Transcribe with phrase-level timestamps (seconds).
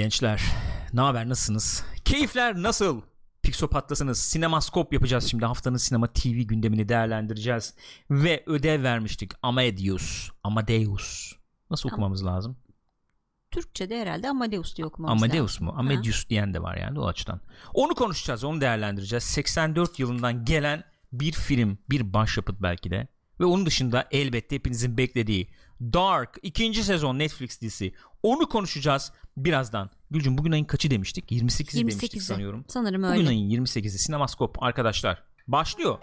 [0.00, 0.42] Gençler
[0.92, 1.84] ne haber nasılsınız?
[2.04, 3.00] Keyifler nasıl?
[3.42, 4.18] Pixopat'tasınız.
[4.18, 5.44] Sinemaskop yapacağız şimdi.
[5.44, 7.74] Haftanın sinema TV gündemini değerlendireceğiz.
[8.10, 9.32] Ve ödev vermiştik.
[9.42, 10.30] Amadeus.
[10.44, 11.32] Amadeus.
[11.70, 12.56] Nasıl okumamız lazım?
[13.50, 15.66] Türkçe'de herhalde Amadeus diye okumamız Amadeus lazım.
[15.66, 15.74] mu?
[15.76, 17.40] Amadeus diyen de var yani o açıdan.
[17.74, 19.24] Onu konuşacağız, onu değerlendireceğiz.
[19.24, 23.08] 84 yılından gelen bir film, bir başyapıt belki de.
[23.40, 27.92] Ve onun dışında elbette hepinizin beklediği Dark ikinci sezon Netflix dizisi.
[28.22, 29.90] Onu konuşacağız birazdan.
[30.10, 31.32] Gülcüm bugün ayın kaçı demiştik?
[31.32, 32.20] 28'i demiştik 28'i.
[32.20, 32.64] sanıyorum.
[32.68, 33.28] Sanırım Bugün öyle.
[33.28, 35.22] ayın 28'i Sinemaskop arkadaşlar.
[35.48, 35.98] Başlıyor.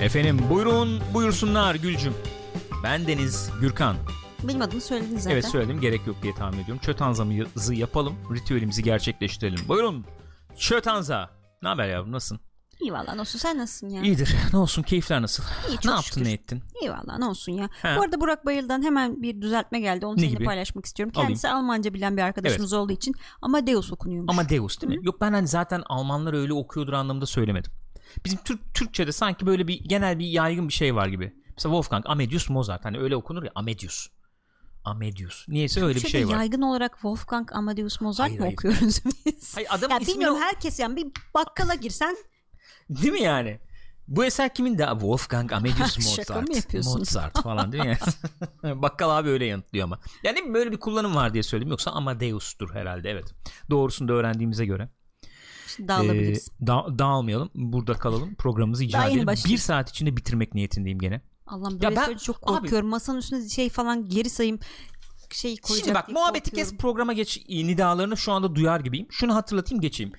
[0.00, 2.14] Efendim buyurun buyursunlar Gülcüm.
[2.84, 3.96] Ben Deniz Gürkan.
[4.48, 5.30] Benim adımı söyledin zaten.
[5.30, 6.82] Evet söyledim gerek yok diye tahmin ediyorum.
[6.84, 8.14] Çötanza'mızı yapalım.
[8.34, 9.68] Ritüelimizi gerçekleştirelim.
[9.68, 10.04] Buyurun
[10.58, 11.30] Çötanza.
[11.62, 12.40] Ne haber yavrum nasılsın?
[12.80, 14.02] İyi valla ne olsun sen nasılsın ya?
[14.02, 14.34] İyidir.
[14.52, 15.42] Ne olsun keyifler nasıl?
[15.68, 16.24] İyi, ne yaptın şükür.
[16.24, 16.62] ne ettin?
[16.82, 17.68] İyi valla ne olsun ya.
[17.82, 17.94] Ha.
[17.98, 20.06] Bu arada Burak Bayıl'dan hemen bir düzeltme geldi.
[20.06, 20.44] Onu Ne seninle gibi?
[20.44, 21.12] paylaşmak istiyorum.
[21.16, 21.28] Alayım.
[21.28, 24.30] Kendisi Almanca bilen bir arkadaşımız olduğu için Amadeus okunuyormuş.
[24.32, 25.06] Amadeus değil mi?
[25.06, 27.72] Yok ben hani zaten Almanlar öyle okuyordur anlamında söylemedim.
[28.24, 31.24] Bizim Türk Türkçe'de sanki böyle bir genel bir yaygın bir şey var gibi.
[31.48, 34.06] Mesela Wolfgang Amadeus Mozart hani öyle okunur ya Amadeus.
[34.86, 35.48] Amadeus.
[35.48, 36.32] Niyeyse öyle bir şey var.
[36.32, 38.54] yaygın olarak Wolfgang Amadeus Mozart Hayır, mı hayır.
[38.58, 39.56] okuyoruz biz?
[39.56, 42.16] Hayır adamın ya ismini bilmiyorum herkes yani bir bakkala girsen
[42.90, 43.60] Değil mi yani?
[44.08, 44.86] Bu eser kimin de?
[44.90, 46.74] Wolfgang Amadeus Mozart.
[46.74, 47.98] Mozart falan değil mi?
[48.82, 49.98] Bakkal abi öyle yanıtlıyor ama.
[50.22, 51.70] Yani böyle bir kullanım var diye söyledim.
[51.70, 53.34] Yoksa Amadeus'tur herhalde evet.
[53.70, 54.88] Doğrusunu da öğrendiğimize göre.
[55.78, 56.48] dağılabiliriz.
[56.62, 57.50] Ee, da- dağılmayalım.
[57.54, 58.34] Burada kalalım.
[58.34, 59.26] Programımızı icra Daha edelim.
[59.46, 61.20] Bir saat içinde bitirmek niyetindeyim gene.
[61.46, 62.88] Allah'ım Ya böyle ben- söyleyince çok abi- korkuyorum.
[62.88, 64.58] Masanın üstüne şey falan geri sayım
[65.32, 69.06] şey koyacak Şimdi bak muhabbeti kes programa geç nidalarını şu anda duyar gibiyim.
[69.10, 70.12] Şunu hatırlatayım geçeyim.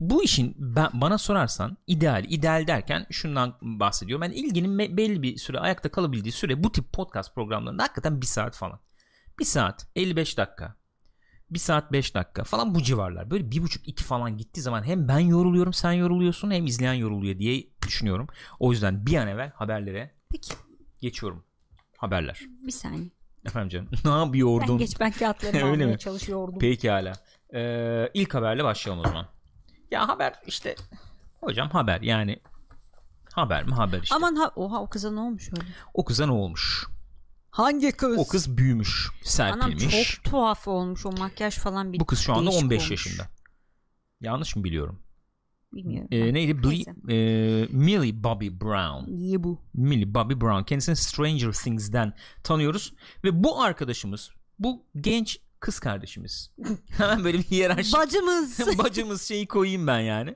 [0.00, 4.22] Bu işin ben, bana sorarsan ideal, ideal derken şundan bahsediyorum.
[4.22, 8.26] Ben ilginin me- belli bir süre ayakta kalabildiği süre bu tip podcast programlarında hakikaten bir
[8.26, 8.80] saat falan.
[9.38, 10.76] Bir saat 55 dakika.
[11.50, 13.30] Bir saat 5 dakika falan bu civarlar.
[13.30, 17.38] Böyle bir buçuk iki falan gittiği zaman hem ben yoruluyorum sen yoruluyorsun hem izleyen yoruluyor
[17.38, 18.26] diye düşünüyorum.
[18.58, 20.54] O yüzden bir an evvel haberlere Peki
[21.02, 21.44] geçiyorum.
[21.96, 22.40] Haberler.
[22.66, 23.10] bir saniye.
[23.44, 24.68] Efendim canım ne yapıyordun?
[24.68, 25.98] Ben geç ben kağıtlarımı almaya mi?
[25.98, 26.58] çalışıyordum.
[26.58, 27.12] Pekala.
[27.54, 29.26] Ee, ilk haberle başlayalım o zaman.
[29.90, 30.74] Ya haber işte
[31.40, 32.40] hocam haber yani
[33.32, 34.14] haber mi haber işte.
[34.14, 35.68] Aman ha oha o kıza ne olmuş öyle?
[35.94, 36.86] O kıza ne olmuş?
[37.50, 38.18] Hangi kız?
[38.18, 39.08] O kız büyümüş,
[39.38, 40.14] Anam serpilmiş.
[40.14, 42.90] çok tuhaf olmuş o makyaj falan bir Bu kız şu anda değişik 15 olmuş.
[42.90, 43.26] yaşında.
[44.20, 45.02] Yanlış mı biliyorum?
[45.72, 46.08] Bilmiyorum.
[46.12, 46.68] Ee, neydi?
[46.68, 46.90] Neyse.
[47.08, 49.16] ee, Millie Bobby Brown.
[49.16, 49.60] Niye bu?
[49.74, 50.62] Millie Bobby Brown.
[50.62, 52.12] Kendisini Stranger Things'den
[52.44, 52.94] tanıyoruz.
[53.24, 56.50] Ve bu arkadaşımız, bu genç kız kardeşimiz.
[56.96, 58.58] Hemen böyle bir hiyerarşi Bacımız.
[58.78, 60.34] bacımız şeyi koyayım ben yani.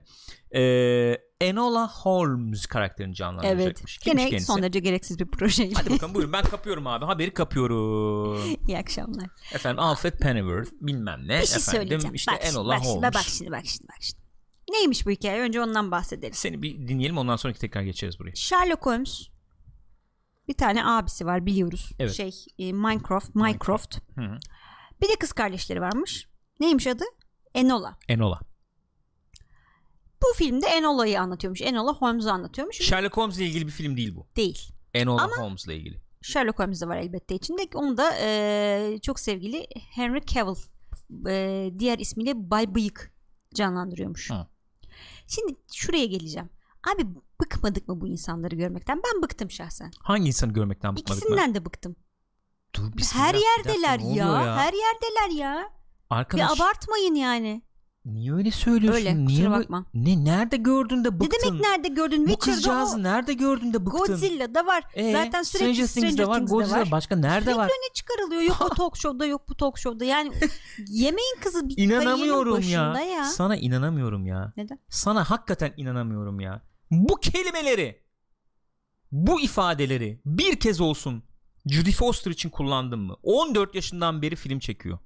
[0.54, 3.16] Ee, Enola Holmes karakterini evet.
[3.16, 3.98] canlandıracakmış.
[3.98, 4.46] Kimmiş Gene kendisi?
[4.46, 5.74] son derece gereksiz bir projeyle.
[5.74, 8.58] Hadi bakalım buyurun ben kapıyorum abi haberi kapıyorum.
[8.68, 9.26] İyi akşamlar.
[9.54, 11.40] Efendim Alfred Pennyworth bilmem ne.
[11.40, 12.14] Bir şey Efendim söyleyeceğim.
[12.14, 13.14] işte bak, Enola bak, Holmes.
[13.14, 14.25] bak şimdi bak şimdi bak şimdi.
[14.70, 15.40] Neymiş bu hikaye?
[15.40, 16.34] Önce ondan bahsedelim.
[16.34, 18.34] Seni bir dinleyelim ondan sonraki tekrar geçeriz buraya.
[18.34, 19.28] Sherlock Holmes
[20.48, 21.90] bir tane abisi var biliyoruz.
[21.98, 22.12] Evet.
[22.12, 23.98] Şey e, Minecraft, Minecraft.
[24.14, 24.38] Hı hı.
[25.02, 26.28] Bir de kız kardeşleri varmış.
[26.60, 27.04] Neymiş adı?
[27.54, 27.98] Enola.
[28.08, 28.40] Enola.
[30.22, 31.62] Bu filmde Enola'yı anlatıyormuş.
[31.62, 32.76] Enola Holmes'u anlatıyormuş.
[32.76, 34.26] Sherlock Holmes ile ilgili bir film değil bu.
[34.36, 34.72] Değil.
[34.94, 36.00] Enola Ama- Holmes ile ilgili.
[36.22, 37.68] Sherlock Holmes de var elbette içinde.
[37.74, 40.56] Onu da e, çok sevgili Henry Cavill
[41.28, 43.14] e, diğer ismiyle Bay Bıyık
[43.54, 44.30] canlandırıyormuş.
[44.30, 44.46] Hı.
[45.26, 46.50] Şimdi şuraya geleceğim.
[46.94, 47.06] Abi
[47.40, 49.00] bıkmadık mı bu insanları görmekten?
[49.04, 49.90] Ben bıktım şahsen.
[50.00, 51.16] Hangi insanı görmekten bıkmadık mı?
[51.18, 51.96] İkisinden de bıktım.
[52.74, 52.82] Dur,
[53.12, 54.06] her dakika, yerdeler ya.
[54.06, 55.70] oluyor Her yerdeler ya.
[56.10, 57.62] Arkadaş Bir abartmayın yani.
[58.06, 59.00] Niye öyle söylüyorsun?
[59.00, 59.86] Öyle, niye kusura böyle- bakma.
[59.94, 61.38] Ne nerede gördün de bıktın?
[61.38, 62.22] Ne demek nerede gördün?
[62.24, 63.02] Bu Witcher'da kızcağızı o.
[63.02, 63.98] nerede gördün de bıktın?
[64.06, 64.84] Godzilla'da var.
[64.94, 66.90] Ee, Zaten sürekli Stranger Things'de var, Godzilla var.
[66.90, 67.64] başka nerede Sürekli var?
[67.64, 68.42] öne çıkarılıyor.
[68.42, 70.04] Yok o talk show'da yok bu talk show'da.
[70.04, 70.32] Yani
[70.88, 72.58] yemeğin kızı bir İnanamıyorum ya.
[72.58, 73.24] başında ya.
[73.24, 74.52] Sana inanamıyorum ya.
[74.56, 74.78] Neden?
[74.88, 76.62] Sana hakikaten inanamıyorum ya.
[76.90, 78.02] Bu kelimeleri,
[79.12, 81.24] bu ifadeleri bir kez olsun
[81.66, 83.16] Judy Foster için kullandın mı?
[83.22, 84.98] 14 yaşından beri film çekiyor.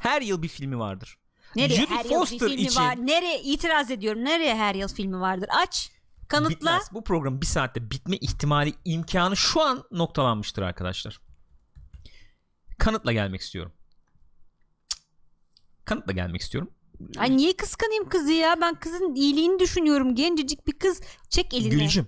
[0.00, 1.18] Her yıl bir filmi vardır.
[1.58, 2.96] Nereye Judy her yıl bir Foster filmi için- var?
[3.06, 4.24] Nereye itiraz ediyorum?
[4.24, 5.48] Nereye her yıl filmi vardır?
[5.62, 5.90] Aç.
[6.28, 6.50] Kanıtla.
[6.50, 6.82] Bitmez.
[6.92, 11.20] Bu program bir saatte bitme ihtimali imkanı şu an noktalanmıştır arkadaşlar.
[12.78, 13.72] Kanıtla gelmek istiyorum.
[15.84, 16.70] Kanıtla gelmek istiyorum.
[17.18, 18.60] Ay niye kıskanayım kızı ya?
[18.60, 20.14] Ben kızın iyiliğini düşünüyorum.
[20.14, 21.00] Gencecik bir kız.
[21.28, 21.70] Çek elini.
[21.70, 22.06] Gülcüm.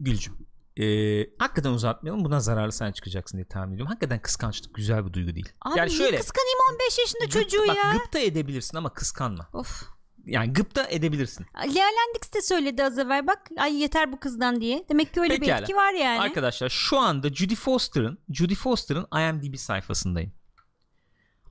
[0.00, 0.47] Gülcüm.
[0.78, 2.24] Ee, hakikaten uzatmayalım.
[2.24, 3.88] Buna zararlı sen çıkacaksın diye tahmin ediyorum.
[3.88, 5.52] Hakikaten kıskançlık güzel bir duygu değil.
[5.60, 7.92] Abi yani niye şöyle kıskanayım 15 yaşında gıp- çocuğu bak, ya?
[7.92, 9.48] gıpta edebilirsin ama kıskanma.
[9.52, 9.82] Of.
[10.26, 11.46] yani gıpta edebilirsin.
[11.56, 14.84] Lea Landix de söyledi az evvel bak ay yeter bu kızdan diye.
[14.88, 15.56] Demek ki öyle Pekala.
[15.56, 16.20] bir etki var yani.
[16.20, 20.32] Arkadaşlar şu anda Judy Foster'ın Judy Foster'ın IMDb sayfasındayım.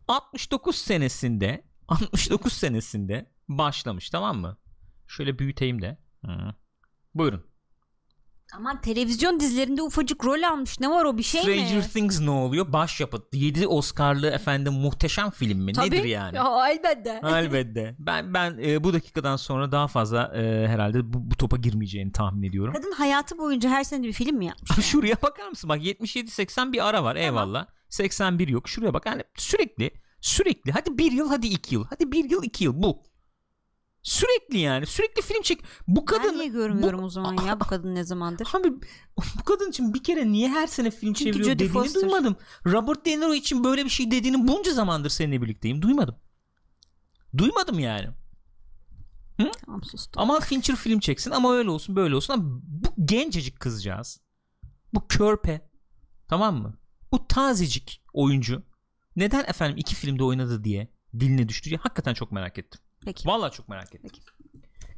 [0.08, 4.58] 69 senesinde 69 senesinde başlamış tamam mı?
[5.08, 5.98] Şöyle büyüteyim de.
[6.26, 6.54] Hı.
[7.16, 7.44] Buyurun.
[8.54, 10.80] Aman televizyon dizilerinde ufacık rol almış.
[10.80, 11.82] Ne var o bir şey Stranger mi?
[11.94, 12.74] Things ne oluyor?
[12.74, 13.34] Başyapıt.
[13.34, 15.74] 7 Oscar'lı efendim muhteşem film mi?
[15.74, 15.90] Tabii.
[15.90, 16.36] Nedir yani?
[16.48, 17.22] Ya, elbette.
[17.24, 17.96] Elbette.
[18.00, 22.44] Ben ben e, bu dakikadan sonra daha fazla e, herhalde bu, bu topa girmeyeceğini tahmin
[22.50, 22.74] ediyorum.
[22.74, 24.72] Kadın hayatı boyunca her sene bir film mi yapmış?
[24.72, 25.70] Abi şuraya bakar mısın?
[25.70, 27.66] Bak 77-80 bir ara var eyvallah.
[27.90, 28.70] 81 yok.
[28.70, 29.06] Şuraya bak.
[29.06, 29.92] Yani sürekli
[30.22, 31.86] sürekli hadi bir yıl hadi iki yıl.
[31.90, 33.04] Hadi bir yıl iki yıl bu.
[34.08, 34.86] Sürekli yani.
[34.86, 35.60] Sürekli film çek.
[35.88, 38.48] Bu kadın ben niye görmüyorum bu- o zaman ya bu kadın ne zamandır?
[38.54, 38.74] Abi
[39.40, 42.02] bu kadın için bir kere niye her sene film Çünkü çeviriyor Jodie dediğini Foster.
[42.02, 42.36] duymadım.
[42.66, 45.82] Robert De Niro için böyle bir şey dediğini bunca zamandır seninle birlikteyim.
[45.82, 46.16] Duymadım.
[47.38, 48.08] Duymadım yani.
[49.66, 50.22] Tamam sustum.
[50.22, 52.34] Ama Fincher film çeksin ama öyle olsun böyle olsun.
[52.34, 54.22] Ama bu gencecik kızcağız.
[54.94, 55.70] Bu körpe.
[56.28, 56.78] Tamam mı?
[57.12, 58.64] Bu tazecik oyuncu.
[59.16, 62.82] Neden efendim iki filmde oynadı diye diline düştü diye hakikaten çok merak ettim.
[63.08, 63.28] Peki.
[63.28, 64.00] Vallahi çok merak ettim.
[64.04, 64.22] Peki.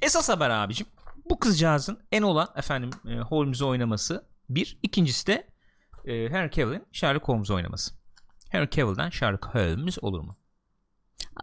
[0.02, 0.88] Esas haber abicim.
[1.30, 4.80] Bu kızcağızın Enola efendim e, Holmes'u oynaması bir.
[4.84, 5.48] ikincisi de
[6.06, 7.92] e, Henry Cavill'in Sherlock Holmes'u oynaması.
[8.50, 10.36] Henry Cavill'den Sherlock Holmes olur mu?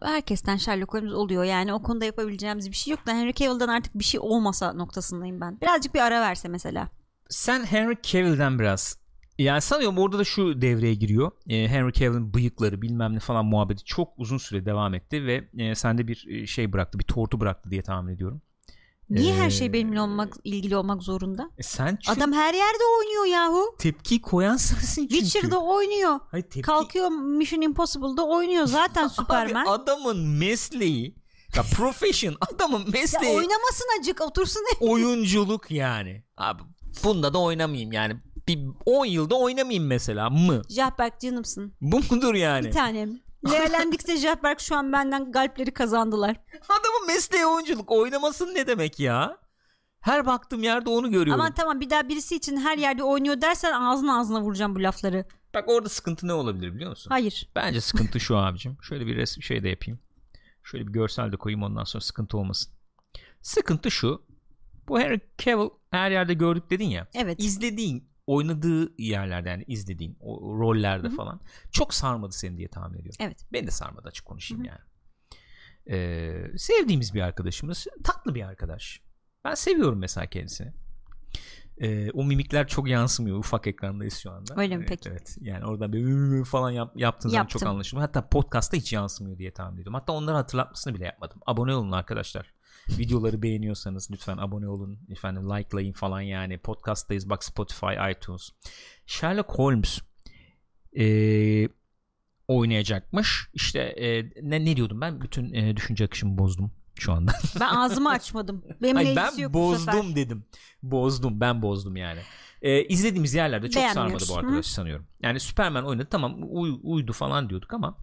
[0.01, 3.69] Abi Herkesten Sherlock Holmes oluyor yani o konuda yapabileceğimiz bir şey yok da Henry Cavill'dan
[3.69, 5.61] artık bir şey olmasa noktasındayım ben.
[5.61, 6.89] Birazcık bir ara verse mesela.
[7.29, 8.99] Sen Henry Cavill'den biraz
[9.39, 11.31] yani sanıyorum orada da şu devreye giriyor.
[11.49, 15.75] E, Henry Cavill'in bıyıkları bilmem ne falan muhabbeti çok uzun süre devam etti ve e,
[15.75, 18.43] sende bir e, şey bıraktı, bir tortu bıraktı diye tahmin ediyorum.
[19.11, 21.51] Niye Ee, her şey benimle olmak ilgili olmak zorunda?
[21.59, 23.77] E, sen çünkü Adam her yerde oynuyor yahu.
[23.79, 25.15] tepki koyan sensin çünkü.
[25.15, 26.21] Witcher'da oynuyor.
[26.31, 26.63] Hayır, tepki...
[26.63, 29.63] Kalkıyor Mission Impossible'da oynuyor zaten Superman.
[29.63, 31.17] Abi adamın mesleği
[31.57, 34.63] ya profession adamın ya mesleği oynamasın acık otursun.
[34.81, 36.25] oyunculuk yani.
[36.37, 36.63] Abi
[37.05, 38.17] bunda da oynamayayım yani.
[38.49, 40.63] Bir 10 yılda oynamayayım mesela mı?
[40.69, 41.73] Jahberk canımsın.
[41.81, 42.67] Bu mudur yani?
[42.67, 43.21] Bir tanem.
[43.51, 46.37] Lea Landix'le Jahberk şu an benden galpleri kazandılar.
[46.69, 49.39] Adamın mesleği oyunculuk oynamasın ne demek ya?
[50.01, 51.41] Her baktığım yerde onu görüyorum.
[51.41, 55.25] Aman tamam bir daha birisi için her yerde oynuyor dersen ağzına ağzına vuracağım bu lafları.
[55.55, 57.11] Bak orada sıkıntı ne olabilir biliyor musun?
[57.11, 57.49] Hayır.
[57.57, 58.77] Bence sıkıntı şu abicim.
[58.83, 60.01] Şöyle bir resim şey de yapayım.
[60.63, 62.73] Şöyle bir görsel de koyayım ondan sonra sıkıntı olmasın.
[63.43, 64.23] Sıkıntı şu.
[64.89, 67.07] Bu Henry Cavill her yerde gördük dedin ya.
[67.15, 67.41] Evet.
[67.43, 71.17] İzlediğin, oynadığı yerlerde yani izlediğin o rollerde Hı hı.
[71.17, 71.41] falan
[71.73, 73.17] çok sarmadı seni diye tahmin ediyorum.
[73.21, 73.47] Evet.
[73.53, 74.73] Beni de sarmadı açık konuşayım Hı hı.
[74.73, 74.81] yani.
[75.91, 77.87] Ee, sevdiğimiz bir arkadaşımız.
[78.05, 79.01] Tatlı bir arkadaş.
[79.45, 80.73] Ben seviyorum mesela kendisini.
[81.79, 83.39] Ee, o mimikler çok yansımıyor.
[83.39, 84.55] Ufak ekrandayız şu anda.
[84.57, 85.09] Öyle mi Evet, peki?
[85.09, 85.37] Evet.
[85.41, 87.69] Yani oradan bir falan yap, yaptığın zaman çok Yaptım.
[87.75, 88.07] anlaşılıyor.
[88.07, 89.95] Hatta podcast'ta hiç yansımıyor diye tahmin ediyorum.
[89.95, 91.41] Hatta onları hatırlatmasını bile yapmadım.
[91.47, 92.56] Abone olun arkadaşlar.
[92.89, 94.99] Videoları beğeniyorsanız lütfen abone olun.
[95.11, 96.59] Efendim likelayın falan yani.
[96.59, 97.31] Podcast'tayız.
[97.31, 98.51] Bak Spotify, iTunes.
[99.07, 100.01] Sherlock Holmes
[100.99, 101.69] ee,
[102.49, 103.49] oynayacakmış.
[103.53, 105.21] İşte e, ne, ne diyordum ben?
[105.21, 107.33] Bütün e, düşünce akışımı bozdum şu anda.
[107.61, 108.65] Ben ağzımı açmadım.
[108.83, 110.45] Benimle Hayır, ben yok bozdum dedim.
[110.83, 112.21] Bozdum ben bozdum yani.
[112.63, 115.07] Ee, izlediğimiz yerlerde çok sarmadı bu arkadaş sanıyorum.
[115.23, 117.97] Yani Superman oynadı tamam uy- uydu falan diyorduk ama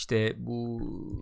[0.00, 0.80] işte bu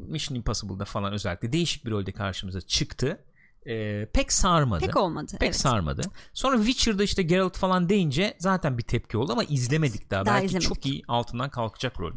[0.08, 3.24] Mission Impossible'da falan özellikle değişik bir rolde karşımıza çıktı.
[3.66, 4.86] Ee, pek sarmadı.
[4.86, 5.32] Pek olmadı.
[5.40, 5.56] Pek evet.
[5.56, 6.02] sarmadı.
[6.32, 10.26] Sonra Witcher'da işte Geralt falan deyince zaten bir tepki oldu ama izlemedik daha.
[10.26, 10.68] Daha Belki izlemedik.
[10.68, 12.12] çok iyi altından kalkacak rol.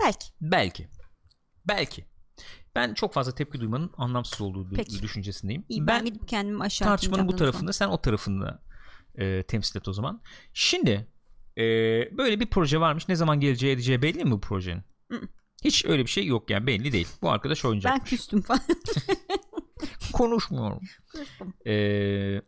[0.00, 0.26] Belki.
[0.40, 0.88] Belki.
[1.68, 2.04] Belki.
[2.74, 5.02] Ben çok fazla tepki duymanın anlamsız olduğu du- Peki.
[5.02, 5.64] düşüncesindeyim.
[5.68, 8.62] İyi, ben, ben gidip kendimi aşağı tartışmanın bu tarafında sen o tarafında
[9.14, 10.20] e, temsil et o zaman.
[10.54, 11.08] Şimdi
[11.58, 11.62] e,
[12.18, 13.08] böyle bir proje varmış.
[13.08, 14.82] Ne zaman geleceği edeceği belli mi bu projenin?
[15.12, 15.20] Hı.
[15.64, 17.08] Hiç öyle bir şey yok yani belli değil.
[17.22, 17.92] Bu arkadaş oynayacak.
[17.92, 18.60] Ben küstüm falan.
[20.12, 20.80] konuşmuyorum.
[21.12, 21.54] Küstüm.
[21.66, 22.42] E,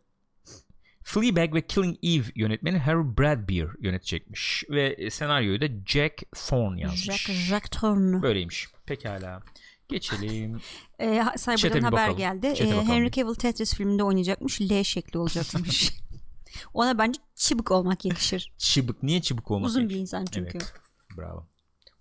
[1.03, 4.63] Fleabag ve Killing Eve yönetmeni Harry Bradbeer yönetecekmiş.
[4.69, 7.05] Ve senaryoyu da Jack Thorne yazmış.
[7.05, 8.21] Jack, Jack Thorne.
[8.21, 8.67] Böyleymiş.
[8.85, 9.41] Pekala.
[9.89, 10.61] Geçelim.
[10.99, 12.17] Ee, Chat'e Cyber'dan bir haber bakalım.
[12.17, 12.47] geldi.
[12.47, 13.11] Ee, bakalım Henry bir.
[13.11, 14.61] Cavill Tetris filminde oynayacakmış.
[14.61, 15.93] L şekli olacakmış.
[16.73, 18.53] Ona bence çıbık olmak yakışır.
[18.57, 19.03] Çıbık.
[19.03, 19.67] Niye çıbık olmak?
[19.67, 20.01] Uzun bir gerekiyor?
[20.01, 20.57] insan çünkü.
[20.57, 20.73] Evet.
[21.17, 21.47] Bravo.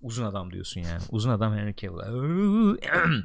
[0.03, 1.03] Uzun adam diyorsun yani.
[1.11, 2.77] Uzun adam Henry Cavill.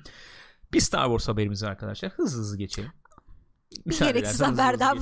[0.73, 2.11] bir Star Wars haberimiz arkadaşlar.
[2.11, 2.91] Hızlı hızlı geçelim.
[3.85, 4.95] Müsaade gereksiz haber daha.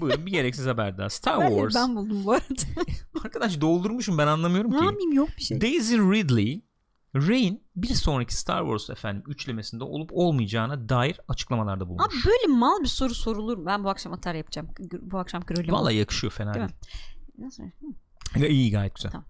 [0.00, 1.10] Buyurun bir gereksiz haber daha.
[1.10, 1.74] Star Haberleri Wars.
[1.74, 2.44] Ben buldum bu arada.
[3.24, 4.84] Arkadaş doldurmuşum ben anlamıyorum ne ki.
[4.84, 5.60] yapayım yok bir şey.
[5.60, 6.62] Daisy Ridley
[7.14, 12.06] Rey'in bir sonraki Star Wars efendim üçlemesinde olup olmayacağına dair açıklamalarda bulunmuş.
[12.06, 13.66] Abi böyle mal bir soru sorulur?
[13.66, 14.68] Ben bu akşam atar yapacağım.
[15.00, 15.72] Bu akşam krolüm.
[15.72, 16.78] Vallahi yakışıyor fena Değil değil.
[17.38, 17.62] Nasıl?
[18.48, 19.10] İyi gayet güzel.
[19.12, 19.26] Tamam.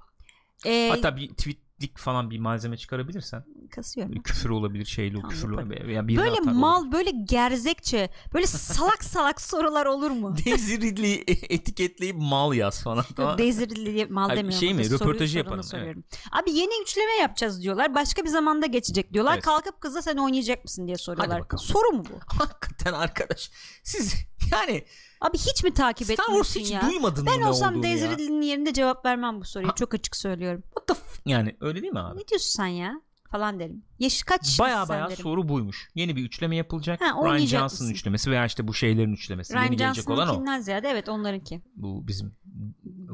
[0.66, 4.22] Ee, Hatta bir tweet lik falan bir malzeme çıkarabilirsen Kasıyorum.
[4.22, 5.68] küfür olabilir şeyli Tamam, küfür yaparım.
[5.70, 5.88] olabilir.
[5.88, 6.92] Ya Böyle mal olabilir.
[6.92, 10.36] böyle gerzekçe böyle salak salak sorular olur mu?
[10.46, 13.04] Daisy Ridley'i etiketleyip mal yaz falan.
[13.16, 13.38] tamam.
[13.38, 14.52] Daisy Ridley'e mal demiyorum.
[14.52, 16.04] şey mi, röportajı yapalım, soruyorum.
[16.32, 17.94] Abi yeni üçleme yapacağız diyorlar.
[17.94, 19.34] Başka bir zamanda geçecek diyorlar.
[19.34, 19.44] Evet.
[19.44, 21.42] Kalkıp kıza sen oynayacak mısın diye soruyorlar.
[21.58, 22.42] Soru mu bu?
[22.42, 23.50] Hakikaten arkadaş
[23.82, 24.14] siz
[24.52, 24.84] yani
[25.20, 26.82] Abi hiç mi takip Star Wars etmiyorsun hiç ya?
[26.82, 27.74] duymadın mı Ben ne olsam?
[27.74, 29.68] Ridley'nin yerinde cevap vermem bu soruyu.
[29.70, 30.62] Ha- Çok açık söylüyorum.
[30.62, 32.18] What the f- yani öyle değil mi abi?
[32.20, 33.00] Ne diyorsun sen ya?
[33.30, 33.84] Falan derim.
[33.98, 35.22] Yaşı kaç Baya baya derim.
[35.22, 35.88] soru buymuş.
[35.94, 37.00] Yeni bir üçleme yapılacak.
[37.00, 39.54] Ha, Ryan Johnson'ın üçlemesi veya işte bu şeylerin üçlemesi.
[39.54, 40.60] Ryan Yeni gelecek olan o.
[40.62, 41.62] Ziyade evet onlarınki.
[41.76, 42.36] Bu bizim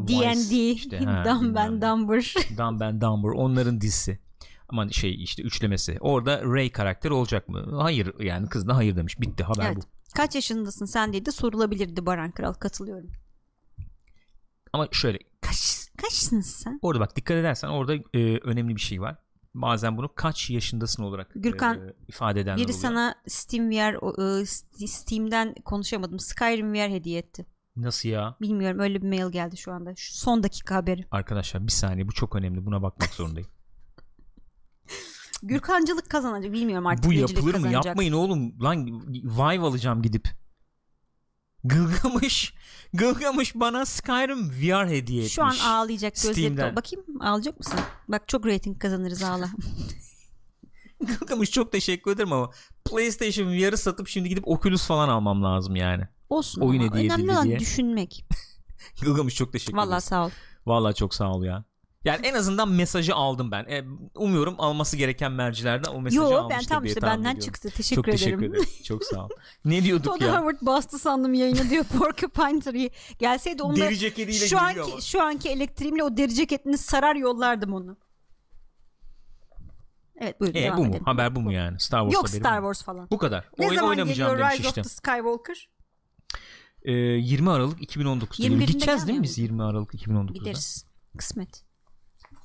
[0.09, 1.83] D&D, işte, Dumb and.
[1.83, 2.35] Dumber.
[2.59, 4.19] Dumb and Dumber onların dizisi.
[4.75, 5.97] Aman şey işte üçlemesi.
[6.01, 7.77] Orada Ray karakteri olacak mı?
[7.81, 9.21] Hayır yani kız da hayır demiş.
[9.21, 9.77] Bitti haber Evet.
[9.77, 9.81] bu.
[10.15, 13.11] Kaç yaşındasın sen diye de sorulabilirdi Baran Kral katılıyorum.
[14.73, 16.79] Ama şöyle kaç Kaçsın sen?
[16.83, 19.17] orada bak dikkat edersen orada e, önemli bir şey var.
[19.55, 22.79] Bazen bunu kaç yaşındasın olarak Gürkan, e, ifade edenler Biri oluyor.
[22.79, 26.19] sana Steam VR e, St- Steam'den konuşamadım.
[26.19, 27.47] Skyrim VR hediye etti.
[27.77, 28.37] Nasıl ya?
[28.41, 29.95] Bilmiyorum öyle bir mail geldi şu anda.
[29.97, 31.05] Şu son dakika haberi.
[31.11, 32.67] Arkadaşlar bir saniye bu çok önemli.
[32.67, 33.49] Buna bakmak zorundayım.
[35.43, 36.53] Gürkancılık kazanacak.
[36.53, 37.05] Bilmiyorum artık.
[37.05, 37.53] bu yapılır mı?
[37.53, 37.85] kazanacak.
[37.85, 38.63] Yapmayın oğlum.
[38.63, 40.29] Lan Vive alacağım gidip.
[41.65, 42.55] Gılgamış
[42.93, 45.33] Gılgamış bana Skyrim VR hediye etmiş.
[45.33, 46.77] Şu an ağlayacak gözleri.
[46.77, 47.81] Bakayım ağlayacak mısın?
[48.09, 49.51] Bak çok rating kazanırız ağla.
[51.07, 52.51] Gılgamış çok teşekkür ederim ama
[52.85, 56.09] PlayStation VR'ı satıp şimdi gidip Oculus falan almam lazım yani.
[56.31, 57.59] Olsun Oyun ama hediye önemli olan diye.
[57.59, 58.25] düşünmek.
[59.03, 59.89] Gılgamış çok teşekkür ederim.
[59.89, 60.31] Vallahi sağ ol.
[60.67, 61.65] Vallahi çok sağ ol ya.
[62.05, 63.65] Yani en azından mesajı aldım ben.
[63.65, 63.85] E,
[64.15, 67.41] umuyorum alması gereken mercilerden o mesajı Yo almıştır ben tam diye işte benden ediyorum.
[67.41, 67.71] çıktı.
[67.71, 68.19] Teşekkür Çok ederim.
[68.19, 68.65] teşekkür ederim.
[68.85, 69.29] Çok sağ ol.
[69.65, 70.37] Ne diyorduk Todd ya?
[70.37, 72.91] Howard bastı sandım yayına diyor Porcupine Tree.
[73.19, 74.95] Gelseydi onu Deri ceketiyle şu geliyor ama.
[74.95, 77.97] anki, şu anki elektriğimle o deri ceketini sarar yollardım onu.
[80.17, 80.89] Evet buyurun E, devam bu mu?
[80.91, 81.05] edelim.
[81.05, 81.81] Haber bu mu yani?
[81.81, 82.57] Star Wars Yok Star?
[82.59, 83.09] Wars falan.
[83.11, 83.49] Bu kadar.
[83.59, 84.81] Ne Oyun zaman oynamayacağım geliyor Rise işte.
[84.81, 85.69] of the Skywalker?
[86.83, 88.61] Ee, 20 Aralık 2019'da geliyor.
[88.61, 90.33] 21'inde Gideceğiz değil mi biz 20 Aralık 2019'da?
[90.33, 90.87] Gideriz.
[91.19, 91.65] Kısmet.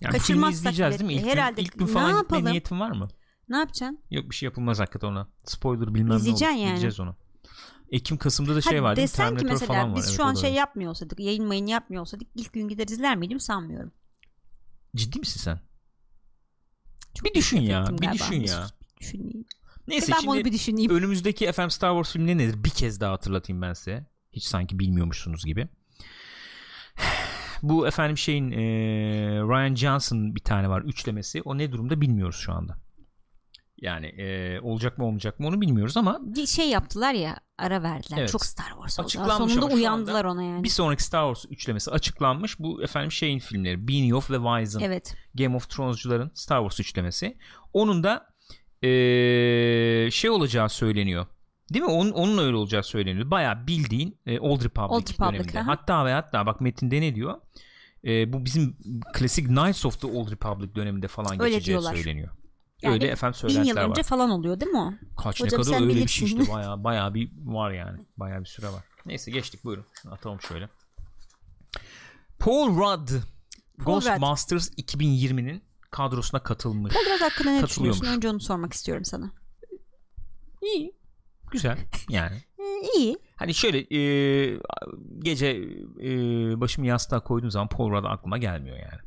[0.02, 1.14] Yani filmi Kaçırmazsak izleyeceğiz değil mi?
[1.14, 1.36] İlk biletleri.
[1.36, 1.62] gün, Herhalde.
[1.62, 2.52] ilk gün Ne falan gitme yapalım?
[2.52, 3.08] niyetin var mı?
[3.50, 4.00] Ne yapacaksın?
[4.12, 5.28] Yok bir şey yapılmaz hakikaten ona.
[5.46, 6.20] Spoiler bilmem ne olur.
[6.20, 6.70] İzleyeceksin yani.
[6.70, 7.16] Gideceğiz ona.
[7.92, 9.10] Ekim Kasım'da da şey Hadi var değil mi?
[9.12, 12.54] desen ki mesela biz Evet, şu an şey yapmıyor olsaydık yayın mayın yapmıyor olsaydık ilk
[12.54, 13.92] gün gider izler miydim sanmıyorum.
[14.96, 15.60] Ciddi misin sen?
[17.16, 18.14] Çok Bir düşün ya, bir galiba.
[18.14, 18.68] düşün ya.
[18.96, 19.46] bir düşüneyim.
[19.88, 20.92] Neyse ben bunu şimdi bir düşüneyim.
[20.92, 22.64] önümüzdeki FM Star Wars filmi nedir?
[22.64, 24.06] Bir kez daha hatırlatayım ben size.
[24.32, 25.70] Hiç sanki bilmiyormuşsunuz gibi.
[27.64, 28.58] Bu efendim şeyin e,
[29.40, 31.42] Ryan Johnson bir tane var üçlemesi.
[31.42, 32.78] O ne durumda bilmiyoruz şu anda.
[33.82, 38.18] Yani e, olacak mı olmayacak mı onu bilmiyoruz ama Bir şey yaptılar ya ara verdiler.
[38.18, 38.30] Evet.
[38.30, 39.06] Çok Star Wars oldu.
[39.06, 40.64] Açıklanmış Sonunda uyandılar ona yani.
[40.64, 42.60] bir sonraki Star Wars üçlemesi açıklanmış.
[42.60, 45.16] Bu efendim şeyin filmleri Benioff ve Weiss'ın Evet.
[45.36, 47.38] Game of Thrones'cuların Star Wars üçlemesi.
[47.74, 48.26] Onun da
[48.82, 48.92] e,
[50.12, 51.26] şey olacağı söyleniyor.
[51.74, 51.92] Değil mi?
[51.92, 53.32] Onun, onun öyle olacağı söyleniyor.
[53.32, 55.60] Bayağı bildiğin e, Old Republic, Old Republic, döneminde.
[55.60, 55.68] aha.
[55.68, 57.42] Hatta ve hatta bak metinde ne diyor?
[58.06, 58.78] E, bu bizim
[59.14, 61.96] klasik Knights of the Old Republic döneminde falan Öyle geçeceği diyorlar.
[61.96, 62.30] söyleniyor.
[62.82, 64.08] Yani öyle efendim Bin yıl söylentiler önce var.
[64.08, 64.94] falan oluyor değil mi o?
[65.24, 66.40] Kaç Hocam ne kadar öyle bir şey bilirsin.
[66.42, 68.00] işte bayağı bayağı bir var yani.
[68.18, 68.84] Bayağı bir süre var.
[69.06, 69.86] Neyse geçtik buyurun.
[70.02, 70.70] Şunu atalım şöyle.
[72.40, 73.10] Paul Rudd
[73.84, 76.94] Paul Ghostbusters 2020'nin kadrosuna katılmış.
[76.94, 78.06] Paul Rudd hakkında ne düşünüyorsun?
[78.06, 79.32] Önce onu sormak istiyorum sana.
[80.62, 80.99] İyi.
[81.52, 81.78] Güzel
[82.10, 82.38] yani.
[82.96, 83.18] İyi.
[83.36, 84.02] Hani şöyle e,
[85.20, 85.48] gece
[86.04, 86.10] e,
[86.62, 89.02] başımı yastığa koyduğum zaman Paul Rudd aklıma gelmiyor yani.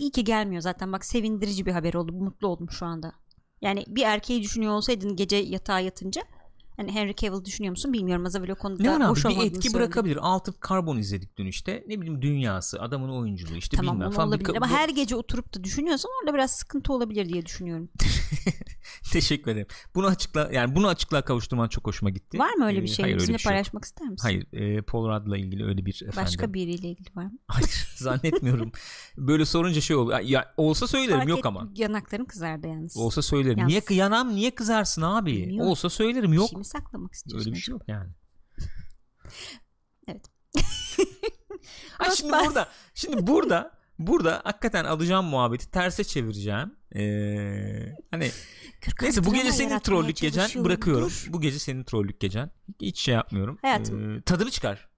[0.00, 0.92] İyi ki gelmiyor zaten.
[0.92, 2.12] Bak sevindirici bir haber oldu.
[2.12, 3.12] Mutlu oldum şu anda.
[3.60, 6.22] Yani bir erkeği düşünüyor olsaydın gece yatağa yatınca
[6.78, 8.26] hani Henry Cavill düşünüyor musun bilmiyorum.
[8.26, 9.80] Az evvel o konuda Ne var abi hoş bir olmadığını etki söyledin.
[9.80, 10.18] bırakabilir.
[10.22, 11.84] Altı karbon izledik dün işte.
[11.88, 14.28] Ne bileyim dünyası, adamın oyunculuğu işte Tamam bilmem falan.
[14.28, 17.88] Bir olabilir ka- ama her gece oturup da düşünüyorsan orada biraz sıkıntı olabilir diye düşünüyorum.
[19.12, 19.66] Teşekkür ederim.
[19.94, 22.38] Bunu açıkla yani bunu açıklığa kavuşturman çok hoşuma gitti.
[22.38, 23.02] Var mı öyle Ee, bir şey?
[23.02, 24.22] hayır, Bizimle bir şey paylaşmak ister misin?
[24.28, 26.22] Hayır, e, Paul Rudd'la ilgili öyle bir efendim.
[26.26, 27.32] Başka biriyle ilgili var mı?
[27.46, 28.72] Hayır, zannetmiyorum.
[29.16, 30.18] Böyle sorunca şey olur.
[30.18, 31.68] Ya olsa söylerim Fark yok et- ama.
[31.76, 32.96] Yanakların kızardı yalnız.
[32.96, 33.58] Olsa söylerim.
[33.58, 35.36] Yalnız- Niye yanam niye kızarsın abi?
[35.36, 35.70] Bilmiyorum.
[35.70, 36.48] Olsa söylerim Bir yok.
[36.50, 37.50] şey mi saklamak istiyorsun?
[37.50, 38.10] Öyle bir şey yok yani.
[40.08, 40.26] Evet.
[41.98, 46.74] Ay şimdi burada şimdi burada burada hakikaten alacağım muhabbeti terse çevireceğim.
[46.96, 48.30] Ee, hani
[49.02, 51.08] neyse bu gece senin trollük gecen bırakıyorum.
[51.08, 51.26] Dur.
[51.28, 52.50] Bu gece senin trollük gecen.
[52.80, 53.58] Hiç şey yapmıyorum.
[53.62, 54.16] Hayatım.
[54.18, 54.88] Ee, tadını çıkar.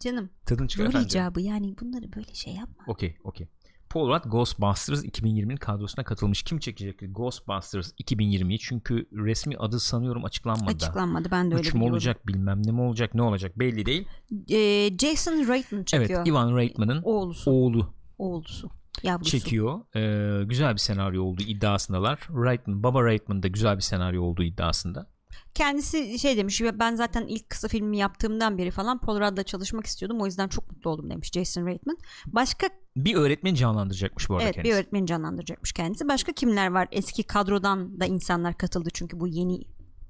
[0.00, 1.06] Canım Tadını çıkar rol efendim.
[1.08, 2.84] icabı yani bunları böyle şey yapma.
[2.86, 3.48] Okey okey.
[3.90, 6.42] Paul Rudd Ghostbusters 2020'nin kadrosuna katılmış.
[6.42, 8.58] Kim çekecek Ghostbusters 2020'yi?
[8.58, 10.70] Çünkü resmi adı sanıyorum açıklanmadı.
[10.74, 14.06] Açıklanmadı ben de öyle Üç mü olacak bilmem ne mi olacak ne olacak belli değil.
[14.50, 16.10] Ee, Jason Reitman çekiyor.
[16.18, 17.50] Evet Ivan Reitman'ın Oğlusu.
[17.50, 17.94] oğlu.
[18.18, 18.70] Oğlusu.
[19.02, 19.30] Yavrusu.
[19.30, 19.80] çekiyor.
[19.96, 22.18] Ee, güzel bir senaryo olduğu iddiasındalar.
[22.30, 25.06] Reitman, Baba Reitman da güzel bir senaryo olduğu iddiasında.
[25.54, 30.20] Kendisi şey demiş ben zaten ilk kısa filmi yaptığımdan beri falan Paul Rudd'la çalışmak istiyordum
[30.20, 31.96] o yüzden çok mutlu oldum demiş Jason Reitman.
[32.26, 32.66] Başka
[32.96, 34.70] Bir öğretmen canlandıracakmış bu arada evet kendisi.
[34.72, 36.08] bir öğretmeni canlandıracakmış kendisi.
[36.08, 36.88] Başka kimler var?
[36.92, 39.60] Eski kadrodan da insanlar katıldı çünkü bu yeni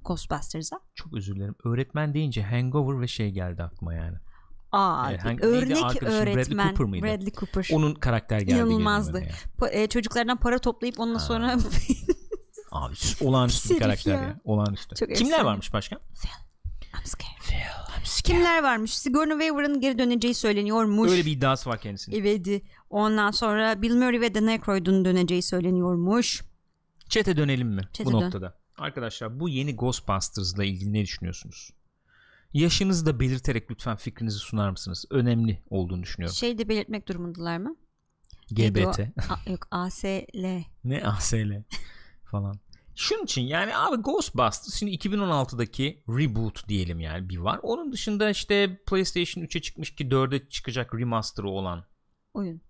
[0.05, 0.79] Ghostbusters'a.
[0.95, 1.55] Çok özür dilerim.
[1.65, 4.17] Öğretmen deyince Hangover ve şey geldi aklıma yani.
[4.71, 6.07] Aa, Ee, hangi- neydi örnek arkadaşım?
[6.07, 7.05] Bradley öğretmen Cooper mıydı?
[7.05, 7.69] Bradley Cooper.
[7.73, 8.51] Onun karakter geldi.
[8.59, 9.19] İnanılmazdı.
[9.19, 9.71] geliyor bana ya.
[9.71, 11.57] Pa- e, çocuklardan para toplayıp ondan sonra
[12.71, 14.21] Abi olağanüstü bir karakter ya.
[14.21, 14.39] ya.
[14.43, 14.95] Olağanüstü.
[14.95, 15.45] Çok Kimler efsane.
[15.45, 15.95] varmış başka?
[15.95, 17.41] I'm scared.
[17.41, 18.37] Phil, I'm scared.
[18.37, 18.97] Kimler varmış?
[18.97, 21.11] Sigourney Weaver'ın geri döneceği söyleniyormuş.
[21.11, 22.21] Öyle bir iddiası var kendisinin.
[22.21, 22.63] Evet.
[22.89, 26.41] Ondan sonra Bill Murray ve Dan Aykroyd'un döneceği söyleniyormuş.
[27.09, 28.21] Çete dönelim mi Çete bu dön.
[28.21, 28.57] noktada?
[28.77, 31.69] Arkadaşlar bu yeni Ghostbusters'la ilgili ne düşünüyorsunuz?
[32.53, 35.05] Yaşınızı da belirterek lütfen fikrinizi sunar mısınız?
[35.09, 36.35] Önemli olduğunu düşünüyorum.
[36.35, 37.75] Şey de belirtmek durumundalar mı?
[38.51, 38.91] Neydi o?
[38.91, 38.99] GBT.
[39.31, 40.63] A- yok ASL.
[40.83, 41.35] ne ASL
[42.31, 42.59] falan.
[42.95, 47.59] Şunun için yani abi Ghostbusters şimdi 2016'daki reboot diyelim yani bir var.
[47.63, 51.85] Onun dışında işte PlayStation 3'e çıkmış ki 4'e çıkacak remaster'ı olan
[52.33, 52.61] Oyun.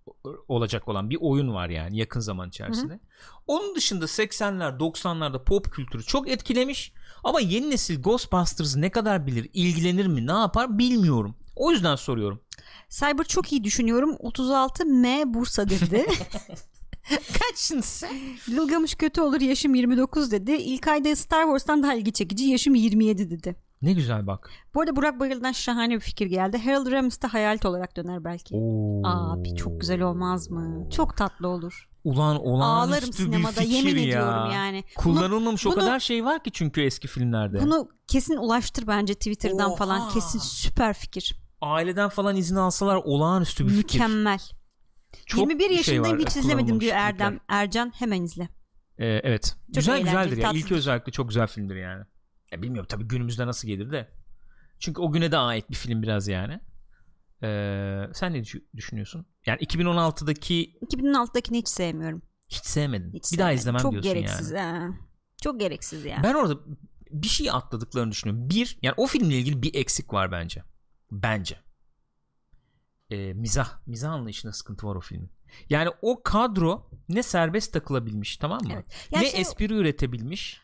[0.48, 3.00] olacak olan bir oyun var yani yakın zaman içerisinde.
[3.48, 9.50] Onun dışında 80'ler 90'larda pop kültürü çok etkilemiş ama yeni nesil Ghostbusters ne kadar bilir,
[9.54, 11.36] ilgilenir mi, ne yapar bilmiyorum.
[11.56, 12.42] O yüzden soruyorum.
[12.90, 14.16] Cyber çok iyi düşünüyorum.
[14.20, 16.06] 36 M Bursa dedi.
[17.40, 18.10] Kaçsın sen?
[18.48, 20.52] Gılgamış kötü olur yaşım 29 dedi.
[20.52, 23.56] İlk ayda Star Wars'tan daha ilgi çekici yaşım 27 dedi.
[23.82, 24.50] Ne güzel bak.
[24.76, 26.58] Bu arada Burak Bayıl'dan şahane bir fikir geldi.
[26.58, 28.56] Harold Ramis de hayalet olarak döner belki.
[28.56, 29.02] Oo.
[29.06, 30.90] Abi çok güzel olmaz mı?
[30.90, 31.88] Çok tatlı olur.
[32.04, 34.04] Ulan Ağlarım olağanüstü bir sinemada fikir yemin ya.
[34.08, 34.84] ediyorum yani.
[34.98, 37.62] Bunu, Kullanılmamış o bunu- kadar şey var ki çünkü eski filmlerde.
[37.62, 39.76] bunu kesin ulaştır bence Twitter'dan Oha.
[39.76, 40.10] falan.
[40.10, 41.36] Kesin süper fikir.
[41.62, 44.00] Aileden falan izin alsalar olağanüstü bir fikir.
[44.00, 44.40] Mükemmel.
[45.26, 47.40] Çok 21 şey yaşındayım var, hiç izlemedim diyor Erdem.
[47.48, 48.50] Ercan hemen izle.
[48.98, 49.56] Ee, evet.
[49.70, 50.52] güzel eğlenceli, güzeldir ya.
[50.52, 50.76] İlk tatlıdır.
[50.76, 52.04] özellikle çok güzel filmdir yani.
[52.52, 54.12] Ya bilmiyorum tabii günümüzde nasıl gelir de.
[54.80, 56.60] Çünkü o güne de ait bir film biraz yani.
[57.44, 59.26] Ee, sen ne düşü- düşünüyorsun?
[59.46, 62.22] Yani 2016'daki 2006'dakini hiç sevmiyorum.
[62.50, 63.14] hiç sevmedin.
[63.14, 63.60] Hiç bir daha sevmedim.
[63.60, 64.52] izlemem Çok diyorsun gereksiz.
[64.52, 64.80] yani.
[64.80, 64.94] ha.
[65.44, 66.24] Çok gereksiz yani.
[66.24, 66.60] Ben orada
[67.12, 68.50] bir şey atladıklarını düşünüyorum.
[68.50, 70.64] Bir, yani o filmle ilgili bir eksik var bence.
[71.12, 71.60] Bence.
[73.12, 73.88] Ee, mizah.
[73.88, 75.32] Mizah anlayışında sıkıntı var o filmin.
[75.70, 78.70] Yani o kadro ne serbest takılabilmiş tamam mı?
[78.74, 78.86] Evet.
[79.12, 80.62] Ne şey- espri üretebilmiş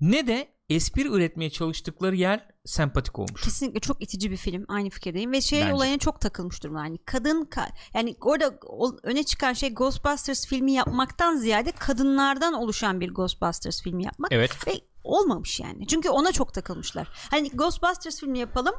[0.00, 3.42] ne de espri üretmeye çalıştıkları yer sempatik olmuş.
[3.42, 4.64] Kesinlikle çok itici bir film.
[4.68, 5.74] Aynı fikirdeyim ve şey Bence.
[5.74, 6.84] olayına çok takılmış durumda.
[6.84, 8.58] Yani kadın ka- yani orada
[9.02, 14.66] öne çıkan şey Ghostbusters filmi yapmaktan ziyade kadınlardan oluşan bir Ghostbusters filmi yapmak Evet.
[14.68, 14.72] ve
[15.04, 15.86] olmamış yani.
[15.86, 17.08] Çünkü ona çok takılmışlar.
[17.30, 18.74] Hani Ghostbusters filmi yapalım.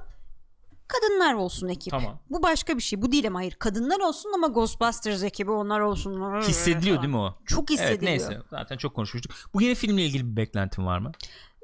[0.88, 1.92] Kadınlar olsun ekip.
[1.92, 2.20] Tamam.
[2.30, 3.02] Bu başka bir şey.
[3.02, 3.52] Bu değil ama hayır.
[3.54, 6.42] Kadınlar olsun ama Ghostbusters ekibi onlar olsun.
[6.42, 7.34] Hissediliyor değil mi o?
[7.46, 8.12] Çok Evet hissediliyor.
[8.12, 9.32] neyse zaten çok konuşmuştuk.
[9.54, 11.12] Bu yeni filmle ilgili bir beklentin var mı?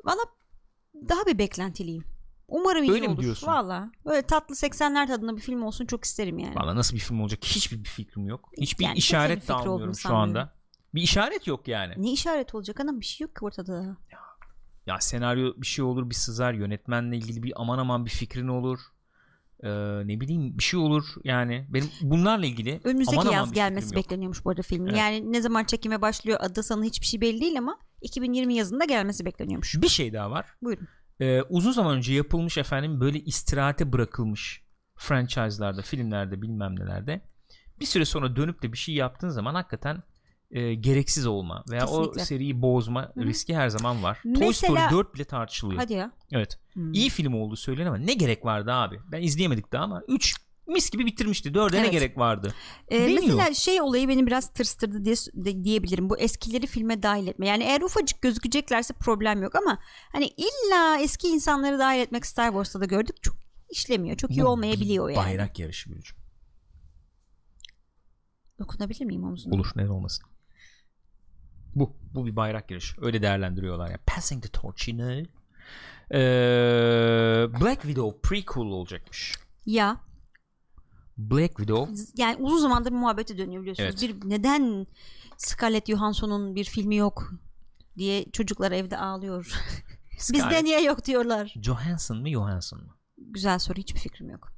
[0.06, 0.22] Valla
[1.10, 2.04] daha bir beklentiliyim.
[2.48, 3.22] Umarım iyi Öyle mi olur.
[3.22, 3.48] diyorsun?
[3.48, 3.92] Valla.
[4.06, 6.56] Böyle tatlı 80'ler tadında bir film olsun çok isterim yani.
[6.56, 8.50] Valla nasıl bir film olacak hiçbir bir fikrim yok.
[8.58, 10.54] Hiçbir Yani işaret de almıyorum şu anda.
[10.96, 11.94] Bir işaret yok yani.
[11.98, 13.98] Ne işaret olacak anam bir şey yok ki ortada.
[14.86, 18.80] Ya senaryo bir şey olur bir sızar yönetmenle ilgili bir aman aman bir fikrin olur.
[19.64, 19.70] Ee,
[20.08, 23.96] ne bileyim bir şey olur yani benim bunlarla ilgili Önümüzdeki aman aman yaz bir gelmesi
[23.96, 24.90] bekleniyormuş bu arada filmin.
[24.90, 25.00] Evet.
[25.00, 29.26] Yani ne zaman çekime başlıyor adı sanı hiçbir şey belli değil ama 2020 yazında gelmesi
[29.26, 29.82] bekleniyormuş.
[29.82, 30.46] Bir şey daha var.
[30.62, 30.88] Buyurun.
[31.20, 34.64] Ee, uzun zaman önce yapılmış efendim böyle istirahate bırakılmış
[34.96, 37.22] franchise'larda, filmlerde, bilmem nelerde
[37.82, 40.04] bir süre sonra dönüp de bir şey yaptığın zaman hakikaten
[40.52, 42.22] e, gereksiz olma veya Kesinlikle.
[42.22, 43.26] o seriyi bozma Hı hı.
[43.26, 44.20] riski her zaman var.
[44.24, 44.54] Toy Mesela-
[44.88, 45.82] Story 4 bile tartışılıyor.
[45.82, 46.12] Hadi ya.
[46.32, 46.60] Evet.
[46.74, 46.94] Hmm.
[46.94, 49.00] İyi film olduğu söyleniyor ama ne gerek vardı abi?
[49.12, 50.36] Ben izleyemedik daha ama 3
[50.68, 51.50] mis gibi bitirmişti.
[51.54, 51.92] 4'e ne Evet.
[51.92, 52.54] gerek vardı?
[52.88, 53.22] Ee, Deniyor.
[53.24, 56.10] mesela şey olayı beni biraz tırstırdı diye de- diyebilirim.
[56.10, 57.48] Bu eskileri filme dahil etme.
[57.48, 59.80] Yani eğer ufacık gözükeceklerse problem yok ama
[60.12, 63.16] hani illa eski insanları dahil etmek Star Wars'ta da gördük.
[63.22, 63.36] Çok
[63.70, 64.18] işlemiyor.
[64.18, 65.26] Çok iyi Bu olmayabiliyor yani.
[65.26, 66.18] Bayrak yarışı Gülcüm.
[68.60, 69.56] Dokunabilir miyim omzuna?
[69.56, 70.26] Olur neden olmasın.
[71.76, 71.96] Bu.
[72.14, 72.96] Bu bir bayrak yarışı.
[73.02, 73.98] Öyle değerlendiriyorlar ya.
[74.06, 75.26] Passing the torch know.
[76.14, 76.18] Ee,
[77.62, 79.36] Black Widow prequel olacakmış.
[79.66, 79.98] Ya
[81.18, 84.04] Black Widow yani uzun zamandır muhabbeti dönüyor biliyorsunuz.
[84.04, 84.16] Evet.
[84.24, 84.88] Bir neden
[85.38, 87.32] Scarlett Johansson'un bir filmi yok
[87.98, 89.52] diye çocuklar evde ağlıyor.
[90.34, 91.54] Bizde niye yok diyorlar.
[91.62, 92.96] Johansson mı Johansson mı?
[93.18, 94.54] Güzel soru hiçbir fikrim yok.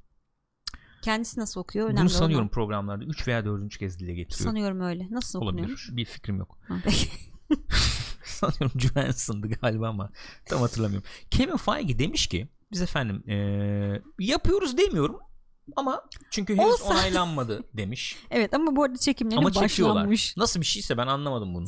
[1.04, 1.86] Kendisi nasıl okuyor?
[1.86, 2.50] Önemli Bunu olan sanıyorum o.
[2.50, 3.78] programlarda 3 veya 4.
[3.78, 4.50] kez dile getiriyor.
[4.50, 5.06] Sanıyorum öyle.
[5.10, 5.52] Nasıl Olabilir.
[5.62, 5.88] okunuyormuş?
[5.92, 6.58] Bir fikrim yok.
[8.24, 10.10] Sanıyorum Johansson'dı galiba ama
[10.46, 11.08] tam hatırlamıyorum.
[11.30, 15.18] Kevin Feige demiş ki biz efendim eee, yapıyoruz demiyorum
[15.76, 18.16] Ama çünkü henüz Olsa- onaylanmadı demiş.
[18.30, 19.96] Evet ama bu arada çekimleri Ama çekiyorlar.
[19.96, 20.36] başlanmış.
[20.36, 21.66] Nasıl bir şeyse ben anlamadım bunu.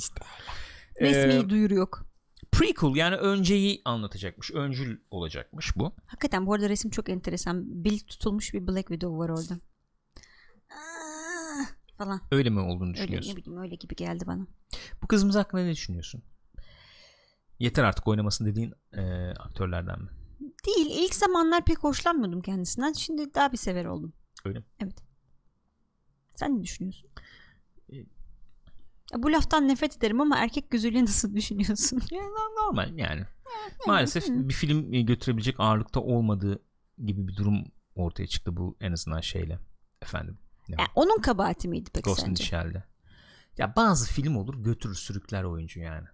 [1.01, 2.07] Resmi Ee, duyuru yok.
[2.52, 4.50] Prequel yani önceyi anlatacakmış.
[4.50, 5.92] Öncül olacakmış bu.
[6.06, 7.85] Hakikaten bu arada resim çok enteresan.
[7.85, 9.54] Bil tutulmuş bir Black Widow var orada.
[10.70, 11.64] Aa,
[11.98, 12.20] falan.
[12.30, 13.30] Öyle mi olduğunu Öyle düşünüyorsun?
[13.32, 14.46] ne bileyim öyle gibi geldi bana.
[15.02, 16.22] Bu kızımız hakkında ne düşünüyorsun?
[17.59, 20.09] Yeter artık oynamasın dediğin e, aktörlerden mi?
[20.66, 20.87] Değil.
[20.90, 22.92] ilk zamanlar pek hoşlanmıyordum kendisinden.
[22.92, 24.12] Şimdi daha bir sever oldum.
[24.44, 24.64] Öyle mi?
[24.80, 24.98] Evet.
[26.35, 27.11] Sen ne düşünüyorsun?
[29.14, 32.02] Bu laftan nefret ederim ama erkek gözüyle nasıl düşünüyorsun?
[32.10, 33.24] Yani normal yani.
[33.86, 36.62] Maalesef bir film e, götürebilecek ağırlıkta olmadığı
[37.04, 37.64] gibi bir durum
[37.94, 39.58] ortaya çıktı bu en azından şeyle.
[40.02, 40.38] Efendim.
[40.68, 42.44] Ne Ya onun kabahati miydi peki Ghost sence?
[42.44, 42.84] Shell'de.
[43.58, 46.06] Ya bazı film olur götürür sürükler oyuncu yani.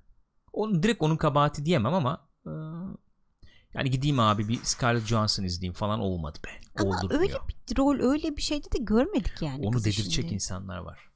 [0.53, 2.51] Onu direkt onun kabahati diyemem ama e,
[3.75, 6.51] yani gideyim abi bir Scarlett Johansson izleyeyim falan olmadı be.
[6.77, 7.21] Ama Oldurmuyor.
[7.21, 9.67] öyle bir rol öyle bir şeyde de görmedik yani.
[9.67, 10.35] Onu kızı dedirecek şimdi.
[10.35, 11.12] insanlar var.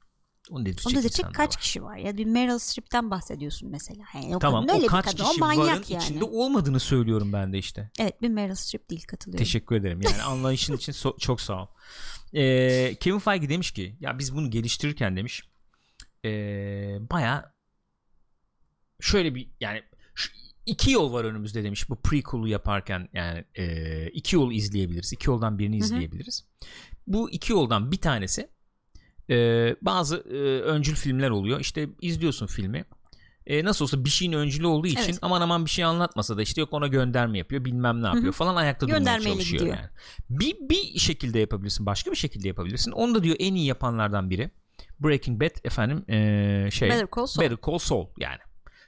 [0.51, 1.61] Onu dedirecek, Onu dedirecek kaç var.
[1.61, 1.97] kişi var?
[1.97, 4.03] Ya bir Meryl Streep'ten bahsediyorsun mesela.
[4.15, 6.03] Yani o Tamam o kaç kadın, kişi o varın yani.
[6.03, 7.91] içinde olmadığını söylüyorum ben de işte.
[7.99, 9.45] Evet bir Meryl Streep değil katılıyorum.
[9.45, 10.01] Teşekkür ederim.
[10.01, 11.67] Yani anlayışın için so- çok sağ ol.
[12.33, 15.43] Ee, Kevin Feige demiş ki ya biz bunu geliştirirken demiş
[16.25, 17.53] ee, baya
[18.99, 19.83] şöyle bir yani
[20.65, 25.13] iki yol var önümüzde demiş bu prequel'u yaparken yani ee, iki yol izleyebiliriz.
[25.13, 25.79] İki yoldan birini hı.
[25.79, 26.45] izleyebiliriz.
[27.07, 28.49] Bu iki yoldan bir tanesi
[29.29, 31.59] ee, bazı ee, öncül filmler oluyor.
[31.59, 32.85] İşte izliyorsun filmi.
[33.47, 35.19] E, nasıl olsa bir şeyin öncülü olduğu için Evet.
[35.21, 38.55] aman aman bir şey anlatmasa da işte yok ona gönderme yapıyor bilmem ne yapıyor falan
[38.55, 39.77] ayakta durmaya çalışıyor gidiyor.
[39.77, 39.89] yani.
[40.29, 42.91] Bir, bir şekilde yapabilirsin başka bir şekilde yapabilirsin.
[42.91, 44.51] Onu da diyor en iyi yapanlardan biri.
[44.99, 47.43] Breaking Bad efendim e, şey Better Call Saul.
[47.43, 48.39] Better Call Saul yani.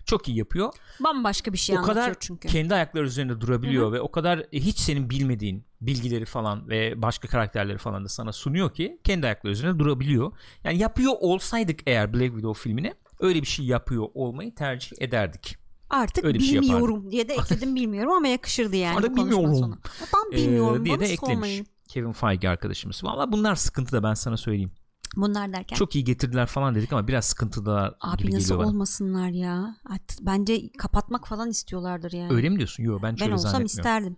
[0.06, 0.74] Çok iyi yapıyor.
[1.00, 2.48] Bambaşka bir şey o anlatıyor kadar çünkü.
[2.48, 7.78] kendi ayakları üzerinde durabiliyor ve o kadar hiç senin bilmediğin bilgileri falan ve başka karakterleri
[7.78, 10.32] falan da sana sunuyor ki kendi ayakları üzerinde durabiliyor.
[10.64, 15.58] Yani yapıyor olsaydık eğer Black Widow filmini öyle bir şey yapıyor olmayı tercih ederdik.
[15.90, 18.98] Artık Öyle şey bilmiyorum diye de ekledim bilmiyorum ama yakışırdı yani.
[18.98, 19.80] Artık bilmiyorum.
[20.00, 20.82] Ben bilmiyorum.
[20.82, 21.34] Ee, diye de eklemiş.
[21.34, 21.66] sormayın.
[21.88, 23.04] Kevin Feige arkadaşımız.
[23.04, 24.72] Valla bunlar sıkıntı da ben sana söyleyeyim.
[25.16, 25.76] Bunlar derken.
[25.76, 29.76] Çok iyi getirdiler falan dedik ama biraz sıkıntıda Abi gibi nasıl geliyor olmasınlar ya?
[30.22, 32.34] Bence kapatmak falan istiyorlardır yani.
[32.34, 32.84] Öyle mi diyorsun?
[32.84, 33.66] Yok ben ben öyle olsam zannetmiyorum.
[33.66, 34.18] isterdim.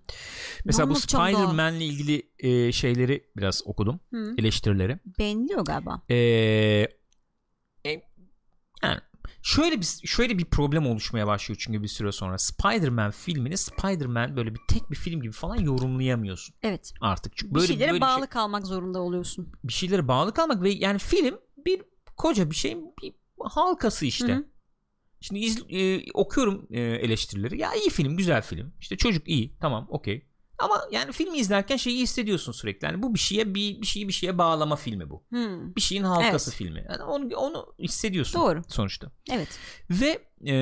[0.65, 1.43] Mesela bu anlatacağım daha?
[1.47, 3.99] Spider-Man'le ilgili e, şeyleri biraz okudum.
[4.13, 4.33] Hı.
[4.37, 4.99] Eleştirileri.
[5.19, 6.01] Beğeniliyor galiba.
[6.09, 6.87] E,
[9.43, 14.53] şöyle bir şöyle bir problem oluşmaya başlıyor çünkü bir süre sonra Spider-Man filmini Spider-Man böyle
[14.55, 16.93] bir tek bir film gibi falan yorumlayamıyorsun Evet.
[17.01, 17.37] artık.
[17.37, 19.51] Çünkü Bir böyle şeylere böyle bağlı şey- kalmak zorunda oluyorsun.
[19.63, 21.81] bir şeylere bağlı kalmak ve yani film bir
[22.17, 24.33] koca bir şeyin bir halkası işte.
[24.33, 24.45] Hı hı.
[25.23, 27.59] Şimdi iz, e, okuyorum e, eleştirileri.
[27.59, 28.73] Ya iyi film, güzel film.
[28.79, 30.25] İşte çocuk iyi, tamam, okey.
[30.61, 32.85] Ama yani filmi izlerken şeyi hissediyorsun sürekli.
[32.85, 35.23] Yani bu bir şeye bir, bir şeyi bir şeye bağlama filmi bu.
[35.29, 35.75] Hmm.
[35.75, 36.57] Bir şeyin halkası Evet.
[36.57, 36.85] filmi.
[36.89, 38.61] Yani onu onu hissediyorsun Doğru.
[38.67, 39.11] sonuçta.
[39.31, 39.59] Evet.
[39.89, 40.55] Ve e,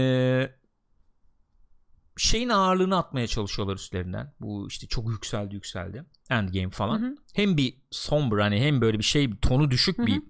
[2.18, 4.34] şeyin ağırlığını atmaya çalışıyorlar üstlerinden.
[4.40, 6.06] Bu işte çok yükseldi yükseldi.
[6.30, 7.02] Endgame falan.
[7.02, 7.16] Hı hı.
[7.34, 10.06] Hem bir somber hani hem böyle bir şey tonu düşük Hı hı.
[10.06, 10.22] bir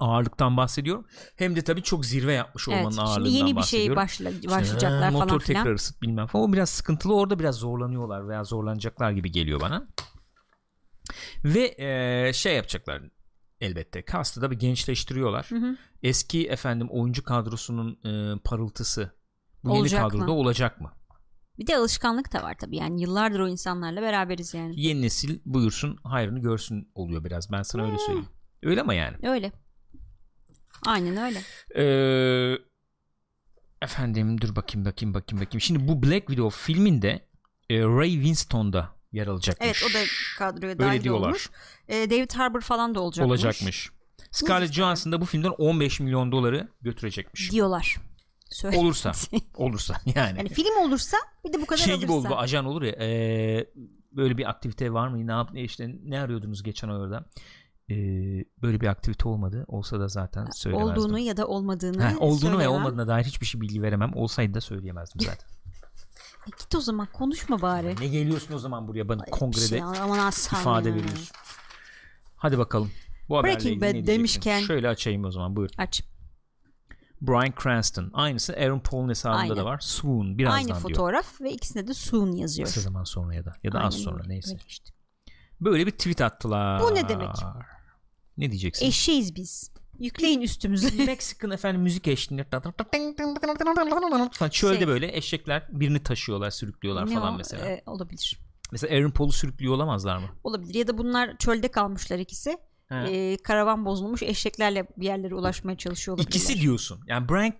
[0.00, 1.06] ağırlıktan bahsediyorum.
[1.36, 2.78] Hem de tabii çok zirve yapmış Evet.
[2.78, 3.96] olmanın Şimdi ağırlığından yeni bir şey bahsediyorum.
[3.96, 5.62] başla, İşte, başlayacaklar "Ee, falan motor filan.
[5.62, 6.48] tekrar ısıt bilmem falan.
[6.48, 7.14] O biraz sıkıntılı.
[7.16, 9.88] Orada biraz zorlanıyorlar veya zorlanacaklar gibi geliyor bana.
[11.44, 13.02] Ve e, şey yapacaklar
[13.60, 14.04] elbette.
[14.12, 15.46] Cast'ı da bir gençleştiriyorlar.
[15.50, 15.76] Hı hı.
[16.02, 19.10] Eski efendim oyuncu kadrosunun e, parıltısı
[19.64, 20.32] bu yeni Olacak kadroda mı?
[20.32, 20.92] olacak mı?
[21.58, 24.80] Bir de alışkanlık da var tabii yani yıllardır o insanlarla beraberiz yani.
[24.80, 27.52] Yeni nesil buyursun hayrını görsün oluyor biraz.
[27.52, 28.28] Ben sana öyle söyleyeyim.
[28.62, 29.16] Öyle ama yani.
[29.28, 29.52] Öyle.
[30.86, 31.42] Aynen öyle.
[31.76, 32.58] Ee,
[33.82, 35.60] efendim dur bakayım bakayım bakayım bakayım.
[35.60, 37.26] Şimdi bu Black Widow filminde
[37.70, 39.66] e, Ray Winston'da yer alacakmış.
[39.66, 39.98] Evet o da
[40.38, 41.28] kadroya Öyle dahil diyorlar.
[41.28, 41.50] olmuş.
[41.88, 43.30] Ee, David Harbour falan da olacakmış.
[43.30, 43.90] olacakmış.
[44.30, 47.52] Scarlett Johansson da bu filmden 15 milyon doları götürecekmiş.
[47.52, 47.96] Diyorlar.
[48.50, 48.76] Söyle.
[48.78, 49.12] Olursa.
[49.54, 50.38] Olursa yani.
[50.38, 52.06] yani film olursa bir de bu kadar şey alırsa.
[52.06, 53.66] gibi oldu ajan olur ya e,
[54.12, 57.24] böyle bir aktivite var mı ne yap ne işte ne arıyordunuz geçen orada
[57.90, 57.94] E,
[58.62, 62.68] böyle bir aktivite olmadı olsa da zaten söylemezdim Olduğunu ya da olmadığını Heh, olduğunu ve
[62.68, 64.14] olmadığına dair hiçbir şey bilgi veremem.
[64.14, 65.48] Olsaydı da söyleyemezdim zaten.
[66.46, 67.96] E git o zaman konuşma bari.
[68.00, 71.36] ne geliyorsun o zaman buraya bana kongrede Şey, aman ifade veriyorsun?
[72.36, 72.90] Hadi bakalım.
[73.28, 76.02] Bu Breaking Bad demişken- şöyle açayım o zaman buyur Aç.
[77.20, 78.10] Bryan Cranston.
[78.14, 79.56] Aynısı Aaron Paul'un hesabında Aynen.
[79.56, 79.78] da var.
[79.80, 80.78] Soon birazdan Aynı diyor.
[80.80, 82.66] fotoğraf ve ikisinde de soon yazıyor.
[82.68, 84.50] kısa zaman sonra ya da ya da az Aynen sonra öyle, neyse.
[84.50, 84.90] Öyle işte.
[85.60, 86.80] Böyle bir tweet attılar.
[86.82, 87.36] Bu ne demek?
[88.38, 88.86] Ne diyeceksin?
[88.86, 89.70] Eşeğiz biz.
[89.98, 91.04] Yükleyin üstümüze.
[91.04, 92.44] Mexican efendim müzik eşliğinde
[94.50, 94.88] çölde Şey.
[94.88, 97.36] böyle eşekler birini taşıyorlar sürüklüyorlar Ne falan o?
[97.36, 97.66] mesela.
[97.66, 98.38] Ee, olabilir.
[98.72, 100.26] Mesela Aaron Paul'u sürüklüyor olamazlar mı?
[100.44, 102.58] Olabilir ya da bunlar çölde kalmışlar ikisi.
[102.88, 102.94] He.
[102.94, 106.40] Ee, karavan bozulmuş eşeklerle bir yerlere ulaşmaya çalışıyor olabilirler.
[106.40, 107.00] İkisi diyorsun.
[107.06, 107.52] Yani Brian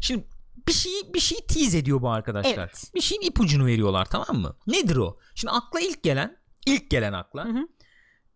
[0.00, 0.24] şimdi
[0.68, 2.58] bir şey bir şey tease ediyor bu arkadaşlar.
[2.58, 2.90] Evet.
[2.94, 4.56] Bir şeyin ipucunu veriyorlar tamam mı?
[4.66, 5.18] Nedir o?
[5.34, 7.68] Şimdi akla ilk gelen ilk gelen akla Hı hı.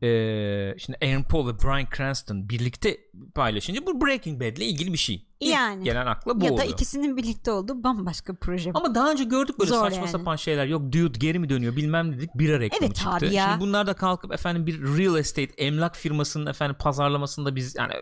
[0.03, 2.99] Ee, şimdi Aaron Paul ve Bryan Cranston birlikte
[3.35, 5.27] paylaşınca bu Breaking Bad'le ilgili bir şey.
[5.41, 5.85] İlk Yani.
[5.85, 6.69] gelen akla bu ya da oluyor.
[6.69, 8.71] ikisinin birlikte olduğu bambaşka proje.
[8.75, 10.09] Ama daha önce gördük böyle Zor saçma yani.
[10.09, 10.67] sapan şeyler.
[10.67, 13.11] Yok dude geri mi dönüyor bilmem dedik bira reklamı Evet çıktı.
[13.11, 13.49] abi ya.
[13.49, 17.93] Şimdi bunlar da kalkıp efendim bir real estate emlak firmasının efendim pazarlamasında biz yani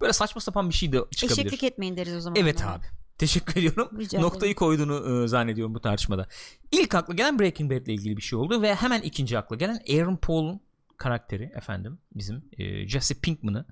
[0.00, 1.38] böyle saçma sapan bir şey de çıkabilir.
[1.46, 2.40] Eşeklik etmeyin deriz o zaman.
[2.40, 2.74] Evet onlara.
[2.74, 2.84] abi.
[3.18, 3.88] Teşekkür ediyorum.
[3.98, 6.26] Rica Noktayı koyduğunu e, zannediyorum bu tartışmada.
[6.72, 10.16] İlk akla gelen Breaking Bad'le ilgili bir şey oldu ve hemen ikinci akla gelen Aaron
[10.16, 10.60] Paul'un
[10.98, 13.66] karakteri efendim bizim e, Jesse Pinkman'ı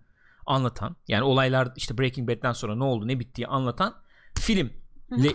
[0.46, 3.94] anlatan yani olaylar işte Breaking Bad'den sonra ne oldu ne bittiği anlatan
[4.38, 4.70] filmle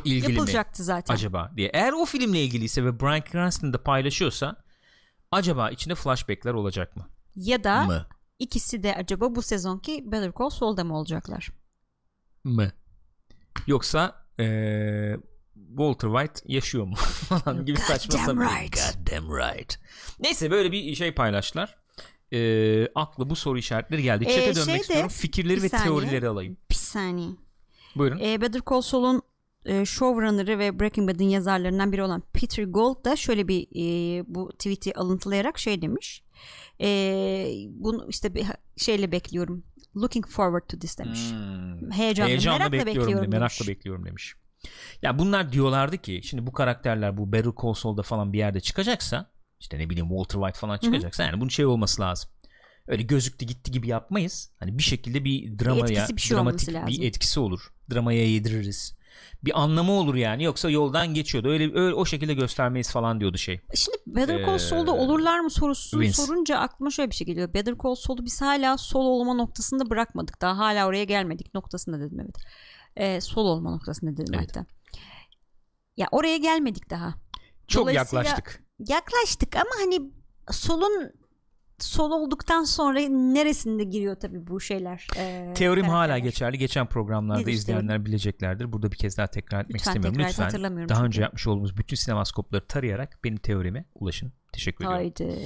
[0.03, 1.13] ilgili mi Yapılacaktı zaten.
[1.13, 1.69] acaba diye.
[1.73, 4.63] Eğer o filmle ilgiliyse ve Bryan Cranston da paylaşıyorsa
[5.31, 7.09] acaba içinde flashbackler olacak mı?
[7.35, 8.07] Ya da Mı?
[8.39, 11.49] ikisi de acaba bu sezonki Better Call Saul'da mı olacaklar?
[12.43, 12.71] Mı?
[13.67, 15.19] Yoksa eee,
[15.69, 18.41] Walter White yaşıyor mu falan gibi saçma sapan.
[18.61, 18.75] right.
[18.75, 19.79] Goddamn right.
[20.19, 21.77] Neyse böyle bir şey paylaştılar.
[22.31, 24.25] Eee aklı bu soru işaretleri geldi.
[24.27, 25.09] Ee, Chat'e dönmek şey de- istiyorum.
[25.09, 25.85] Fikirleri ve saniye.
[25.87, 26.57] teorileri alayım.
[26.69, 27.29] Bir saniye.
[27.95, 28.19] Buyurun.
[28.19, 29.21] Ee, Better Call Saul'un
[29.65, 34.51] e, showrunner'ı ve Breaking Bad'in yazarlarından biri olan Peter Gold da şöyle bir e, bu
[34.51, 36.23] tweet'i alıntılayarak şey demiş.
[36.81, 36.87] E,
[37.69, 38.45] bunu işte bir
[38.77, 39.63] şeyle bekliyorum.
[39.95, 41.19] Looking forward to this demiş.
[41.31, 41.91] Hmm.
[41.91, 43.59] Heyecanla, Heyecanla merakla bekliyorum, bekliyorum de, demiş.
[43.59, 44.35] merakla bekliyorum demiş.
[45.01, 49.31] Ya bunlar diyorlardı ki şimdi bu karakterler bu Better Call Saul'da falan bir yerde çıkacaksa
[49.59, 52.29] işte ne bileyim Walter White falan çıkacaksa yani bunun şey olması lazım.
[52.87, 54.51] Öyle gözüktü gitti gibi yapmayız.
[54.59, 57.73] Hani bir şekilde bir dramaya etkisi, bir şey dramatik bir etkisi olur.
[57.93, 58.97] Dramaya yediririz.
[59.45, 60.43] Bir anlamı olur yani.
[60.43, 61.49] Yoksa yoldan geçiyordu.
[61.49, 63.59] Öyle, öyle o şekilde göstermeyiz falan diyordu şey.
[63.75, 66.13] Şimdi Better Call Ee, Saul'da olurlar mı sorusunu Vince.
[66.13, 67.53] sorunca aklıma şöyle bir şey geliyor.
[67.53, 70.41] Better Call Saul'u biz hala sol olma noktasında bırakmadık.
[70.41, 72.35] Daha hala oraya gelmedik noktasında dedim evet.
[72.95, 74.49] Ee, sol olma noktasında dedim Evet.
[74.55, 74.76] hatta.
[75.97, 77.13] Ya oraya gelmedik daha.
[77.67, 78.63] Çok yaklaştık.
[78.79, 80.11] Yaklaştık ama hani
[80.51, 81.11] solun
[81.79, 85.07] sol olduktan sonra neresinde giriyor tabii bu şeyler.
[85.17, 86.57] ee, Teorim hala geçerli.
[86.57, 88.73] Geçen programlarda Nedir izleyenler bileceklerdir.
[88.73, 90.17] Burada bir kez daha tekrar etmek Lütfen istemiyorum.
[90.17, 91.07] tekrar Lütfen hatırlamıyorum daha çünkü.
[91.07, 94.33] önce yapmış olduğumuz bütün sinemaskopları tarayarak benim teorime ulaşın.
[94.53, 94.97] Teşekkür ediyorum.
[95.03, 95.39] Haydi.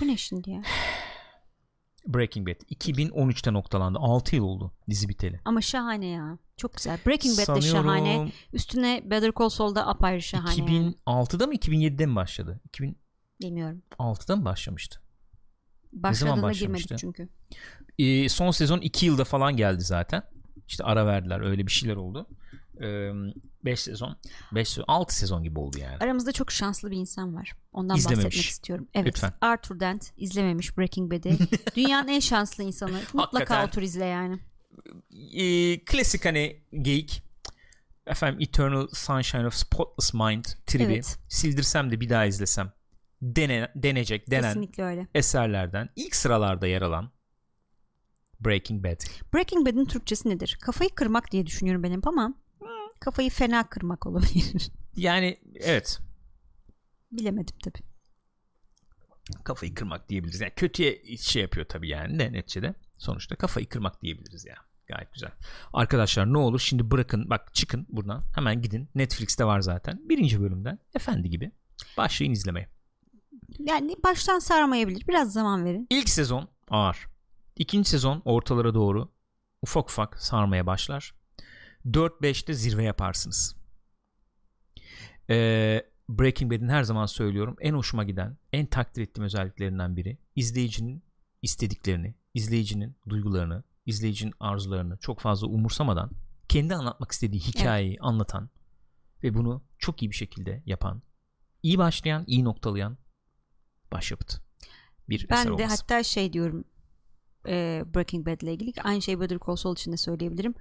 [0.00, 0.62] Bu ne şimdi ya?
[2.06, 3.98] Breaking Bad 2013'te noktalandı.
[3.98, 5.40] 6 yıl oldu dizi biteli.
[5.44, 6.38] Ama şahane ya.
[6.56, 6.98] Çok güzel.
[7.06, 8.32] Breaking Bad de şahane.
[8.52, 10.72] Üstüne Better Call Saul'da apayrı şahane.
[10.72, 10.94] yani.
[11.06, 12.60] 2006'da mı 2007'de mi başladı?
[13.40, 13.82] Bilmiyorum.
[13.98, 15.00] 2006'da mı başlamıştı?
[15.92, 16.64] Başladığına başlamıştı?
[16.66, 17.28] girmedik çünkü.
[17.98, 20.22] Ee, son sezon 2 yılda falan geldi zaten.
[20.68, 22.26] İşte ara verdiler öyle bir şeyler oldu.
[23.64, 24.16] 5 sezon
[24.52, 25.96] 5 sezon 6 sezon gibi oldu yani.
[26.00, 27.52] Aramızda çok şanslı bir insan var.
[27.72, 28.24] Ondan İzlememiş.
[28.24, 28.88] bahsetmek istiyorum.
[28.94, 29.06] Evet.
[29.06, 29.32] Lütfen.
[29.40, 31.38] Arthur Dent izlememiş Breaking Bad'i.
[31.76, 32.92] Dünyanın en şanslı insanı.
[32.92, 33.66] Mutlaka Hakikaten.
[33.68, 34.38] otur izle yani.
[35.34, 37.22] Ee, klasik hani geyik
[38.06, 41.18] efendim Eternal Sunshine of Spotless Mind tribi Evet.
[41.28, 42.72] sildirsem de bir daha izlesem
[43.22, 44.68] dene, denecek denen
[45.14, 47.10] eserlerden ilk sıralarda yer alan
[48.40, 49.00] Breaking Bad.
[49.34, 50.58] Breaking Bad'in Türkçesi nedir?
[50.60, 52.34] Kafayı kırmak diye düşünüyorum benim ama
[53.00, 54.70] kafayı fena kırmak olabilir.
[54.96, 55.98] Yani evet
[57.12, 57.78] Bilemedim tabii.
[59.44, 60.40] kafayı kırmak diyebiliriz.
[60.40, 62.74] Yani kötüye şey yapıyor tabii yani de neticede.
[62.98, 64.54] Sonuçta kafayı kırmak diyebiliriz ya.
[64.86, 65.30] Gayet güzel.
[65.72, 68.88] Arkadaşlar ne olur şimdi bırakın bak çıkın buradan hemen gidin.
[68.94, 70.00] Netflix'te var zaten.
[70.08, 71.50] Birinci bölümden efendi gibi
[71.96, 72.68] başlayın izlemeye.
[73.58, 75.08] Yani baştan sarmayabilir.
[75.08, 75.86] Biraz zaman verin.
[75.90, 77.06] İlk sezon ağır.
[77.56, 79.12] İkinci sezon ortalara doğru
[79.62, 81.14] ufak ufak sarmaya başlar.
[81.86, 83.56] 4-5'te zirve yaparsınız.
[85.30, 91.04] Ee, Breaking Bad'in her zaman söylüyorum en hoşuma giden, en takdir ettiğim özelliklerinden biri izleyicinin
[91.42, 96.10] istediklerini, izleyicinin duygularını, izleyicinin arzularını çok fazla umursamadan
[96.48, 98.50] kendi anlatmak istediği hikayeyi anlatan
[99.22, 101.02] ve bunu çok iyi bir şekilde yapan,
[101.62, 102.98] iyi başlayan, iyi noktalayan
[103.92, 104.40] başyapıt.
[105.08, 105.68] Bir eser Ben de olması.
[105.82, 106.64] hatta şey diyorum
[107.48, 110.54] e, Breaking Bad ile ilgili aynı şeyi Better Call Saul için de söyleyebilirim.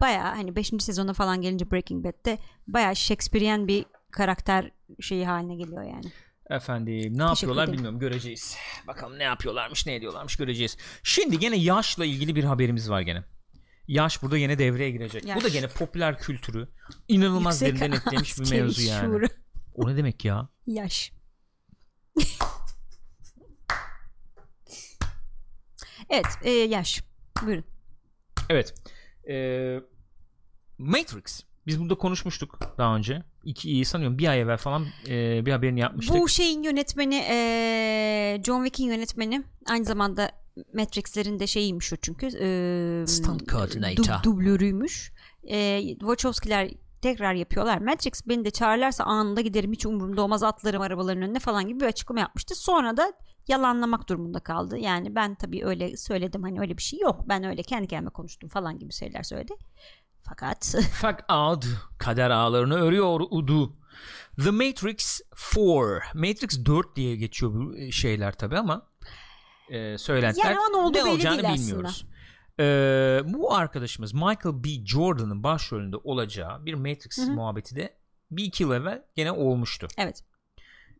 [0.00, 0.72] Baya hani 5.
[0.80, 6.12] sezona falan gelince Breaking Bad'de baya Shakespearean bir karakter şeyi haline geliyor yani.
[6.50, 8.56] Efendim ne yapıyorlar bilmiyorum göreceğiz.
[8.86, 10.76] Bakalım ne yapıyorlarmış ne ediyorlarmış göreceğiz.
[11.02, 13.24] Şimdi gene yaşla ilgili bir haberimiz var gene.
[13.88, 15.24] Yaş burada yine devreye girecek.
[15.24, 15.40] Yaş.
[15.40, 16.68] Bu da gene popüler kültürü
[17.08, 19.04] inanılmaz Yüksek derinden etkilemiş bir mevzu yani.
[19.06, 19.26] şuuru.
[19.74, 20.48] O ne demek ya?
[20.66, 21.12] Yaş.
[26.10, 27.02] evet e, yaş.
[27.42, 27.64] Buyurun.
[28.50, 28.74] Evet.
[29.30, 29.80] Ee,
[30.78, 33.22] Matrix Biz burada konuşmuştuk daha önce.
[33.44, 36.16] İki sanıyorum bir ay evvel falan e, bir haberini yapmıştık.
[36.16, 40.30] Bu şeyin yönetmeni e, John Wick'in yönetmeni aynı zamanda
[40.74, 42.26] Matrix'lerin de şeyiymiş o çünkü.
[42.26, 44.04] E, Stunt coordinator.
[44.04, 45.12] Du, dublörüymüş.
[45.44, 46.70] E, Wachowski'ler
[47.02, 47.78] tekrar yapıyorlar.
[47.78, 51.86] Matrix beni de çağırırlarsa anında giderim hiç umurumda olmaz atlarım arabaların önüne falan gibi bir
[51.86, 52.54] açıklama yapmıştı.
[52.54, 53.12] Sonra da
[53.48, 54.78] yalanlamak durumunda kaldı.
[54.78, 57.20] Yani ben tabii öyle söyledim hani öyle bir şey yok.
[57.28, 59.54] Ben öyle kendi kendime konuştum falan gibi şeyler söyledi.
[60.28, 61.64] Fakat Fakat
[61.98, 63.76] kader ağlarını örüyor udu.
[64.44, 65.20] The Matrix
[65.56, 66.14] 4.
[66.14, 68.86] Matrix 4 diye geçiyor bu şeyler tabi ama
[69.70, 72.06] e, söylentiler Yani ne belli olacağını değil bilmiyoruz.
[72.60, 74.86] Ee, bu arkadaşımız Michael B.
[74.86, 77.32] Jordan'ın başrolünde olacağı bir Matrix Hı hı.
[77.32, 77.94] muhabbeti de
[78.30, 79.88] bir iki yıl evvel gene olmuştu.
[79.98, 80.24] evet.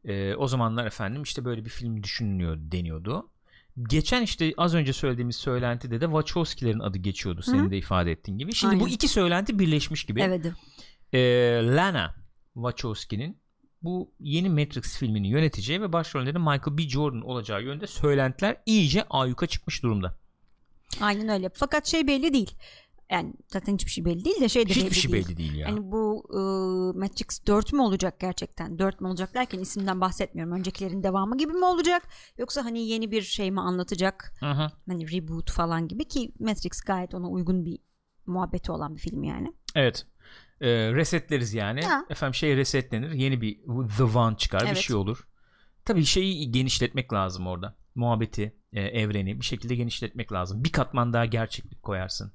[0.04, 3.30] Ee, o zamanlar efendim işte böyle bir film düşünülüyor deniyordu.
[3.82, 7.70] Geçen işte az önce söylediğimiz söylentide de Wachowski'lerin adı geçiyordu senin Hı.
[7.70, 8.54] de ifade ettiğin gibi.
[8.54, 8.94] Şimdi bu Aynen.
[8.94, 10.20] iki söylenti birleşmiş gibi.
[10.22, 10.46] Evet.
[11.12, 11.18] Ee,
[11.64, 12.14] Lana
[12.54, 13.38] Wachowski'nin
[13.82, 16.82] bu yeni Matrix filmini yöneteceği ve başrolünde de Michael B.
[16.82, 20.18] Jordan olacağı yönde söylentiler iyice ayyuka çıkmış durumda.
[21.00, 21.50] Aynen öyle.
[21.54, 22.54] Fakat şey belli değil.
[23.10, 25.26] Yani zaten hiçbir şey belli değil de şey de Hiçbir belli şey değil.
[25.28, 25.68] belli değil ya.
[25.68, 26.38] Yani bu e,
[26.98, 28.78] Matrix 4 mü olacak gerçekten?
[28.78, 30.52] 4 mü olacak derken isimden bahsetmiyorum.
[30.54, 32.02] Öncekilerin devamı gibi mi olacak?
[32.38, 34.34] Yoksa hani yeni bir şey mi anlatacak?
[34.40, 34.46] Hı.
[34.88, 37.78] Hani reboot falan gibi ki Matrix gayet ona uygun bir
[38.26, 39.52] muhabbeti olan bir film yani.
[39.74, 40.06] Evet.
[40.60, 41.82] Ee, resetleriz yani.
[41.82, 42.04] Ha.
[42.10, 43.10] Efendim şey resetlenir.
[43.12, 43.58] Yeni bir
[43.98, 44.60] The One çıkar.
[44.60, 44.76] Bir Evet.
[44.76, 45.28] şey olur.
[45.84, 47.76] Tabii şeyi genişletmek lazım orada.
[47.94, 50.64] Muhabbeti, e, evreni bir şekilde genişletmek lazım.
[50.64, 52.32] Bir katman daha gerçeklik koyarsın.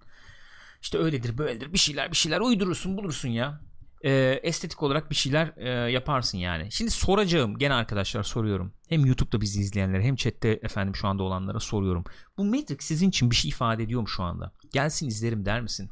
[0.84, 3.62] İşte öyledir böyledir bir şeyler bir şeyler uydurursun bulursun ya.
[4.06, 6.72] Ee, estetik olarak bir şeyler e, yaparsın yani.
[6.72, 8.74] Şimdi soracağım gene arkadaşlar soruyorum.
[8.90, 12.04] Hem YouTube'da bizi izleyenlere hem chatte efendim şu anda olanlara soruyorum.
[12.38, 14.52] Bu Matrix sizin için bir şey ifade ediyor mu şu anda?
[14.74, 15.90] Gelsin izlerim der misin?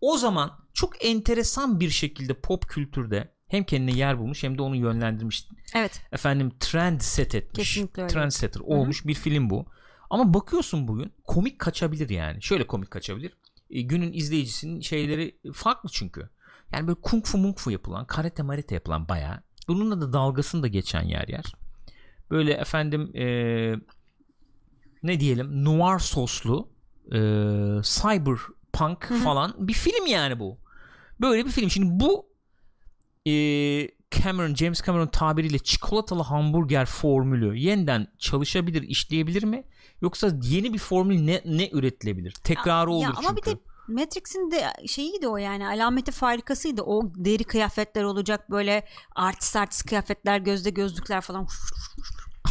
[0.00, 4.76] O zaman çok enteresan bir şekilde pop kültürde hem kendine yer bulmuş hem de onu
[4.76, 5.48] yönlendirmiş.
[5.74, 6.02] Evet.
[6.12, 7.74] Efendim trend set etmiş.
[7.74, 8.12] Kesinlikle öyle.
[8.12, 9.66] Trendsetter olmuş bir film bu.
[10.10, 12.42] Ama bakıyorsun bugün komik kaçabilir yani.
[12.42, 13.32] Şöyle komik kaçabilir.
[13.70, 16.28] E, günün izleyicisinin şeyleri farklı çünkü.
[16.72, 19.42] Yani böyle kung fu mung fu yapılan, karate marite yapılan bayağı.
[19.68, 21.44] Bununla da dalgasını da geçen yer yer.
[22.30, 23.26] Böyle efendim e,
[25.02, 26.68] ne diyelim noir soslu
[27.06, 27.18] e,
[27.82, 30.58] cyberpunk falan bir film yani bu.
[31.20, 31.70] Böyle bir film.
[31.70, 32.26] Şimdi bu
[33.26, 33.30] e,
[34.10, 39.64] Cameron, James Cameron tabiriyle çikolatalı hamburger formülü yeniden çalışabilir, işleyebilir mi?
[40.02, 42.32] Yoksa yeni bir formül ne, ne üretilebilir?
[42.32, 43.36] Tekrarı olur ya ama çünkü.
[43.36, 46.82] bir de Matrix'in de şeyiydi o yani alameti farikasıydı.
[46.82, 51.46] O deri kıyafetler olacak böyle artist artist kıyafetler gözde gözlükler falan.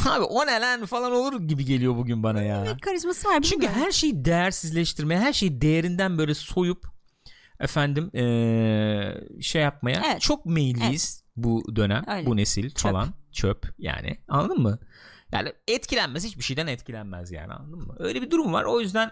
[0.10, 2.66] Abi o ne lan falan olur gibi geliyor bugün bana ya.
[2.76, 6.88] Bir karizması var Çünkü her şeyi değersizleştirmeye, her şeyi değerinden böyle soyup
[7.60, 10.22] efendim eee, şey yapmaya Evet.
[10.22, 12.26] çok meyilliyiz bu dönem, Öyle.
[12.26, 12.80] bu nesil Çöp.
[12.80, 13.08] falan.
[13.32, 14.18] Çöp yani.
[14.28, 14.80] Anladın mı?
[15.34, 17.96] Yani etkilenmez hiçbir şeyden etkilenmez yani anladın mı?
[18.00, 18.64] Öyle bir durum var.
[18.64, 19.12] O yüzden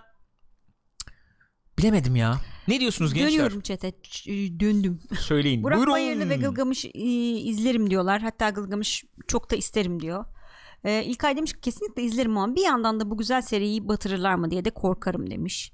[1.80, 2.38] bilemedim ya.
[2.68, 3.32] Ne diyorsunuz gençler?
[3.32, 5.00] Dönüyorum çete ç- döndüm.
[5.20, 5.64] Söyleyin.
[5.64, 5.94] Burak Buyurun.
[5.94, 6.90] Bayırlı ve Gılgamış e,
[7.40, 8.22] izlerim diyorlar.
[8.22, 10.26] Hatta Gılgamış çok da isterim diyor.
[10.84, 14.52] E, İlkay demiş ki kesinlikle izlerim ama bir yandan da bu güzel seriyi batırırlar mı
[14.52, 15.74] diye de korkarım demiş.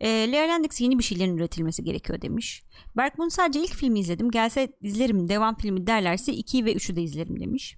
[0.00, 2.62] E, Lea Landix yeni bir şeylerin üretilmesi gerekiyor demiş.
[2.96, 4.30] Berkman sadece ilk filmi izledim.
[4.30, 7.76] Gelse izlerim devam filmi derlerse 2'yi ve 3'ü de izlerim demiş.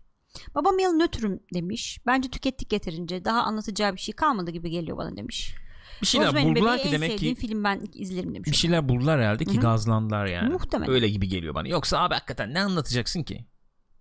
[0.55, 1.99] Babam yıl nötrüm demiş.
[2.07, 3.25] Bence tükettik yeterince.
[3.25, 5.55] Daha anlatacağı bir şey kalmadı gibi geliyor bana demiş.
[6.03, 8.51] Bir şeyler Rosemary buldular ki en demek ki film ben izlerim demiş.
[8.51, 9.61] bir şeyler buldular herhalde ki Hı hı.
[9.61, 10.53] gazlandılar yani.
[10.53, 10.93] Muhtemelen.
[10.93, 11.69] Öyle gibi geliyor bana.
[11.69, 13.45] Yoksa abi hakikaten ne anlatacaksın ki?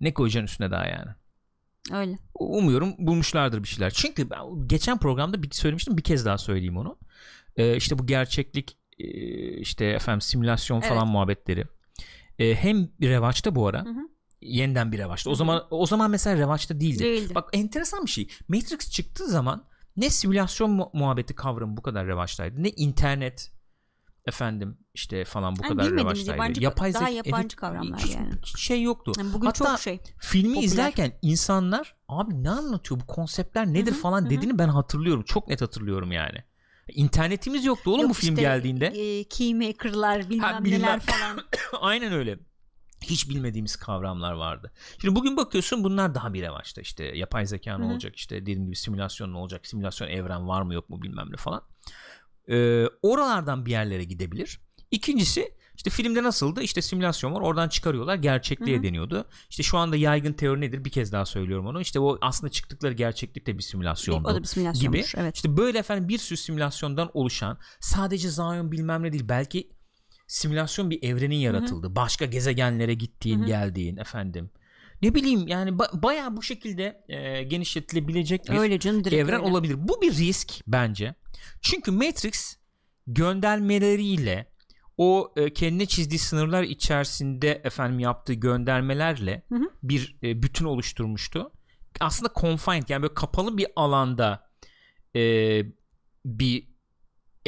[0.01, 1.09] Ne koyacaksın üstüne daha yani?
[1.91, 2.19] Öyle.
[2.33, 3.91] Umuyorum bulmuşlardır bir şeyler.
[3.91, 6.99] Çünkü ben geçen programda bir söylemiştim bir kez daha söyleyeyim onu.
[7.55, 9.07] Ee, işte bu gerçeklik e,
[9.57, 11.13] işte efendim simülasyon falan Evet.
[11.13, 11.65] muhabbetleri.
[12.39, 13.85] Ee, hem revaçta bu ara.
[13.85, 14.09] Hı hı.
[14.41, 15.29] Yeniden bir revaçta.
[15.29, 16.99] O zaman o zaman mesela revaçta değildi.
[17.03, 17.35] Değildi.
[17.35, 18.27] Bak enteresan bir şey.
[18.47, 19.63] Matrix çıktığı zaman
[19.97, 22.63] ne simülasyon mu- muhabbeti kavramı bu kadar revaçtaydı.
[22.63, 23.51] Ne internet
[24.25, 26.29] efendim işte falan bu Yani kadar revaçtaydı.
[26.41, 28.29] yabancı- Yapay daha zeka- yabancı evet, kavramlar hiç, yani.
[28.45, 29.11] hiç şey yoktu.
[29.17, 29.99] Yani bugün Hatta çok şey.
[30.19, 30.63] filmi Popüler.
[30.67, 35.23] izlerken insanlar abi ne anlatıyor bu konseptler nedir Hı hı, falan hı dediğini ben hatırlıyorum.
[35.23, 36.37] Çok net hatırlıyorum yani.
[36.87, 38.85] İnternetimiz yoktu oğlum Yok bu film işte, geldiğinde.
[38.87, 40.81] E, keymaker'lar bilmem, Ha, bilmem.
[40.81, 41.39] neler falan.
[41.81, 42.39] Aynen öyle.
[43.01, 44.71] Hiç bilmediğimiz kavramlar vardı.
[45.01, 48.75] Şimdi bugün bakıyorsun bunlar daha bir revaçta işte yapay zeka ne olacak işte dediğim gibi
[48.75, 51.61] simülasyon ne olacak simülasyon evren var mı yok mu bilmem ne falan.
[52.49, 54.59] Ee, oralardan bir yerlere gidebilir.
[54.91, 58.83] İkincisi işte filmde nasıldı işte simülasyon var oradan çıkarıyorlar gerçekliğe Hı hı.
[58.83, 59.25] deniyordu.
[59.49, 62.93] İşte şu anda yaygın teori nedir bir kez daha söylüyorum onu işte o aslında çıktıkları
[62.93, 65.11] gerçeklik de bir simülasyondu o da bir simülasyonmuş.
[65.11, 65.21] gibi.
[65.21, 65.35] Evet.
[65.35, 69.69] İşte böyle efendim bir sürü simülasyondan oluşan sadece Zion bilmem ne değil belki
[70.29, 71.95] simülasyon bir evrenin yaratıldı.
[71.95, 73.47] Başka gezegenlere gittiğin, Hı hı.
[73.47, 74.49] geldiğin efendim.
[75.01, 79.51] Ne bileyim yani ba- bayağı bu şekilde e, genişletilebilecek bir Öyle canım evren öyle.
[79.51, 79.75] olabilir.
[79.77, 81.15] Bu bir risk bence.
[81.61, 82.57] Çünkü Matrix
[83.07, 84.51] göndermeleriyle
[84.97, 89.69] o e, kendine çizdiği sınırlar içerisinde efendim yaptığı göndermelerle Hı hı.
[89.83, 91.51] bir e, bütün oluşturmuştu.
[91.99, 94.49] Aslında confined yani böyle kapalı bir alanda
[95.15, 95.21] e,
[96.25, 96.68] bir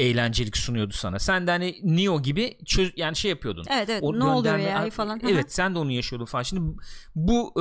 [0.02, 1.20] eğlencelik sunuyordu sana.
[1.20, 3.66] Sen de hani Neo gibi çöz, yani şey yapıyordun.
[3.70, 5.20] Evet evet O ne oluyor ya falan.
[5.22, 5.32] Hı hı.
[5.32, 6.44] Evet sen de onu yaşıyordun falan.
[6.44, 6.78] Şimdi
[7.16, 7.54] bu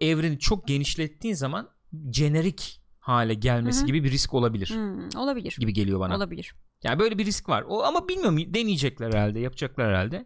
[0.00, 1.68] e, evreni çok genişlettiğin zaman
[2.12, 3.86] jenerik hale gelmesi Hı hı.
[3.86, 5.56] gibi bir risk olabilir Hmm, olabilir.
[5.60, 6.16] gibi geliyor bana.
[6.16, 6.54] Olabilir.
[6.82, 7.64] Yani böyle bir risk var.
[7.68, 10.24] O ama bilmiyorum deneyecekler herhalde, yapacaklar herhalde.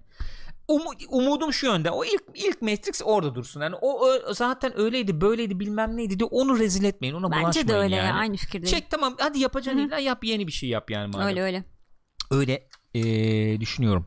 [0.72, 1.90] Um- umudum şu yönde.
[1.90, 3.60] O ilk ilk Matrix orada dursun.
[3.60, 7.14] Yani o, o zaten öyleydi, böyleydi, bilmem neydi de onu rezil etmeyin.
[7.14, 8.08] Ona Bence bulaşmayın de öyle yani.
[8.08, 8.76] ya aynı fikirdeyim.
[8.78, 9.38] Çek tamam hadi
[9.78, 9.86] hı.
[9.86, 11.26] illa yap yeni bir şey yap yani madem.
[11.26, 11.64] öyle öyle.
[12.30, 14.06] Öyle eee, düşünüyorum.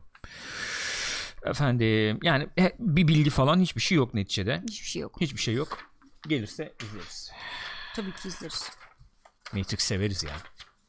[1.44, 4.62] Efendim yani he- bir bilgi falan hiçbir şey yok neticede.
[4.68, 5.20] Hiçbir şey yok.
[5.20, 5.78] Hiçbir şey yok.
[6.28, 7.30] Gelirse izleriz.
[7.96, 8.70] Tabii ki izleriz.
[9.52, 10.30] Matrix severiz ya.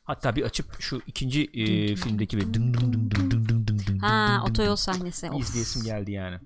[0.07, 3.99] Hatta bir açıp şu ikinci e, filmdeki bir dın dın dın dın dın dın dın
[3.99, 5.29] Ha otoyol sahnesi.
[5.39, 6.39] İzleyesim geldi yani.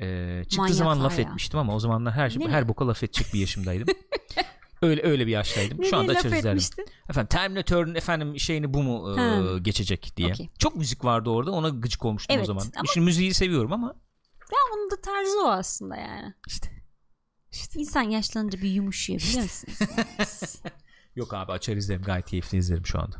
[0.00, 1.24] Ee, çıktığı zaman laf ya.
[1.24, 3.88] etmiştim ama o zamanlar her şey, her boka laf edecek bir yaşımdaydım.
[4.82, 5.84] öyle öyle bir yaştaydım.
[5.84, 6.86] Şu anda açarız derdim.
[7.10, 10.32] Efendim Terminator'un efendim şeyini bu mu e, geçecek diye.
[10.32, 10.48] Okay.
[10.58, 11.50] Çok müzik vardı orada.
[11.50, 12.64] Ona gıcık olmuştum evet, o zaman.
[12.76, 12.86] Ama...
[12.94, 13.86] Şimdi müziği seviyorum ama.
[14.52, 16.34] Ya onun da tarzı o aslında yani.
[16.48, 16.68] İşte.
[17.52, 17.80] İşte.
[17.80, 19.78] İnsan yaşlanınca bir yumuşuyor biliyor musunuz?
[21.16, 22.02] yok abi açar izlerim.
[22.02, 23.16] Gayet keyifli izlerim şu anda.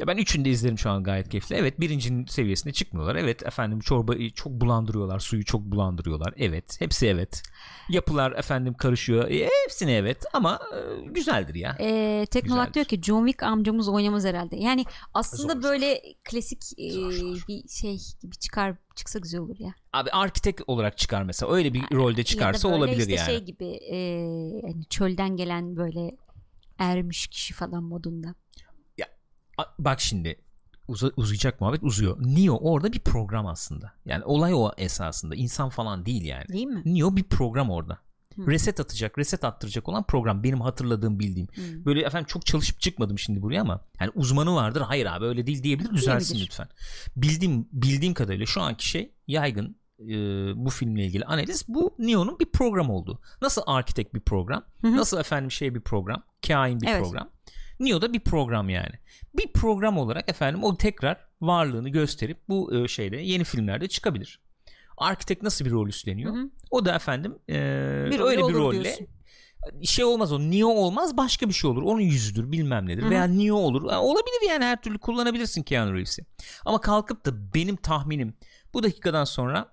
[0.00, 1.56] Ya ben üçünü de izlerim şu an gayet keyifli.
[1.56, 3.16] Evet birincinin seviyesine çıkmıyorlar.
[3.16, 5.18] Evet efendim çorbayı çok bulandırıyorlar.
[5.18, 6.34] Suyu çok bulandırıyorlar.
[6.36, 6.80] Evet.
[6.80, 7.42] Hepsi evet.
[7.88, 9.30] Yapılar efendim karışıyor.
[9.30, 11.76] E, hepsine evet ama e, güzeldir ya.
[11.80, 14.56] Ee, Teknolak diyor ki John Wick amcamız oynamaz herhalde.
[14.56, 14.84] Yani
[15.14, 17.44] aslında Zor, böyle klasik e, Zor, zor.
[17.48, 19.74] bir şey gibi çıkar çıksa güzel olur ya.
[19.92, 21.52] Abi arkitek olarak çıkar mesela.
[21.52, 23.26] Öyle bir rolde çıkarsa ya da böyle olabilir işte yani.
[23.26, 23.96] şey gibi e,
[24.62, 26.16] hani çölden gelen böyle
[26.82, 28.34] ermiş kişi falan modunda.
[29.58, 30.36] A- Bak şimdi
[30.88, 32.16] uza- uzayacak muhabbet uzuyor.
[32.20, 33.92] Neo orada bir program aslında.
[34.04, 35.34] Yani olay o esasında.
[35.34, 36.48] İnsan falan değil yani.
[36.48, 36.82] Değil mi?
[36.84, 37.98] Neo bir program orada.
[38.36, 38.46] Hı.
[38.46, 40.42] Reset atacak, reset attıracak olan program.
[40.42, 41.48] Benim hatırladığım, bildiğim.
[41.48, 41.84] Hmm.
[41.84, 44.80] Böyle efendim çok çalışıp çıkmadım şimdi buraya ama yani uzmanı vardır.
[44.80, 45.90] Hayır abi öyle değil diyebilir.
[45.90, 46.68] Düzelsin lütfen.
[47.16, 49.76] Bildiğim bildiğim kadarıyla şu anki şey yaygın
[50.08, 50.16] e,
[50.64, 53.20] bu filmle ilgili analiz bu Neo'nun bir program olduğu.
[53.42, 54.64] Nasıl arkitek bir program?
[54.80, 54.96] Hı hı.
[54.96, 56.22] Nasıl efendim şey bir program?
[56.46, 57.02] Kain bir Evet.
[57.02, 57.28] program.
[57.80, 58.94] Neo da bir program yani.
[59.38, 64.40] Bir program olarak efendim o tekrar varlığını gösterip bu e, şeyde yeni filmlerde çıkabilir.
[64.98, 66.34] Arkitek nasıl bir rol üstleniyor?
[66.36, 66.50] Hı hı.
[66.70, 67.54] O da efendim e,
[68.10, 69.06] Bir öyle bir rolle diyorsun.
[69.82, 71.82] şey olmaz o Neo olmaz başka bir şey olur.
[71.82, 73.02] Onun yüzüdür bilmem nedir.
[73.02, 73.10] Hı hı.
[73.10, 73.90] Veya Neo olur.
[73.90, 76.24] Ha, Olabilir yani her türlü kullanabilirsin Keanu Reeves'i.
[76.64, 78.34] Ama kalkıp da benim tahminim
[78.74, 79.71] bu dakikadan sonra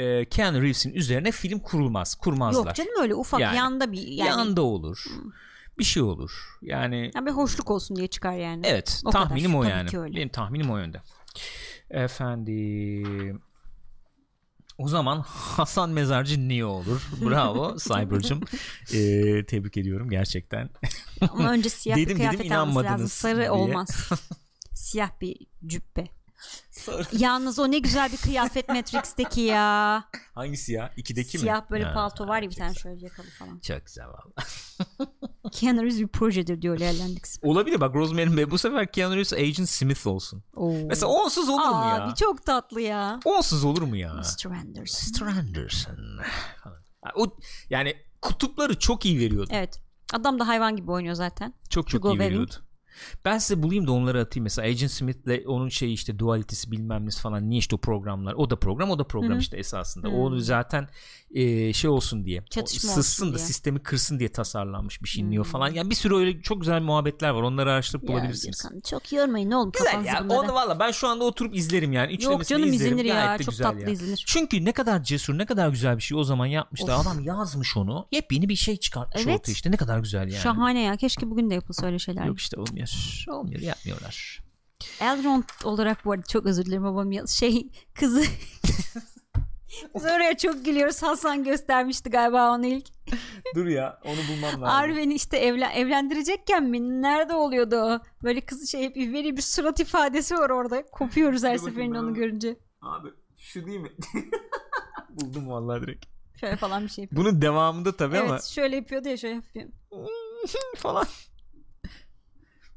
[0.00, 2.14] e, Keanu Reeves'in üzerine film kurulmaz.
[2.14, 2.66] Kurmazlar.
[2.66, 3.56] Yok canım öyle ufak Yani.
[3.56, 5.04] yanda bir yani Yanda olur.
[5.08, 5.30] Hı.
[5.78, 6.58] Bir şey olur.
[6.62, 8.66] Yani Ya bir hoşluk olsun diye çıkar yani.
[8.66, 9.64] evet O tahminim kadar.
[9.64, 10.16] o yani.
[10.16, 11.02] Benim tahminim o yönde.
[11.90, 13.40] Efendim
[14.78, 17.08] o zaman Hasan Mezarcı Neo olur.
[17.24, 18.40] Bravo Cyber'cım.
[18.94, 20.70] Ee, tebrik ediyorum gerçekten.
[21.30, 23.08] Ama önce siyah Dedim, bir dedim, kıyafet alması lazım.
[23.08, 23.50] Sarı diye.
[23.50, 24.10] olmaz.
[24.74, 25.36] siyah bir
[25.66, 26.06] cübbe.
[27.18, 30.04] Yalnız o ne güzel bir kıyafet Matrix'teki ya.
[30.34, 30.92] Hangisi ya?
[30.96, 31.40] İkideki mi?
[31.40, 33.58] Siyah böyle Ha, palto var ya bir tane şöyle yakalı falan.
[33.58, 34.32] Çok güzel valla.
[35.52, 37.24] Keanu Reeves bir projedir diyor Leerlendik.
[37.42, 40.44] Olabilir bak Rosemary Bey bu sefer Keanu Reeves Agent Smith olsun.
[40.56, 40.74] Oo.
[40.86, 42.14] Mesela onsuz olur mu ya?
[42.18, 43.20] Çok tatlı ya.
[43.24, 44.14] Onsuz olur mu ya?
[44.14, 44.46] Mr.
[44.46, 45.26] Anderson.
[45.26, 45.38] Mr.
[45.38, 45.96] Anderson.
[47.14, 47.36] O
[47.70, 49.50] yani kutupları çok iyi veriyordu.
[49.52, 49.80] Evet.
[50.12, 51.54] Adam da hayvan gibi oynuyor zaten.
[51.70, 52.32] Çok çok Hugo iyi Weaving.
[52.32, 52.54] veriyordu.
[53.24, 54.44] Ben size bulayım da onları atayım.
[54.44, 57.50] Mesela Agent Smith'le onun şeyi işte dualitesi bilmem nesi falan.
[57.50, 58.34] Niye işte o programlar.
[58.34, 59.40] O da program o da program Hı hı.
[59.40, 60.08] işte esasında.
[60.08, 60.12] Hı.
[60.12, 60.88] O zaten
[61.34, 62.42] e, şey olsun diye.
[62.50, 63.46] Çatışma sızsın olsun da diye.
[63.46, 65.30] sistemi kırsın diye tasarlanmış bir şey.
[65.30, 65.68] Neo falan.
[65.74, 67.42] Yani bir sürü öyle çok güzel muhabbetler var.
[67.42, 68.62] Onları araştırıp Ya bulabilirsiniz.
[68.62, 70.24] Gürkan, çok yormayın oğlum Güzel kafanızı ya.
[70.24, 70.38] bunlara.
[70.40, 72.12] Onu valla ben şu anda oturup izlerim yani.
[72.12, 72.92] Yok Üçlemesini canım izlerim.
[72.98, 73.38] izlenir Gayet ya.
[73.38, 73.88] Çok güzel tatlı ya.
[73.90, 74.24] izlenir.
[74.26, 76.94] Çünkü ne kadar cesur ne kadar güzel bir şey o zaman yapmışlar.
[76.98, 77.06] Of.
[77.06, 78.06] Adam yazmış onu.
[78.12, 79.40] Yepyeni bir şey çıkartmış Evet.
[79.40, 79.70] ortaya işte.
[79.70, 80.42] Ne kadar güzel yani.
[80.42, 80.96] Şahane ya.
[80.96, 82.24] Keşke bugün de yapılsa öyle şeyler.
[82.24, 82.88] Yok işte olmuyor.
[83.28, 84.40] Olmuyor yapmıyorlar.
[85.00, 88.24] Elrond olarak bu arada çok özür dilerim babam ya- şey kızı
[89.94, 91.02] Biz oraya çok gülüyoruz.
[91.02, 92.86] Hasan göstermişti galiba onu ilk.
[93.54, 97.02] Dur ya onu bulmam Arven'i işte evlen evlendirecekken mi?
[97.02, 97.98] Nerede oluyordu o?
[98.22, 100.86] Böyle kızı şey bir veri bir surat ifadesi var orada.
[100.86, 102.56] Kopuyoruz her seferinde onu görünce.
[102.82, 103.08] Abi
[103.38, 103.90] şu değil mi?
[105.10, 106.06] Buldum vallahi direkt.
[106.40, 107.24] Şöyle falan bir şey yapıyor.
[107.24, 109.68] Bunun devamında tabii Evet ama şöyle yapıyordu ya şöyle yapıyor.
[110.76, 111.06] falan.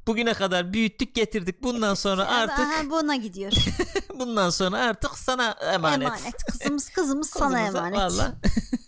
[0.06, 1.62] Bugüne kadar büyüttük getirdik.
[1.62, 3.52] Bundan sonra artık Aha, buna gidiyor.
[4.18, 6.08] bundan sonra artık sana emanet.
[6.08, 6.44] emanet.
[6.44, 7.98] Kızımız kızımız sana Kızımıza emanet.
[7.98, 8.34] Valla.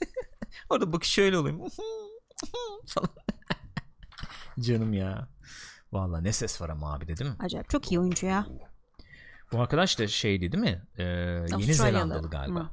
[0.71, 1.59] Orada bak şöyle olayım.
[2.87, 3.09] falan.
[4.61, 5.29] Canım ya.
[5.93, 7.37] Valla ne ses var ama abi dedim.
[7.41, 8.47] Acayip çok iyi oyuncu ya.
[9.53, 10.87] Bu arkadaş da şeydi değil mi?
[10.99, 11.03] Ee,
[11.59, 11.75] Yeni.
[11.75, 12.61] Zelandalı galiba.
[12.61, 12.69] Hı.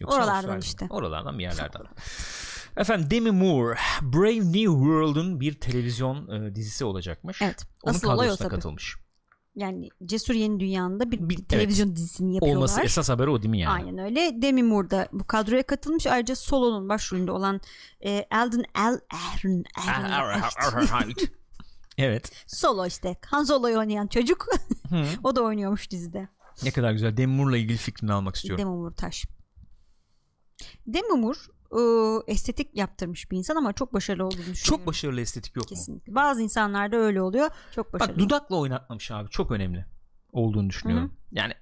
[0.00, 0.86] Yoksa Oralardan Avustralya işte.
[0.90, 1.82] Oralardan bir yerlerden.
[2.76, 7.42] Efendim Demi Moore Brave New World'un bir televizyon e, dizisi olacakmış.
[7.42, 7.66] Evet.
[7.82, 8.48] Onun Asıl olay o tabii.
[8.48, 8.96] katılmış.
[9.56, 12.56] Yani Cesur Yeni Dünya'nda bir, Bir- televizyon dizisini yapıyorlar.
[12.56, 13.72] Olması esas haberi o değil mi yani?
[13.84, 14.42] Aynen öyle.
[14.42, 16.06] Demi Moore da bu kadroya katılmış.
[16.06, 17.60] Ayrıca Solo'nun başrolünde olan
[18.04, 21.12] e, Alden Al Aaron, Aaron
[21.98, 22.32] evet.
[22.46, 23.16] Solo işte.
[23.26, 24.46] Han Solo'yu oynayan çocuk.
[25.24, 26.28] O da oynuyormuş dizide.
[26.62, 27.16] Ne kadar güzel.
[27.16, 28.64] Demi Moore'la ilgili fikrini almak istiyorum.
[28.64, 29.24] Demi Moore taş.
[30.86, 31.38] Demi Moore
[31.72, 31.80] e,
[32.32, 34.64] estetik yaptırmış bir insan ama çok başarılı olduğunu düşünüyorum.
[34.64, 35.76] Çok başarılı estetik yok mu?
[35.76, 36.14] Kesinlikle.
[36.14, 37.50] Bazı insanlarda öyle oluyor.
[37.74, 38.12] Çok başarılı.
[38.12, 39.30] Bak dudakla oynatmamış abi.
[39.30, 39.86] Çok önemli
[40.32, 41.16] olduğunu düşünüyorum.
[41.32, 41.54] Yani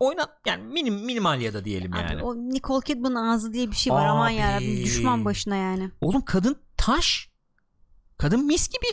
[0.00, 2.22] oynat yani minim minimal ya da diyelim Abi, yani.
[2.22, 4.06] O Nicole Kidman ağzı diye bir şey var.
[4.06, 4.34] Aman Abi.
[4.34, 5.90] yarabbim düşman başına yani.
[6.00, 7.30] Oğlum kadın taş.
[8.18, 8.86] Kadın mis gibi.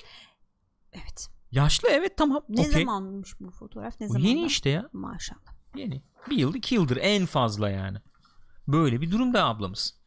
[0.93, 1.28] Evet.
[1.51, 2.43] Yaşlı evet tamam.
[2.49, 2.72] Ne okey.
[2.72, 3.99] zamanmış bu fotoğraf?
[3.99, 4.22] Ne zaman?
[4.22, 4.89] Yeni işte ya.
[4.93, 5.53] Maşallah.
[5.76, 6.03] Yeni.
[6.30, 7.97] Bir yıl iki yıldır en fazla yani.
[8.68, 9.97] Böyle bir durumda ablamız.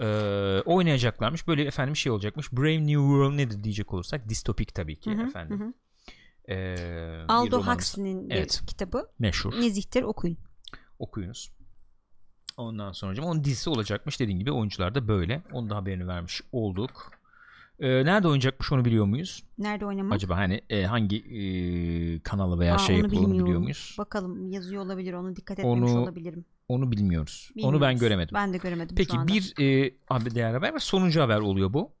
[0.00, 1.48] Ee, oynayacaklarmış.
[1.48, 2.52] Böyle efendim şey olacakmış.
[2.52, 5.60] Brave New World nedir diyecek olursak distopik tabii ki Hı hı, efendim.
[5.60, 5.72] hı
[6.48, 8.62] bir Aldo Huxley'nin Evet.
[8.66, 9.10] kitabı.
[9.18, 9.60] meşhur.
[9.60, 10.36] Nezihtir okuyun.
[10.98, 11.52] Okuyunuz.
[12.56, 15.42] Ondan sonra onun dizisi olacakmış dediğim gibi oyuncular da böyle.
[15.52, 17.10] Onun da haberini vermiş olduk.
[17.78, 19.44] Ee, nerede oynayacakmış onu biliyor muyuz?
[19.58, 20.12] Nerede oynamak?
[20.12, 23.94] Acaba hani e, hangi e, kanala veya Aa, şey onu biliyor muyuz?
[23.98, 25.12] Bakalım yazıyor olabilir.
[25.12, 26.44] Onu dikkat etmemiş Onu olabilirim.
[26.68, 27.50] Onu bilmiyoruz.
[27.56, 27.74] Bilmiyoruz.
[27.76, 28.34] Onu ben göremedim.
[28.34, 31.92] Ben de göremedim Peki bir e, abi değer haber ve sonuncu haber oluyor bu.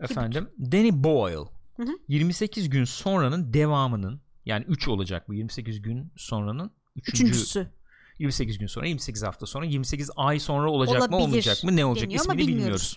[0.00, 1.36] Efendim Danny Boyle
[1.76, 1.98] Hı hı.
[2.08, 7.08] 28 gün sonranın devamının yani 3 olacak bu 28 gün sonranın 3.
[7.08, 7.70] Üçüncüsü
[8.18, 11.84] 28 gün sonra 28 hafta sonra 28 ay sonra olacak mı Olabilir olmayacak mı ne
[11.84, 12.96] olacak deniyor ismini bilmiyoruz.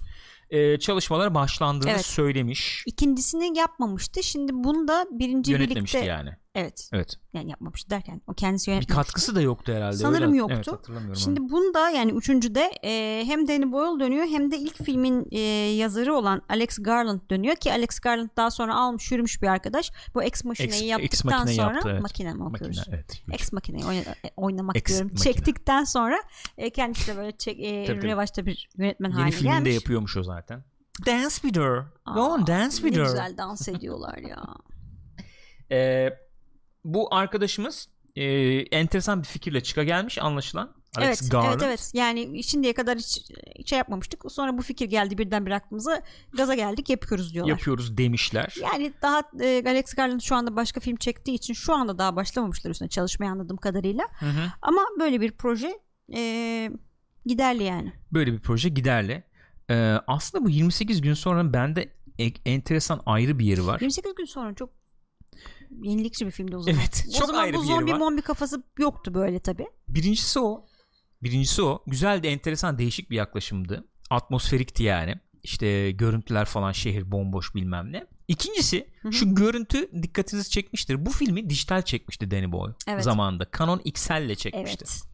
[0.50, 0.76] bilmiyoruz.
[0.76, 2.06] E, çalışmalar başlandığını Evet.
[2.06, 2.84] söylemiş.
[2.88, 4.24] İkincisini yapmamıştı.
[4.24, 6.30] Şimdi bunu da birinci Yönetmemişti birlikte yani.
[6.56, 7.16] Evet Evet.
[7.34, 8.94] yani yapmamıştı derken o kendisi Bir yönetmemişti.
[9.08, 9.96] katkısı da yoktu herhalde.
[9.98, 10.38] Sanırım öyle.
[10.38, 10.56] yoktu.
[10.58, 11.16] Evet hatırlamıyorum.
[11.22, 15.40] Şimdi bunda yani üçüncüde e, hem Danny Boyle dönüyor hem de ilk filmin e,
[15.76, 19.92] yazarı olan Alex Garland dönüyor ki Alex Garland daha sonra almış yürümüş bir arkadaş.
[20.16, 22.02] Bu Ex Machine'yi Ex- Ex yaptıktan Machina sonra yaptı, evet.
[22.02, 22.78] makine mi okuyoruz?
[22.78, 23.22] Makine, evet.
[23.32, 25.08] Ex Machine'yi oyna- e, oynamak Ex diyorum.
[25.08, 25.24] Machina.
[25.34, 26.18] Çektikten sonra
[26.58, 29.76] e, kendisi de böyle çek, e, Tabii, revaçta bir yönetmen Yeni haline filminde gelmiş.
[29.76, 30.64] yapıyormuş o zaten.
[31.06, 31.84] Dance with her.
[32.14, 33.06] Go on Aa, dance with ne her.
[33.06, 34.44] güzel dans ediyorlar ya.
[35.72, 36.10] Ee,
[36.84, 38.24] bu arkadaşımız e,
[38.60, 40.84] enteresan bir fikirle çıka gelmiş anlaşılan.
[40.98, 41.52] Alex evet, Garland.
[41.52, 41.92] evet evet.
[41.94, 43.32] Yani şimdiye kadar hiç
[43.66, 44.32] şey yapmamıştık.
[44.32, 46.02] Sonra bu fikir geldi birden bir aklımıza.
[46.34, 47.52] Gaza geldik yapıyoruz diyorlar.
[47.52, 48.56] Yapıyoruz demişler.
[48.62, 52.72] Yani daha e, Alex Garland şu anda başka film çektiği için şu anda daha başlamamışlar
[52.72, 54.04] üstüne çalışmaya anladığım kadarıyla.
[54.20, 54.52] Hı hı.
[54.62, 55.80] Ama böyle bir proje
[56.16, 56.72] e,
[57.26, 57.94] giderli yani.
[58.12, 59.24] Böyle bir proje giderli.
[59.70, 63.80] Ee, aslında bu 28 gün sonra bende e- enteresan ayrı bir yeri var.
[63.80, 64.70] 28 gün sonra çok
[65.84, 66.80] yenilikçi bir filmdi o zaman.
[66.80, 67.98] Evet, o çok zaman ayrı bu bir zombi var.
[67.98, 69.66] mombi kafası yoktu böyle tabi.
[69.88, 70.66] Birincisi o.
[71.24, 71.84] Birincisi o.
[71.88, 73.88] Güzel de enteresan değişik bir yaklaşımdı.
[74.10, 75.16] Atmosferikti yani.
[75.44, 78.08] İşte görüntüler falan şehir bomboş bilmem ne.
[78.28, 81.06] İkincisi şu görüntü dikkatinizi çekmiştir.
[81.06, 83.04] Bu filmi dijital çekmişti Danny Boyle Evet.
[83.04, 83.48] zamanında.
[83.58, 84.86] Canon XL ile çekmişti.
[84.88, 85.13] Evet.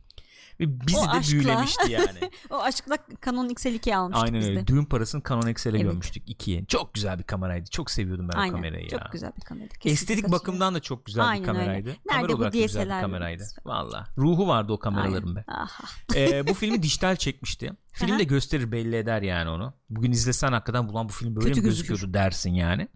[0.59, 2.19] Ve bizi O de aşkla- büyülemişti yani.
[2.49, 4.59] O aşkla Canon XL2'ye almıştık Aynen biz öyle.
[4.61, 4.67] de.
[4.67, 5.81] Düğün parasını Canon XL'e Evet.
[5.81, 6.65] görmüştük ikiye.
[6.65, 7.69] Çok güzel bir kameraydı.
[7.69, 8.55] Çok seviyordum ben o Aynen.
[8.55, 8.89] kamerayı ya.
[8.89, 9.73] Çok güzel bir kameraydı.
[9.73, 10.39] Kesinlikle Estetik katılıyorum.
[10.47, 11.59] bakımdan da çok güzel Aynen bir öyle.
[11.59, 11.89] kameraydı.
[11.89, 13.43] Nerede Kamera bu güzel bir kameraydı.
[13.65, 14.07] Valla.
[14.17, 15.43] Ruhu vardı o kameraların be.
[15.47, 15.83] Aha.
[16.15, 17.71] Ee, bu filmi dijital çekmişti.
[17.91, 19.73] Film de gösterir belli eder yani onu.
[19.89, 21.87] Bugün izlesen hakikaten bulan bu film böyle Kötü mi gözükür.
[21.89, 22.87] gözüküyordu dersin yani.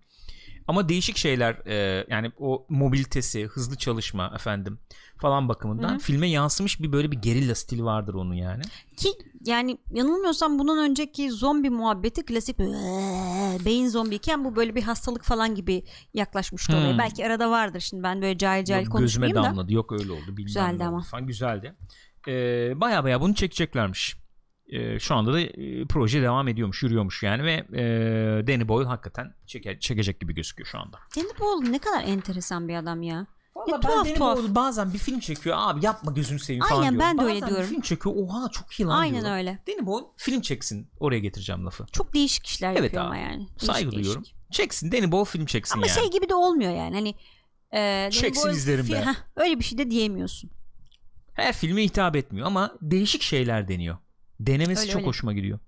[0.67, 4.79] Ama değişik şeyler e, yani o mobilitesi, hızlı çalışma efendim
[5.17, 5.99] falan bakımından Hı hı.
[5.99, 8.61] filme yansımış bir böyle bir gerilla stili vardır onun yani.
[8.97, 9.09] Ki
[9.45, 12.59] yani yanılmıyorsam bunun önceki zombi muhabbeti klasik
[13.65, 15.83] beyin zombiyken bu böyle bir hastalık falan gibi
[16.13, 16.79] yaklaşmıştı Hmm.
[16.79, 16.97] oraya.
[16.97, 19.43] Belki arada vardır şimdi ben böyle cahil cahil Yok, gözüme konuşmayayım da.
[19.43, 19.73] damladı.
[19.73, 20.27] Yok öyle oldu.
[20.27, 21.01] Bilmem Güzeldi ama.
[21.01, 21.75] Falan güzeldi.
[22.27, 22.31] Ee,
[22.81, 24.22] baya baya bunu çekeceklermiş.
[24.73, 27.83] Ee, şu anda da e, proje devam ediyormuş, yürüyormuş yani ve e,
[28.47, 30.97] Danny Boyle hakikaten çeke, çekecek gibi gözüküyor şu anda.
[31.17, 33.25] Danny Boyle ne kadar enteresan bir adam ya.
[33.55, 34.39] Valla Ya tuhaf tuhaf.
[34.49, 37.07] bazen bir film çekiyor abi yapma gözünü seveyim falan Aynen, diyorum.
[37.09, 37.63] ben de öyle Bazen diyorum.
[37.65, 39.37] bir film çekiyor oha çok iyi lan Aynen diyorum.
[39.37, 39.59] öyle.
[39.67, 41.85] Danny Boyle film çeksin oraya getireceğim lafı.
[41.91, 43.07] Çok değişik işler Evet yapıyor abi.
[43.07, 43.37] ama yani.
[43.37, 43.93] Değişik Saygı değişik.
[43.93, 44.23] duyuyorum.
[44.51, 45.95] Çeksin Danny Boyle film çeksin Ama yani.
[45.99, 46.95] şey gibi de olmuyor yani.
[46.95, 47.15] Hani
[47.71, 49.05] e, Danny Çeksin Boyle izlerim fi- be.
[49.05, 50.49] Heh, öyle bir şey de diyemiyorsun.
[51.33, 53.97] Her filme hitap etmiyor ama değişik şeyler deniyor.
[54.47, 55.07] Denemesi Öyle, çok öyle.
[55.07, 55.59] hoşuma gidiyor.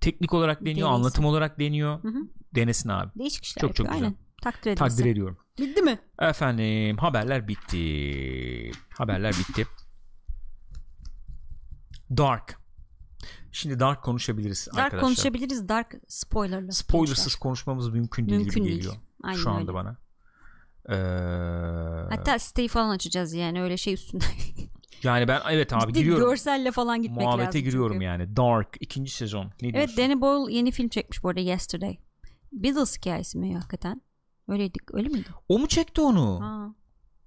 [0.00, 0.94] Teknik olarak deniyor, Denesin.
[0.94, 2.02] anlatım olarak deniyor.
[2.02, 2.18] Hı hı.
[2.54, 3.10] Denesin abi.
[3.18, 4.02] Değişik işler Çok çok güzel.
[4.02, 4.16] Aynen.
[4.42, 4.76] Takdir.
[4.76, 5.38] Takdir ediyorum.
[5.58, 5.98] Bitti mi?
[6.20, 8.72] Efendim haberler bitti.
[8.98, 9.66] Haberler bitti.
[12.16, 12.58] Dark.
[13.52, 15.00] Şimdi Dark konuşabiliriz Dark arkadaşlar.
[15.00, 15.68] konuşabiliriz.
[15.68, 16.72] Dark spoilerlı.
[16.72, 18.76] Spoilersız konuşmamız mümkün değil Mümkün gibi değil.
[18.78, 18.94] geliyor.
[19.22, 19.74] Aynen Şu anda öyle.
[19.74, 19.96] bana.
[20.88, 20.94] Ee,
[22.16, 24.24] Hatta siteyi falan açacağız yani öyle şey üstünde.
[25.04, 26.28] yani ben evet abi Ciddi giriyorum.
[26.28, 27.60] Görselle falan gitmek Muhabbete lazım.
[27.60, 28.04] giriyorum çünkü.
[28.04, 28.36] yani.
[28.36, 29.44] Dark ikinci sezon.
[29.62, 29.96] Ne Evet diyorsun?
[29.96, 31.96] Danny Boyle yeni film çekmiş bu arada Yesterday.
[32.52, 34.02] Beatles hikayesi mi hakikaten?
[34.48, 35.28] Öyleydik öyle miydi?
[35.48, 36.40] O mu çekti onu?
[36.40, 36.74] Ha.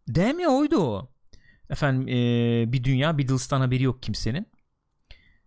[0.07, 1.09] Değil mi oydu o.
[1.69, 4.47] Efendim ee, bir dünya Beatles'tan haberi yok kimsenin.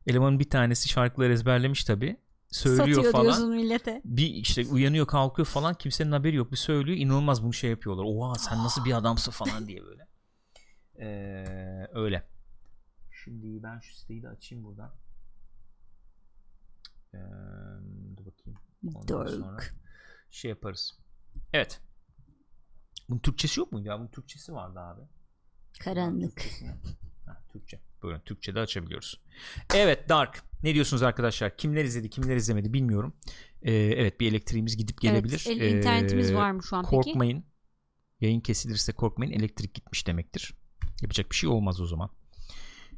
[0.06, 2.16] Elemanın bir tanesi şarkıları ezberlemiş tabi.
[2.50, 3.24] Söylüyor Satıyor falan.
[3.24, 4.02] diyorsun millete.
[4.04, 6.52] Bir işte uyanıyor kalkıyor falan kimsenin haberi yok.
[6.52, 8.04] Bir söylüyor inanılmaz bunu şey yapıyorlar.
[8.06, 10.06] Oha sen nasıl bir adamsın falan diye böyle.
[11.00, 12.28] Ee, öyle.
[13.24, 14.92] Şimdi ben şu siteyi de açayım buradan.
[17.14, 17.18] Ee,
[18.16, 18.58] dur bakayım.
[18.94, 19.30] Ondan Dark.
[19.30, 19.58] sonra
[20.30, 20.98] şey yaparız.
[21.52, 21.80] Evet.
[23.08, 23.98] Bunun Türkçesi yok muydu ya?
[23.98, 25.00] Bunun Türkçesi vardı abi.
[25.80, 26.42] Karanlık.
[27.26, 27.80] Ha, Türkçe.
[28.02, 29.20] Buyurun Türkçe'de açabiliyoruz.
[29.74, 30.42] Evet Dark.
[30.62, 31.56] Ne diyorsunuz arkadaşlar?
[31.56, 33.14] Kimler izledi kimler izlemedi bilmiyorum.
[33.62, 35.44] Ee, evet bir elektriğimiz gidip gelebilir.
[35.48, 36.90] Evet, el- internetimiz Ee, var mı şu an peki?
[36.96, 37.44] Korkmayın.
[38.20, 39.32] Yayın kesilirse korkmayın.
[39.32, 40.54] Elektrik gitmiş demektir.
[41.02, 42.10] Yapacak bir şey olmaz o zaman.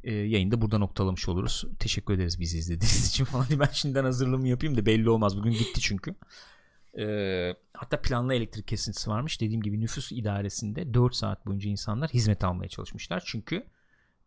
[0.03, 1.65] Ee, yayını da burada noktalamış oluruz.
[1.79, 3.45] Teşekkür ederiz bizi izlediğiniz için falan.
[3.59, 5.37] Ben şimdiden hazırlığımı yapayım da belli olmaz.
[5.37, 6.15] Bugün gitti çünkü.
[6.99, 9.41] Ee, hatta planlı elektrik kesintisi varmış.
[9.41, 13.23] Dediğim gibi nüfus idaresinde 4 saat boyunca insanlar hizmet almaya çalışmışlar.
[13.25, 13.63] Çünkü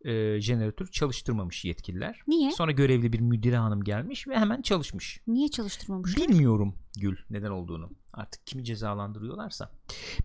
[0.05, 2.21] e, jeneratör çalıştırmamış yetkililer.
[2.27, 2.51] Niye?
[2.51, 5.21] Sonra görevli bir müdire hanım gelmiş ve hemen çalışmış.
[5.27, 6.27] Niye çalıştırmamışlar?
[6.27, 7.89] Bilmiyorum Gül neden olduğunu.
[8.13, 9.71] Artık kimi cezalandırıyorlarsa.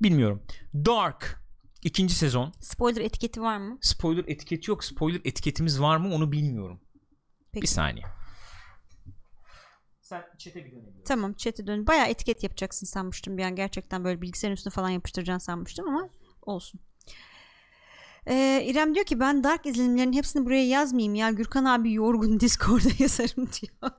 [0.03, 0.43] Bilmiyorum.
[0.75, 1.42] Dark
[1.85, 2.53] ikinci sezon.
[2.61, 3.79] Spoiler etiketi var mı?
[3.81, 4.85] Spoiler etiketi yok.
[4.85, 6.81] Spoiler etiketimiz var mı onu bilmiyorum.
[7.53, 7.63] Peki.
[7.63, 8.07] Bir saniye.
[10.01, 11.05] Sen çete bir dönebilirsin.
[11.05, 11.87] Tamam chat'e dön.
[11.87, 13.57] Bayağı etiket yapacaksın sanmıştım bir an.
[13.57, 16.09] Gerçekten böyle bilgisayarın üstüne falan yapıştıracaksın sanmıştım ama
[16.43, 16.81] olsun.
[18.27, 21.31] Ee, İrem diyor ki ben Dark izlenimlerinin hepsini buraya yazmayayım ya.
[21.31, 23.93] Gürkan abi yorgun Discord'da yazarım diyor.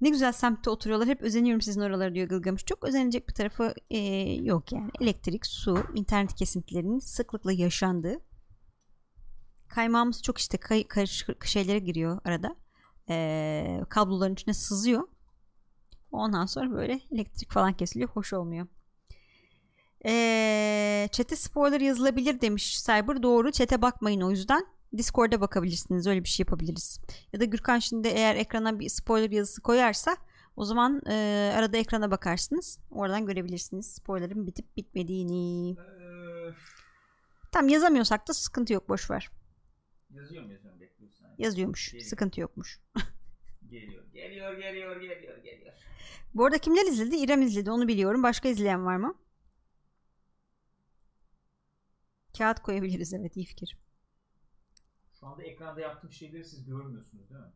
[0.00, 1.08] Ne güzel semtte oturuyorlar.
[1.08, 2.64] Hep özeniyorum sizin oraları diyor Gılgamış.
[2.64, 3.98] Çok özenecek bir tarafı e,
[4.42, 4.90] yok yani.
[5.00, 8.20] Elektrik, su, internet kesintilerinin sıklıkla yaşandığı.
[9.68, 12.56] Kaymağımız çok işte kay- karışık şeylere giriyor arada
[13.08, 15.08] e, kabloların içine sızıyor.
[16.12, 18.10] Ondan sonra böyle elektrik falan kesiliyor.
[18.10, 18.66] Hoş olmuyor.
[20.06, 23.22] E, chat'e spoiler yazılabilir demiş Cyber.
[23.22, 23.52] Doğru.
[23.52, 24.66] Chat'e bakmayın o yüzden.
[24.96, 26.06] Discord'a bakabilirsiniz.
[26.06, 27.00] Öyle bir şey yapabiliriz.
[27.32, 30.16] Ya da Gürkan şimdi eğer ekrana bir spoiler yazısı koyarsa
[30.56, 32.78] o zaman e, arada ekrana bakarsınız.
[32.90, 35.76] Oradan görebilirsiniz spoiler'ın bitip bitmediğini.
[37.52, 38.88] Tam yazamıyorsak da sıkıntı yok.
[38.88, 39.30] Boş ver.
[40.10, 41.26] Yazıyor mu yazıyorum bekliyorsun.
[41.38, 41.92] Yazıyormuş.
[41.92, 42.08] Geliyor.
[42.08, 42.80] Sıkıntı yokmuş.
[43.70, 45.72] Geliyor geliyor geliyor geliyor geliyor.
[46.34, 47.16] Bu arada kimler izledi?
[47.16, 48.22] İrem izledi onu biliyorum.
[48.22, 49.14] Başka izleyen var mı?
[52.38, 53.78] Kağıt koyabiliriz evet iyi fikir.
[55.26, 57.52] Şu anda ekranda yaptığım şeyleri siz görmüyorsunuz değil mi?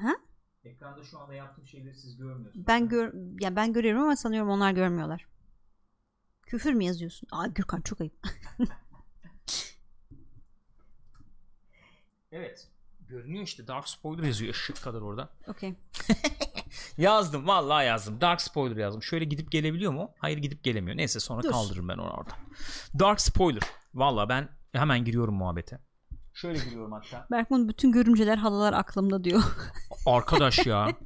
[0.00, 0.16] Ha?
[0.64, 2.66] Ekranda şu anda yaptığım şeyleri siz görmüyorsunuz.
[2.66, 5.26] Ben gör ya ben görüyorum ama sanıyorum onlar görmüyorlar.
[6.42, 7.28] Küfür mü yazıyorsun?
[7.32, 8.14] Aa Gürkan çok ayıp.
[12.32, 12.68] Evet.
[13.00, 15.28] Görünüyor işte Dark Spoiler yazıyor ışık kadar orada.
[15.46, 15.74] Okey.
[16.98, 18.20] Yazdım vallahi yazdım.
[18.20, 19.02] Dark Spoiler yazdım.
[19.02, 20.10] Şöyle gidip gelebiliyor mu?
[20.18, 20.96] Hayır gidip gelemiyor.
[20.96, 21.50] Neyse sonra Dur.
[21.50, 22.30] kaldırırım ben onu orada.
[22.98, 23.62] Dark Spoiler.
[23.94, 25.85] Vallahi ben hemen giriyorum muhabbete.
[26.36, 27.26] Şöyle giriyorum hatta.
[27.30, 29.42] Berkman bütün görümceler halalar aklımda diyor.
[30.06, 30.96] Arkadaş ya.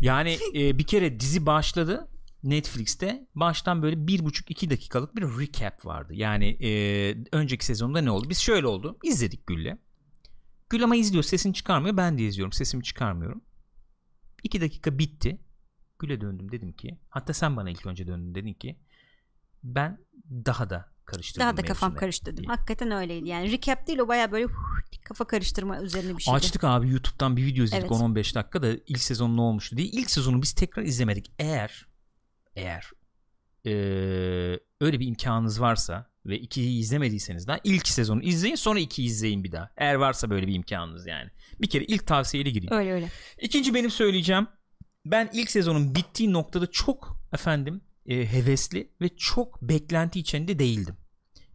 [0.00, 2.08] Yani e, bir kere dizi başladı.
[2.42, 6.14] Netflix'te baştan böyle bir buçuk iki dakikalık bir recap vardı.
[6.14, 6.70] Yani e,
[7.32, 8.30] önceki sezonda ne oldu?
[8.30, 8.98] Biz şöyle oldu.
[9.04, 9.78] İzledik Gül'le.
[10.70, 11.24] Gül ama izliyor.
[11.24, 11.96] Sesini çıkarmıyor.
[11.96, 12.52] Ben de izliyorum.
[12.52, 13.44] Sesimi çıkarmıyorum.
[14.42, 15.40] İki dakika bitti.
[15.98, 16.98] Gül'e döndüm dedim ki.
[17.08, 18.80] Hatta sen bana ilk önce döndün dedin ki.
[19.62, 19.98] Ben
[20.30, 21.40] daha da karıştırdım.
[21.46, 22.44] Daha da kafam mevzusunu karıştı dedim.
[22.44, 23.52] Hakikaten öyleydi yani.
[23.52, 24.46] Recap değil o baya böyle
[25.04, 26.36] kafa karıştırma üzerine bir şeydi.
[26.36, 28.00] Açtık abi YouTube'dan bir video izledik Evet.
[28.00, 29.86] 10-15 dakika da ilk sezon ne olmuştu diye.
[29.88, 31.32] İlk sezonu biz tekrar izlemedik.
[31.38, 31.86] Eğer
[32.56, 32.90] eğer
[33.64, 39.44] eee, öyle bir imkanınız varsa ve ikiyi izlemediyseniz daha ilk sezonu izleyin sonra ikiyi izleyin
[39.44, 39.70] bir daha.
[39.76, 41.30] Eğer varsa böyle bir imkanınız yani.
[41.60, 42.72] Bir kere ilk tavsiyeyle girin.
[42.72, 43.08] Öyle öyle.
[43.40, 44.46] İkinci benim söyleyeceğim.
[45.06, 50.96] Ben ilk sezonun bittiği noktada çok efendim e, hevesli ve çok beklenti içinde değildim.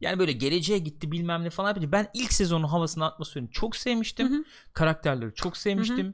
[0.06, 4.30] Yani böyle geleceğe gitti bilmem ne falan yapınca ben ilk sezonun havasını atmosferini çok sevmiştim.
[4.30, 4.43] Hı hı.
[4.74, 6.14] Karakterleri çok sevmiştim.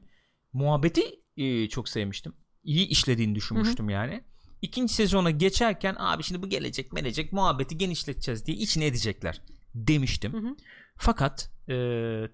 [0.52, 1.02] Muhabbeti
[1.36, 2.34] e, çok sevmiştim.
[2.62, 4.24] İyi işlediğini düşünmüştüm yani.
[4.62, 9.42] İkinci sezona geçerken abi şimdi bu gelecek melecek muhabbeti genişleteceğiz diye içine edecekler
[9.74, 10.32] demiştim.
[10.32, 10.56] Hı hı.
[10.96, 11.74] Fakat e,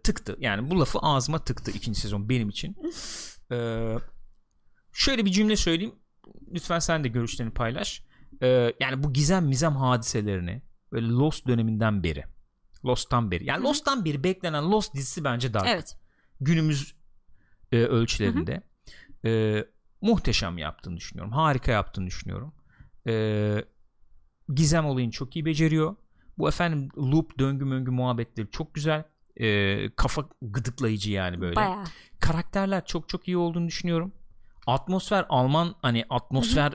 [0.04, 0.36] tıktı.
[0.40, 2.76] Yani bu lafı ağzıma tıktı ikinci sezon benim için.
[3.52, 3.56] E,
[4.92, 5.94] şöyle bir cümle söyleyeyim.
[6.54, 8.02] lütfen sen de görüşlerini paylaş.
[8.42, 12.24] Ee, yani bu gizem mizem hadiselerini böyle Lost döneminden beri
[12.84, 13.68] Lost'tan beri yani Hı hı.
[13.68, 15.66] Lost'tan beri beklenen Lost dizisi bence Dark.
[15.68, 15.96] Evet.
[16.40, 16.94] Günümüz
[17.72, 18.62] e, ölçülerinde
[19.24, 19.64] e,
[20.00, 21.32] muhteşem yaptığını düşünüyorum.
[21.32, 22.54] Harika yaptığını düşünüyorum.
[23.06, 23.64] E,
[24.54, 25.96] gizem olayını çok iyi beceriyor.
[26.38, 29.04] Bu efendim loop döngü möngü muhabbetleri çok güzel.
[29.36, 31.56] E, kafa gıdıklayıcı yani böyle.
[31.56, 31.84] Bayağı.
[32.20, 34.12] Karakterler çok çok iyi olduğunu düşünüyorum.
[34.66, 36.72] Atmosfer Alman hani atmosfer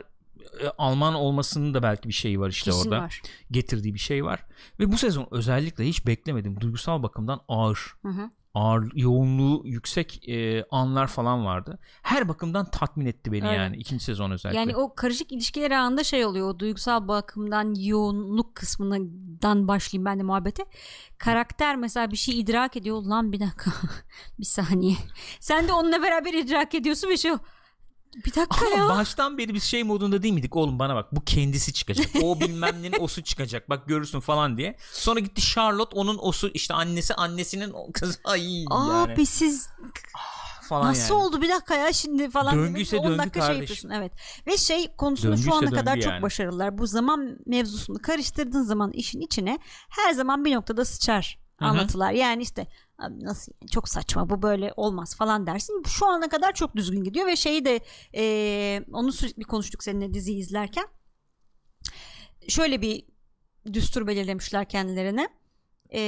[0.62, 3.01] e, Alman olmasının da belki bir şeyi var işte Kesin orada.
[3.04, 3.22] var.
[3.51, 4.45] Getirdiği bir şey var.
[4.80, 6.62] Ve bu sezon özellikle hiç beklemedim.
[6.62, 8.30] Duygusal bakımdan ağır Hı hı.
[8.54, 11.80] ağır yoğunluğu yüksek e, anlar falan vardı.
[12.01, 13.56] Her bakımdan tatmin etti beni Öyle.
[13.58, 14.60] yani ikinci sezon özellikle.
[14.60, 16.49] Yani o karışık ilişkiler anında şey oluyor.
[16.49, 20.66] O duygusal bakımdan yoğunluk kısmından başlayayım ben de muhabbete.
[21.18, 23.04] Karakter mesela bir şey idrak ediyor.
[23.04, 23.72] Lan bir dakika.
[24.39, 24.95] bir saniye.
[25.39, 27.32] Sen de onunla beraber idrak ediyorsun ve şey
[28.16, 28.89] bir dakika Ama ya.
[28.89, 30.55] baştan beri biz şey modunda değil miydik?
[30.55, 32.07] Oğlum bana bak bu kendisi çıkacak.
[32.24, 33.70] O bilmem nenin osu çıkacak.
[33.70, 34.78] Bak görürsün falan diye.
[34.91, 39.70] Sonra gitti Charlotte onun osu işte annesi annesinin o kızı ay Abi yani siz
[40.70, 41.24] falan nasıl yani.
[41.24, 42.55] oldu bir dakika ya şimdi falan.
[42.55, 43.59] Döngüyse demek ki 10 döngü dakika şey kardeş.
[43.61, 44.11] yapıyorsun evet.
[44.47, 46.22] Ve şey konusunda şu Döngüyse ana kadar döngü çok yani.
[46.22, 46.78] başarılılar.
[46.78, 49.59] Bu zaman mevzusunu karıştırdığın zaman işin içine
[49.89, 51.70] her zaman bir noktada sıçar Hı hı.
[51.70, 52.11] anlatılar.
[52.11, 52.68] Yani işte
[53.00, 55.84] "Abi nasıl yani, çok saçma bu böyle olmaz falan dersin.
[55.88, 57.80] Şu ana kadar çok düzgün gidiyor ve şeyi de
[58.14, 60.86] eee, onu sürekli konuştuk seninle diziyi izlerken.
[62.48, 63.06] Şöyle bir
[63.74, 65.28] düstur belirlemişler kendilerine.
[65.91, 66.00] Eee,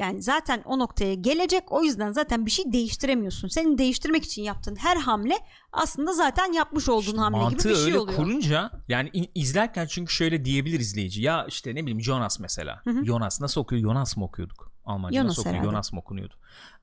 [0.00, 3.48] yani zaten o noktaya gelecek o yüzden zaten bir şey değiştiremiyorsun.
[3.48, 5.38] Senin değiştirmek için yaptığın her hamle
[5.72, 8.16] aslında zaten yapmış olduğun İşte hamle gibi bir şey öyle oluyor.
[8.16, 11.22] kurunca yani izlerken çünkü şöyle diyebilir izleyici.
[11.22, 12.80] Ya işte ne bileyim Jonas mesela.
[12.84, 13.04] Hı hı.
[13.04, 13.82] Jonas nasıl okuyor?
[13.82, 14.71] Jonas mı okuyorduk?
[14.84, 15.66] Almanca Jonas nasıl herhalde.
[15.66, 16.34] Jonas mı okunuyordu?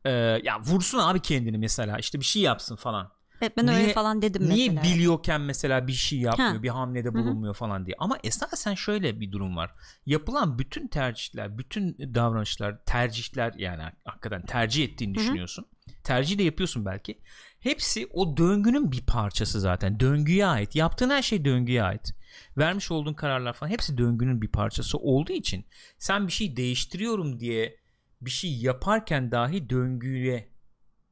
[0.06, 0.10] Ee,
[0.44, 1.98] ya vursun abi kendini mesela.
[1.98, 3.12] işte bir şey yapsın falan.
[3.42, 4.84] Evet ben öyle Niye- falan dedim Niye mesela.
[4.94, 6.64] biliyorken mesela bir şey yapmıyor, Ha.
[6.64, 7.96] bir hamlede bulunmuyor falan diye.
[8.00, 9.72] Ama esasen şöyle bir durum var.
[10.06, 15.24] Yapılan bütün tercihler, bütün davranışlar, tercihler yani hakikaten tercih ettiğini Hı hı.
[15.24, 15.66] düşünüyorsun.
[16.04, 17.20] Tercih de yapıyorsun belki.
[17.60, 20.00] Hepsi o döngünün bir parçası zaten.
[20.00, 20.76] Döngüye ait.
[20.76, 22.14] Yaptığın her şey döngüye ait.
[22.58, 25.66] Vermiş olduğun kararlar falan hepsi döngünün bir parçası olduğu için
[25.98, 27.79] sen bir şey değiştiriyorum diye
[28.22, 30.50] bir şey yaparken dahi döngüye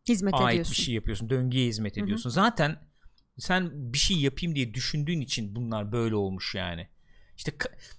[0.07, 0.71] Hizmet ait ediyorsun.
[0.71, 1.29] bir şey yapıyorsun.
[1.29, 2.03] Döngüye hizmet Hı hı.
[2.03, 2.29] ediyorsun.
[2.29, 2.79] Zaten
[3.37, 6.87] sen bir şey yapayım diye düşündüğün için bunlar böyle olmuş yani.
[7.37, 7.53] İşte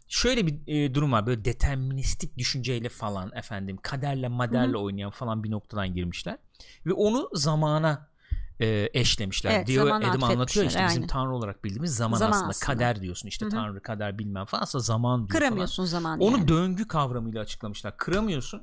[0.08, 1.26] şöyle bir e, durum var.
[1.26, 6.38] Böyle deterministik düşünceyle falan efendim kaderle maderle oynayan falan bir noktadan girmişler.
[6.86, 8.08] Ve onu zamana
[8.60, 9.50] e, eşlemişler.
[9.50, 12.48] Evet, Diyor Adam anlatıyor işte atfetmişler, bizim tanrı olarak bildiğimiz zaman, Zaman aslında.
[12.50, 12.72] aslında.
[12.72, 13.50] kader diyorsun işte Hı hı.
[13.50, 15.40] tanrı kader bilmem falan aslında zaman diyor falan.
[15.40, 16.48] Kıramıyorsun zamanı Onu yani.
[16.48, 17.96] döngü kavramıyla açıklamışlar.
[17.96, 18.62] Kıramıyorsun.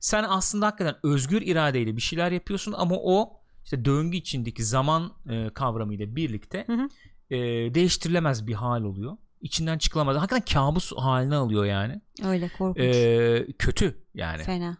[0.00, 5.50] Sen aslında hakikaten özgür iradeyle bir şeyler yapıyorsun ama o işte döngü içindeki zaman e,
[5.54, 6.88] kavramıyla birlikte Hı hı.
[7.30, 7.38] e,
[7.74, 9.16] değiştirilemez bir hal oluyor.
[9.40, 10.16] İçinden çıkılamaz.
[10.16, 12.00] Hakikaten kabus haline alıyor yani.
[12.24, 12.84] Öyle korkunç.
[12.84, 14.42] E, kötü yani.
[14.42, 14.76] Fena.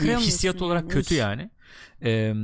[0.00, 0.92] Hissiyat olarak yani.
[0.92, 1.50] kötü yani.
[2.04, 2.34] E,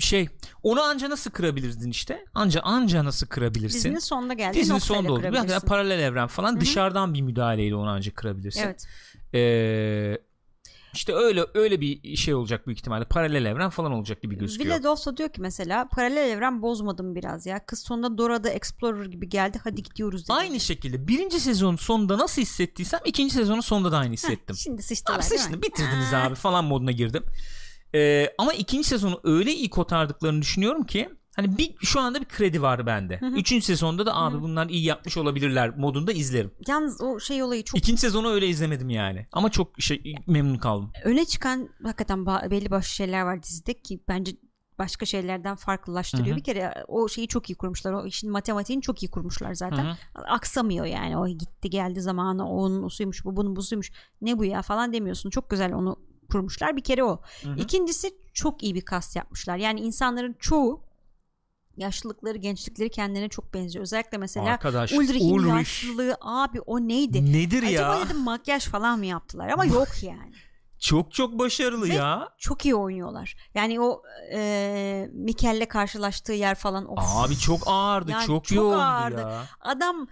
[0.00, 0.28] şey
[0.62, 2.24] onu anca nasıl kırabilirdin işte?
[2.34, 3.78] Anca anca nasıl kırabilirsin?
[3.78, 4.58] Dizinin sonunda geldi.
[4.58, 5.20] Dizinin sonunda oldu.
[5.20, 5.66] kırabilirsin.
[5.66, 6.60] Paralel evren falan Hı hı.
[6.60, 8.62] dışarıdan bir müdahaleyle onu ancak kırabilirsin.
[8.62, 8.86] Evet.
[9.34, 10.18] Ee,
[10.94, 13.04] işte öyle öyle bir şey olacak büyük ihtimalle.
[13.04, 14.70] Paralel evren falan olacak gibi gözüküyor.
[14.74, 17.66] Willard olsa diyor ki mesela paralel evren bozmadım biraz ya.
[17.66, 19.60] Kız sonunda Dora'da Explorer gibi geldi.
[19.64, 20.32] Hadi gidiyoruz dedi.
[20.32, 24.56] Aynı şekilde birinci sezonun sonunda nasıl hissettiysem ikinci sezonun sonunda da aynı Heh, hissettim.
[24.56, 25.62] Şimdi sıçtılar Abi değil sıçtı mi?
[25.62, 27.24] bitirdiniz abi falan moduna girdim.
[27.94, 32.62] Ee, ama ikinci sezonu öyle iyi kotardıklarını düşünüyorum ki hani bir şu anda bir kredi
[32.62, 33.20] var bende.
[33.20, 33.36] Hı hı.
[33.36, 34.42] Üçüncü sezonda da abi Hı hı.
[34.42, 36.50] bunlar iyi yapmış olabilirler modunda izlerim.
[36.68, 39.26] Yalnız o şey olayı çok İkinci sezonu öyle izlemedim yani.
[39.32, 40.92] Ama çok şey memnun kaldım.
[41.04, 44.32] öne çıkan hakikaten belli başlı şeyler var dizide ki bence
[44.78, 46.28] başka şeylerden farklılaştırıyor.
[46.28, 46.36] Hı hı.
[46.36, 47.92] Bir kere o şeyi çok iyi kurmuşlar.
[47.92, 49.84] O işin matematiğini çok iyi kurmuşlar zaten.
[49.84, 49.96] Hı hı.
[50.14, 51.18] Aksamıyor yani.
[51.18, 52.48] O gitti geldi zamanı.
[52.48, 53.92] O onun usuymuş, bu bunun busuymuş.
[54.20, 55.30] Ne bu ya falan demiyorsun.
[55.30, 55.96] Çok güzel onu
[56.30, 56.76] kurmuşlar.
[56.76, 57.20] Bir kere o.
[57.42, 57.58] Hı hı.
[57.58, 59.56] İkincisi çok iyi bir kast yapmışlar.
[59.56, 60.89] Yani insanların çoğu
[61.76, 63.82] yaşlılıkları, gençlikleri kendilerine çok benziyor.
[63.82, 67.32] Özellikle mesela Arkadaş Ulrich'in Ulrich yaşlılığı abi o neydi?
[67.32, 68.04] nedir Acaba ya?
[68.06, 70.32] dedim makyaj falan mı yaptılar ama yok yani.
[70.78, 72.28] Çok çok başarılı Ve- ya.
[72.38, 73.36] Çok iyi oynuyorlar.
[73.54, 74.02] Yani o
[74.34, 76.92] e, Mikel'le karşılaştığı yer falan.
[76.92, 76.98] Of.
[77.16, 78.10] Abi çok ağırdı.
[78.10, 79.20] Yani çok, çok yoğundu ağırdı.
[79.20, 79.42] ya.
[79.60, 80.08] Adam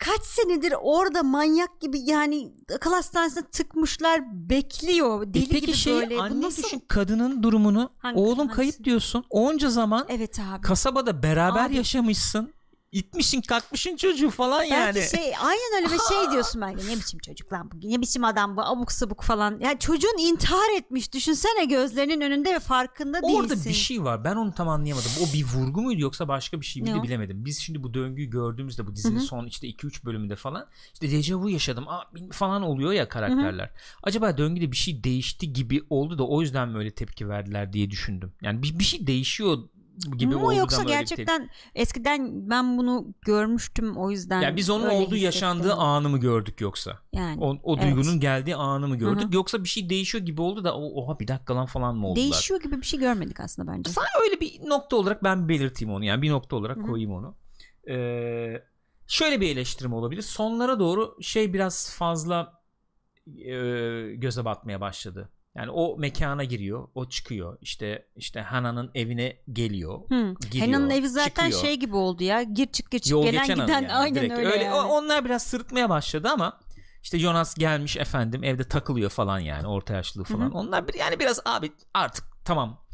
[0.00, 4.20] kaç senedir orada manyak gibi yani akıl hastanesine tıkmışlar
[4.50, 5.22] bekliyor.
[5.22, 6.20] E Deli peki gibi şey böyle.
[6.20, 6.62] Anne nasıl?
[6.62, 7.90] düşün kadının durumunu.
[7.98, 8.56] Hangi- Oğlum hangisi?
[8.56, 9.24] kayıp diyorsun.
[9.30, 10.60] Onca zaman Evet abi.
[10.62, 11.76] kasabada beraber Abi.
[11.76, 12.55] yaşamışsın.
[12.98, 14.94] İtmişsin kalkmışın çocuğu falan yani.
[14.94, 18.24] Belki şey aynen öyle bir şey diyorsun belki ne biçim çocuk lan bu ne biçim
[18.24, 19.60] adam bu abuk sabuk falan.
[19.60, 23.36] Ya çocuğun intihar etmiş düşünsene gözlerinin önünde ve farkında değilsin.
[23.36, 25.10] Orada bir şey var ben onu tam anlayamadım.
[25.20, 27.44] O bir vurgu muydu yoksa başka bir şey miydi bilemedim.
[27.44, 29.24] Biz şimdi bu döngüyü gördüğümüzde bu dizinin Hı hı.
[29.24, 33.70] son işte 2-3 bölümünde falan işte dejavu yaşadım aa, falan oluyor ya karakterler.
[34.02, 37.90] Acaba döngüde bir şey değişti gibi oldu da o yüzden mi öyle tepki verdiler diye
[37.90, 38.32] düşündüm.
[38.42, 39.58] Yani bir, bir şey değişiyor
[40.18, 44.40] gibi Mu oldu yoksa gerçekten eskiden ben bunu görmüştüm o yüzden.
[44.42, 46.98] Yani biz onun olduğu yaşandığı anı mı gördük yoksa?
[47.12, 47.44] yani.
[47.44, 47.82] O, o Evet.
[47.96, 49.22] duygunun geldiği anı mı gördük?
[49.24, 49.34] Hı hı.
[49.34, 52.16] Yoksa bir şey değişiyor gibi oldu da "O- oha bir dakika lan falan mı oldular?
[52.24, 53.90] Değişiyor gibi bir şey görmedik aslında bence.
[53.90, 56.04] Sana öyle bir nokta olarak ben belirteyim onu.
[56.04, 56.86] Yani bir nokta olarak Hı hı.
[56.86, 57.36] koyayım onu.
[57.88, 58.62] Ee,
[59.06, 60.22] şöyle bir eleştirim olabilir.
[60.22, 62.52] Sonlara doğru şey biraz fazla
[63.38, 63.52] e,
[64.14, 65.28] göze batmaya başladı.
[65.56, 67.58] Yani o mekana giriyor, o çıkıyor.
[67.60, 70.00] İşte işte Hana'nın evine geliyor.
[70.08, 70.34] Hı.
[70.40, 71.60] Gidiyor, Hena'nın evi zaten çıkıyor.
[71.62, 72.42] şey gibi oldu ya.
[72.42, 74.34] Gir çık gir çık Yol gelen giden yani, aynen direkt.
[74.38, 74.64] öyle.
[74.64, 74.74] yani.
[74.74, 76.60] o- onlar biraz sırıtmaya başladı ama
[77.02, 80.46] işte Jonas gelmiş efendim evde takılıyor falan yani orta yaşlılığı falan.
[80.46, 80.58] Hı hı.
[80.58, 82.84] Onlar bir yani biraz abi artık tamam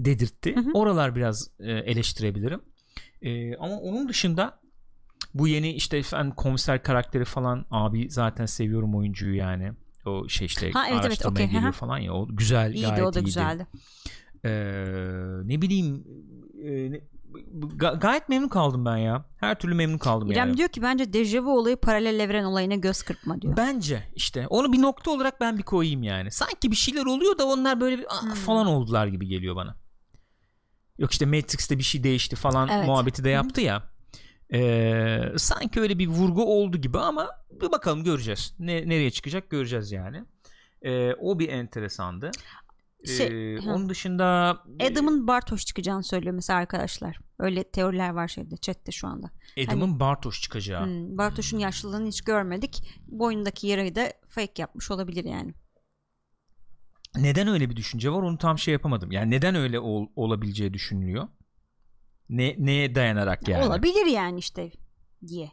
[0.00, 0.56] dedirtti.
[0.56, 0.70] Hı hı.
[0.74, 2.62] Oralar biraz e, eleştirebilirim.
[3.22, 4.60] E, ama onun dışında
[5.34, 9.72] bu yeni işte efendim komiser karakteri falan abi zaten seviyorum oyuncuyu yani.
[10.06, 11.72] O şey işte Ha, evet, evet, araştırmaya okey, geliyor hı hı.
[11.72, 13.24] falan ya o güzel İyiydi gayet o da iyiydi.
[13.24, 13.66] güzeldi.
[14.44, 14.50] Ee,
[15.44, 16.04] ne bileyim
[16.64, 17.00] e, ne-
[17.76, 19.24] ga- gayet memnun kaldım ben ya.
[19.40, 20.56] Her türlü memnun kaldım İrem yani.
[20.56, 23.56] diyor ki bence dejavu olayı paralel evren olayına göz kırpma diyor.
[23.56, 26.30] Bence işte onu bir nokta olarak ben bir koyayım yani.
[26.30, 28.30] Sanki bir şeyler oluyor da onlar böyle bir Hmm.
[28.30, 29.76] falan oldular gibi geliyor bana.
[30.98, 32.86] Yok işte Matrix'te bir şey değişti falan Evet.
[32.86, 33.95] muhabbeti de yaptı ya.
[34.52, 38.54] Ee, sanki öyle bir vurgu oldu gibi ama bir bakalım göreceğiz.
[38.58, 40.24] Ne, nereye çıkacak göreceğiz yani.
[40.82, 42.30] Ee, o bir enteresandı.
[43.06, 43.70] Şey, Ee, hı.
[43.70, 44.24] onun dışında
[44.80, 47.18] Adam'ın Bartoş çıkacağını söylüyor mesela arkadaşlar.
[47.38, 49.30] Öyle teoriler var şeyde chatte şu anda.
[49.68, 50.84] Adam'ın Bartoş çıkacağı.
[50.86, 52.82] Hmm, Bartoş'un yaşlılığını hiç görmedik.
[53.06, 55.54] Boynundaki yarayı da fake yapmış olabilir yani.
[57.16, 59.12] Neden öyle bir düşünce var onu tam şey yapamadım.
[59.12, 61.28] Yani neden öyle ol- olabileceği düşünülüyor?
[62.28, 63.64] Ne neye dayanarak yani?
[63.64, 64.72] Olabilir yani işte
[65.26, 65.50] diye.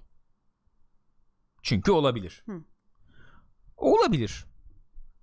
[1.62, 2.44] Çünkü olabilir.
[2.46, 2.62] Hı.
[3.78, 4.46] Olabilir.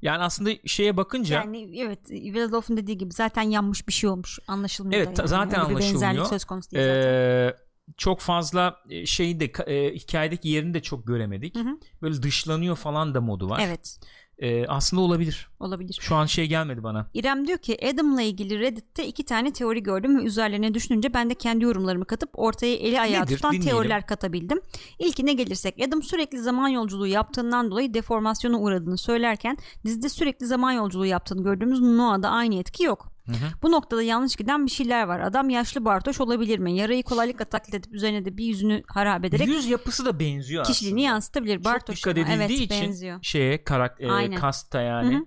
[0.02, 4.38] Yani aslında şeye bakınca Yani evet Villadolf'un dediği gibi zaten yanmış bir şey olmuş.
[4.48, 5.28] Anlaşılmıyor Evet, yani.
[5.28, 5.94] zaten bir anlaşılmıyor.
[5.94, 7.02] benzerlik söz konusu değil zaten.
[7.02, 7.56] eee,
[7.96, 11.56] çok fazla e, şeyi de e, hikayedeki yerini de çok göremedik.
[11.56, 11.78] Hı hı.
[12.02, 13.62] Böyle dışlanıyor falan da modu var.
[13.64, 14.00] Evet
[14.40, 15.48] Eee, aslında olabilir.
[15.60, 15.98] olabilir.
[16.00, 17.06] Şu an şey gelmedi bana.
[17.14, 21.34] İrem diyor ki Adam'la ilgili Reddit'te iki tane teori gördüm ve üzerlerine düşününce ben de
[21.34, 23.36] kendi yorumlarımı katıp ortaya eli ayağı Nedir?
[23.36, 23.70] tutan Dinleyelim.
[23.70, 24.60] teoriler katabildim.
[24.98, 31.06] İlkine gelirsek Adam sürekli zaman yolculuğu yaptığından dolayı deformasyona uğradığını söylerken dizide sürekli zaman yolculuğu
[31.06, 33.12] yaptığını gördüğümüz Noah'da aynı etki yok.
[33.34, 33.50] Hı hı.
[33.62, 35.20] Bu noktada yanlış giden bir şeyler var.
[35.20, 36.76] Adam yaşlı Bartoş olabilir mi?
[36.76, 40.98] Yarayı kolaylıkla taklit edip üzerine de bir yüzünü harap ederek Yüz yapısı da benziyor kişiliğini
[41.00, 41.12] aslında.
[41.14, 41.56] yansıtabilir.
[41.56, 42.26] Çok Bartoş dikkat ama.
[42.34, 43.18] edildiği evet, için benziyor.
[43.22, 44.36] şeye karak e, Aynen.
[44.36, 45.24] kasta yani Hı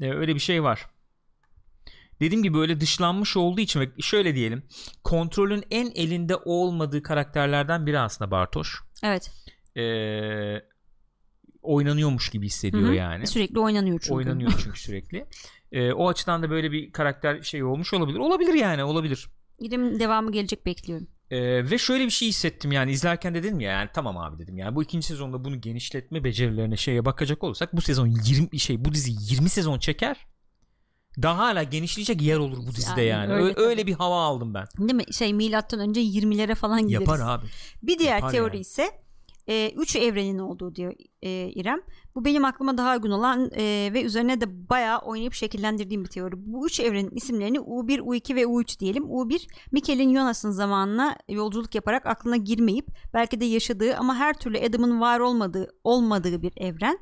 [0.00, 0.86] E, öyle bir şey var.
[2.20, 4.62] Dediğim gibi öyle dışlanmış olduğu için ve şöyle diyelim
[5.04, 8.80] kontrolün en elinde olmadığı karakterlerden biri aslında Bartoş.
[9.02, 9.30] Evet.
[9.76, 9.82] E,
[11.62, 12.94] oynanıyormuş gibi hissediyor Hı hı.
[12.94, 13.26] yani.
[13.26, 14.14] Sürekli oynanıyor çünkü.
[14.14, 15.26] Oynanıyor çünkü sürekli.
[15.72, 18.18] E, o açıdan da böyle bir karakter şey olmuş olabilir.
[18.18, 19.28] Olabilir yani olabilir.
[19.58, 21.08] İrem'in devamı gelecek bekliyorum.
[21.30, 24.74] Ee, ve şöyle bir şey hissettim yani izlerken dedim ya yani tamam abi dedim yani
[24.74, 29.34] bu ikinci sezonda bunu genişletme becerilerine şeye bakacak olursak bu sezon 20 şey bu dizi
[29.34, 30.26] 20 sezon çeker
[31.22, 33.90] daha hala genişleyecek yer olur bu dizide Yani yani, öyle öyle, tabii.
[33.90, 35.14] bir hava aldım ben Değil mi?
[35.14, 37.08] Şey milattan önce 20'lere falan gideriz.
[37.08, 37.46] yapar abi
[37.82, 38.60] Bir diğer Yapar teori yani.
[38.60, 38.90] ise
[39.76, 41.80] 3 evrenin olduğu diyor e, İrem.
[42.14, 46.34] Bu benim aklıma daha uygun olan e, ve üzerine de bayağı oynayıp şekillendirdiğim bir teori.
[46.36, 49.04] Bu üç evrenin isimlerini U1, U2 ve U3 diyelim.
[49.04, 55.00] U1 Mikel'in Jonas'ın zamanına yolculuk yaparak aklına girmeyip belki de yaşadığı ama her türlü Adam'ın
[55.00, 56.98] var olmadığı olmadığı bir evren.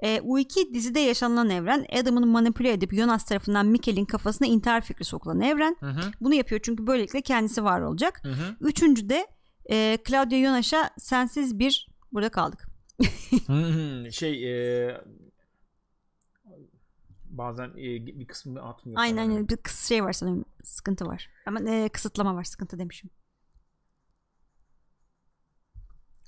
[0.00, 1.86] E, U2 dizide yaşanılan evren.
[2.00, 5.76] Adam'ın manipüle edip Jonas tarafından Mikel'in kafasına intihar fikri sokulan evren.
[5.80, 8.20] Hı hı, Bunu yapıyor çünkü böylelikle kendisi var olacak.
[8.22, 8.56] hı hı.
[8.60, 9.26] Üçüncü de
[9.70, 12.67] e, Claudia Yonaş'a sensiz bir burada kaldık.
[14.10, 14.50] Şey
[14.88, 15.00] e,
[17.24, 21.30] bazen e, bir kısmını atmıyor Aynen aynen bir kıs şey var sanırım sıkıntı var.
[21.46, 23.10] Ama e, kısıtlama var sıkıntı demişim.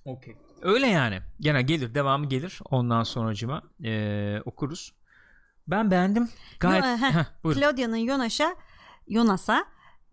[0.04, 0.36] Okey.
[0.62, 1.20] Öyle yani.
[1.40, 2.60] Gene gelir devamı gelir.
[2.70, 4.94] Ondan sonracıma e, okuruz.
[5.68, 6.28] Ben beğendim.
[6.60, 6.84] Gayet.
[6.84, 7.54] Yo, heh.
[7.54, 8.56] Claudia'nın Yonaş'a
[9.08, 9.66] Yonas'a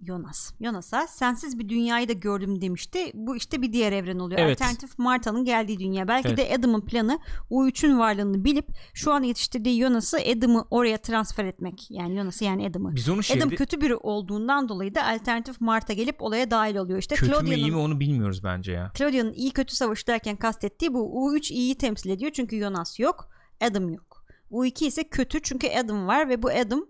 [0.06, 0.54] Jonas.
[0.62, 3.12] Jonas'a sensiz bir dünyayı da gördüm demişti.
[3.14, 4.40] Bu işte bir diğer evren oluyor.
[4.40, 4.62] Evet.
[4.62, 6.08] Alternatif Marta'nın geldiği dünya.
[6.08, 6.38] Belki Evet.
[6.38, 7.20] de Adam'ın planı
[7.52, 11.92] U3'ün varlığını bilip şu an yetiştirdiği Jonas'ı Adam'ı oraya transfer etmek.
[11.92, 12.96] Yani Jonas'ı yani Adam'ı.
[12.96, 17.00] Biz onu şeyde Adam kötü biri olduğundan dolayı da alternatif Marta gelip olaya dahil oluyor.
[17.00, 18.92] İşte kötü mü iyi mi onu bilmiyoruz bence ya.
[18.98, 21.00] Claudia'nın iyi kötü savaşı derken kastettiği bu
[21.34, 23.30] U3 iyiyi temsil ediyor çünkü Jonas yok,
[23.62, 24.26] Adam yok.
[24.52, 26.86] U2 ise kötü çünkü Adam var ve bu Adam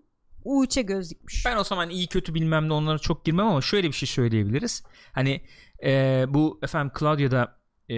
[0.48, 1.46] U3'e göz dikmiş.
[1.46, 4.82] Ben o zaman iyi kötü bilmem ne onlara çok girmem ama şöyle bir şey söyleyebiliriz.
[5.12, 5.42] Hani
[5.84, 7.96] e, bu efendim Claudia'da e,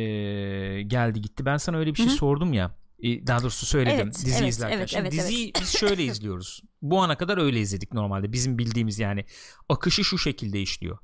[0.83, 1.45] geldi gitti.
[1.45, 2.15] Ben sana öyle bir şey Hı hı.
[2.15, 2.77] sordum ya.
[3.03, 4.79] E, daha doğrusu söyledim Evet, dizi evet, izlerken.
[4.79, 6.63] evet, Şimdi evet, diziyi biz şöyle izliyoruz.
[6.83, 8.33] Bu ana kadar öyle izledik normalde.
[8.33, 9.25] Bizim bildiğimiz yani
[9.69, 10.99] akışı şu şekilde işliyor.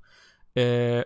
[0.57, 1.05] E,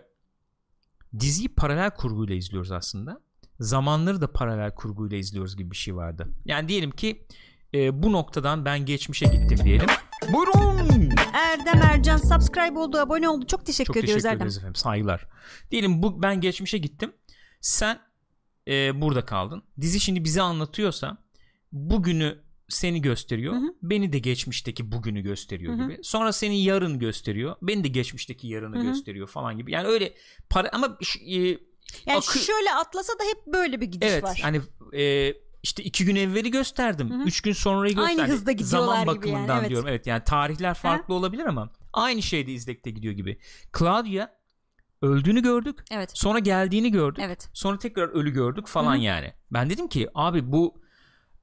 [1.19, 3.21] diziyi paralel kurguyla izliyoruz aslında.
[3.59, 6.27] Zamanları da paralel kurguyla izliyoruz gibi bir şey vardı.
[6.45, 7.25] Yani diyelim ki
[7.73, 9.87] e, bu noktadan ben geçmişe gittim diyelim.
[10.33, 11.09] Buyurun.
[11.33, 13.45] Erdem Ercan subscribe oldu, abone oldu.
[13.47, 14.41] Çok teşekkür Çok ediyoruz teşekkür Erdem.
[14.47, 14.75] ederiz efendim.
[14.75, 15.27] Saygılar.
[15.71, 17.13] Diyelim bu ben geçmişe gittim.
[17.61, 17.99] Sen
[18.67, 19.63] e, burada kaldın.
[19.81, 21.17] Dizi şimdi bize anlatıyorsa
[21.71, 22.37] bugünü
[22.69, 23.53] seni gösteriyor.
[23.53, 23.73] Hı hı.
[23.81, 25.83] Beni de geçmişteki bugünü gösteriyor Hı hı.
[25.83, 25.99] gibi.
[26.03, 27.55] Sonra seni yarın gösteriyor.
[27.61, 28.83] Beni de geçmişteki yarını Hı hı.
[28.83, 29.71] gösteriyor falan gibi.
[29.71, 30.13] Yani öyle
[30.49, 30.97] para ama
[31.27, 31.57] e, Yani
[32.19, 34.39] akı- şöyle atlasa da hep böyle bir gidiş evet var.
[34.43, 34.61] hani
[34.93, 35.33] e,
[35.63, 37.09] işte iki gün evveli gösterdim.
[37.09, 37.23] Hı hı.
[37.23, 38.33] Üç gün sonrayı Aynı gösterdim.
[38.33, 39.69] hızda gidiyorlar Zaman gibi yani, bakımından evet.
[39.69, 39.87] diyorum.
[39.87, 43.39] Evet yani tarihler farklı olabilir ama aynı şeyde izlekte gidiyor gibi.
[43.79, 44.29] Claudia
[45.01, 45.83] öldüğünü gördük.
[45.91, 46.11] Evet.
[46.13, 47.23] Sonra geldiğini gördük.
[47.25, 47.49] Evet.
[47.53, 49.01] Sonra tekrar ölü gördük falan Hı hı.
[49.01, 49.33] yani.
[49.51, 50.80] Ben dedim ki abi bu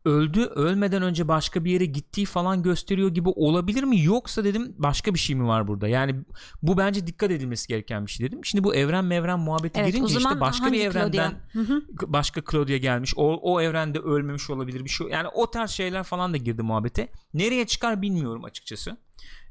[0.09, 4.03] öldü ölmeden önce başka bir yere gittiği falan gösteriyor gibi olabilir mi?
[4.03, 5.89] Yoksa dedim başka bir şey mi var burada?
[5.89, 6.15] Yani
[6.63, 8.45] bu bence dikkat edilmesi gereken bir şey dedim.
[8.45, 12.13] Şimdi bu evren mevren muhabbeti Evet, girince işte başka bir evrenden Claudia?
[12.13, 13.15] Başka Claudia gelmiş.
[13.17, 17.09] O, o evrende ölmemiş olabilir bir şey yani o tarz şeyler falan da girdi muhabbete.
[17.35, 18.97] Nereye çıkar bilmiyorum açıkçası.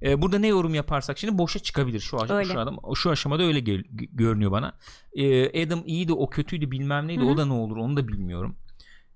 [0.01, 1.99] Ee, burada ne yorum yaparsak şimdi boşa çıkabilir.
[1.99, 2.53] Şu, aş- Öyle.
[2.53, 4.73] şu, adam, şu aşamada öyle gel- görünüyor bana.
[5.13, 7.21] Ee, Adam iyiydi o kötüydü bilmem neydi.
[7.21, 7.29] Hı hı.
[7.29, 8.55] o da ne olur onu da bilmiyorum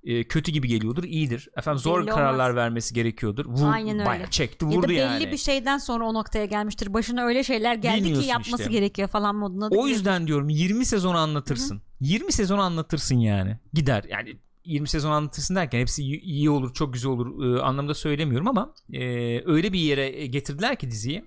[0.03, 2.55] Ee, kötü gibi geliyordur iyidir efendim zor Belli kararlar olmaz.
[2.63, 4.05] vermesi gerekiyordur Vur, Aynen öyle.
[4.05, 6.93] bayağı çekti Ya da vurdu belli yani bir şeyden sonra o noktaya gelmiştir.
[6.93, 8.71] Başına öyle şeyler geldi ki Bilmiyorsun yapması işte.
[8.73, 9.71] gerekiyor falan moduna.
[9.71, 11.81] da O yüzden diyorum 20 sezon anlatırsın.
[11.99, 13.57] 20 sezon anlatırsın yani.
[13.73, 14.03] Gider.
[14.09, 18.47] Yani 20 sezon anlatırsın derken hepsi iyi- iyi olur, çok güzel olur e, anlamda söylemiyorum
[18.47, 19.01] ama e,
[19.45, 21.23] öyle bir yere getirdiler ki diziyi.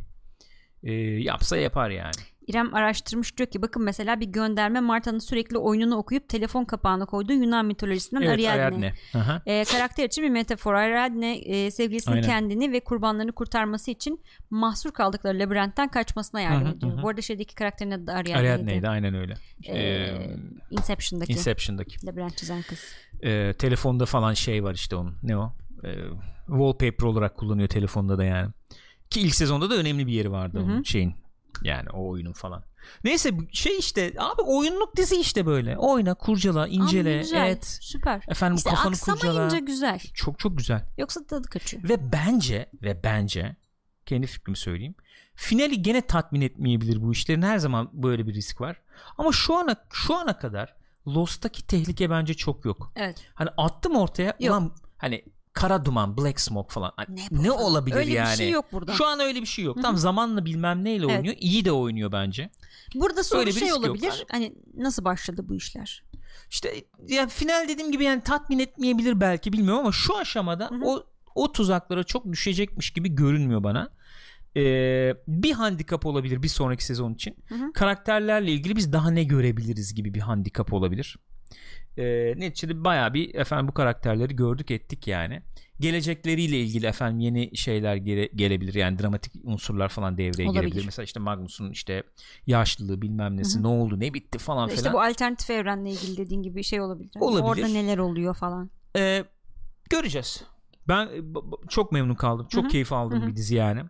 [0.82, 2.12] E, yapsa yapar yani.
[2.46, 7.32] İrem araştırmış diyor ki bakın mesela bir gönderme Marta'nın sürekli oyununu okuyup telefon kapağına koyduğu
[7.32, 8.92] Yunan mitolojisinden Evet, Ariadne.
[9.14, 9.40] Ariadne.
[9.46, 10.74] Ee, karakter için bir metafor.
[10.74, 12.28] Ariadne e, sevgilisinin Aynen.
[12.28, 14.20] kendini ve kurbanlarını kurtarması için
[14.50, 16.98] mahsur kaldıkları labirentten kaçmasına yardım Hı hı, ediyor.
[16.98, 17.02] hı.
[17.02, 18.38] Bu arada şeydeki karakterin adı da Ariadne'ydi.
[18.38, 19.34] Ariadne'ydi aynen öyle.
[19.66, 20.36] Ee, E,
[20.70, 22.06] Inception'daki Inception'daki.
[22.06, 22.78] labirent çizen kız.
[23.22, 25.14] E, telefonda falan şey var işte onun.
[25.22, 25.52] Ne o?
[25.84, 25.90] E,
[26.46, 28.50] wallpaper olarak kullanıyor telefonda da yani.
[29.10, 30.64] Ki ilk sezonda da önemli bir yeri vardı Hı hı.
[30.64, 31.14] onun şeyin.
[31.62, 32.64] Yani o oyunun falan.
[33.04, 35.78] Neyse şey işte abi oyunluk dizi işte böyle.
[35.78, 37.78] Oyna, kurcala, Ama incele, güzel, et.
[37.80, 38.22] Süper.
[38.28, 39.58] Efendim İşte kafanı kurcala.
[39.58, 40.00] güzel.
[40.14, 40.84] Çok çok güzel.
[40.98, 41.88] Yoksa tadı kaçıyor.
[41.88, 43.56] Ve bence ve bence
[44.06, 44.94] kendi fikrimi söyleyeyim.
[45.34, 47.42] Finali gene tatmin etmeyebilir bu işlerin.
[47.42, 48.80] Her zaman böyle bir risk var.
[49.18, 50.74] Ama şu ana şu ana kadar
[51.06, 52.92] Lost'taki tehlike bence çok yok.
[52.96, 53.24] Evet.
[53.34, 54.50] Hani attım ortaya Yok.
[54.50, 55.24] ulan hani
[55.54, 56.92] kara duman, black smoke falan.
[57.08, 57.62] Ne ne, bu falan?
[57.62, 58.36] olabilir Öyle bir yani?
[58.36, 58.92] şey yok burada.
[58.92, 59.76] Şu an öyle bir şey yok.
[59.76, 59.82] Hı hı.
[59.82, 61.16] Tam zamanla bilmem neyle Evet.
[61.16, 61.34] oynuyor.
[61.40, 62.50] İyi de oynuyor bence.
[62.94, 63.84] Burada soru Öyle bir şey risk yok.
[63.86, 64.24] olabilir.
[64.30, 66.04] Hani nasıl başladı bu işler?
[66.50, 70.80] İşte ya final dediğim gibi yani tatmin etmeyebilir belki bilmiyorum ama şu aşamada Hı hı.
[70.84, 73.90] o o tuzaklara çok düşecekmiş gibi görünmüyor bana.
[74.56, 77.36] Ee, bir handikap olabilir bir sonraki sezon için.
[77.48, 77.72] Hı hı.
[77.72, 81.16] Karakterlerle ilgili biz daha ne görebiliriz gibi bir handikap olabilir.
[81.98, 85.42] Ee, neticede bayağı bir efendim bu karakterleri gördük ettik yani.
[85.80, 90.62] Gelecekleriyle ilgili efendim yeni şeyler gele- gelebilir yani dramatik unsurlar falan devreye Olabilir.
[90.64, 90.84] girebilir.
[90.84, 92.02] Mesela işte Magnus'un işte
[92.46, 93.62] yaşlılığı bilmem nesi Hı hı.
[93.62, 94.92] ne oldu ne bitti falan İşte filan.
[94.94, 97.10] bu alternatif evrenle ilgili dediğin gibi bir şey olabilir.
[97.20, 97.42] Olabilir.
[97.48, 98.70] Orada neler oluyor falan.
[98.96, 99.24] Ee,
[99.90, 100.44] göreceğiz.
[100.88, 101.20] Ben e,
[101.68, 102.46] çok memnun kaldım.
[102.48, 102.70] Çok Hı hı.
[102.70, 103.28] keyif aldım Hı hı.
[103.28, 103.80] bir dizi yani.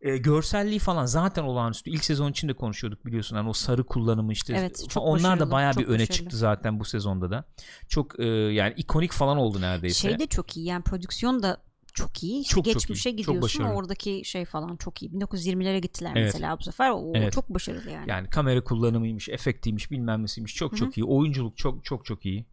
[0.00, 1.90] Ee, görselliği falan zaten olağanüstü.
[1.90, 3.36] İlk sezon içinde konuşuyorduk biliyorsun.
[3.36, 4.54] Hani o sarı kullanımı işte.
[4.58, 6.16] Evet, çok Onlar da bayağı çok bir öne başarılı.
[6.16, 7.44] çıktı zaten bu sezonda da.
[7.88, 10.08] Çok e, yani ikonik falan oldu neredeyse.
[10.08, 11.62] Şey de çok iyi yani prodüksiyon da
[11.94, 12.40] çok iyi.
[12.40, 13.78] İşte Çok, çok geçmişe iyi, çok gidiyorsun başarılı.
[13.78, 15.10] oradaki şey falan çok iyi.
[15.12, 16.24] 1920'lere gittiler Evet.
[16.34, 16.90] mesela bu sefer.
[16.90, 17.32] O Evet.
[17.32, 18.10] çok başarılı yani.
[18.10, 20.54] Yani kamera kullanımıymış, efektiymiş, bilmem nesiymiş.
[20.54, 20.78] Çok Hı hı.
[20.78, 21.04] çok iyi.
[21.04, 22.46] Oyunculuk çok çok çok iyi.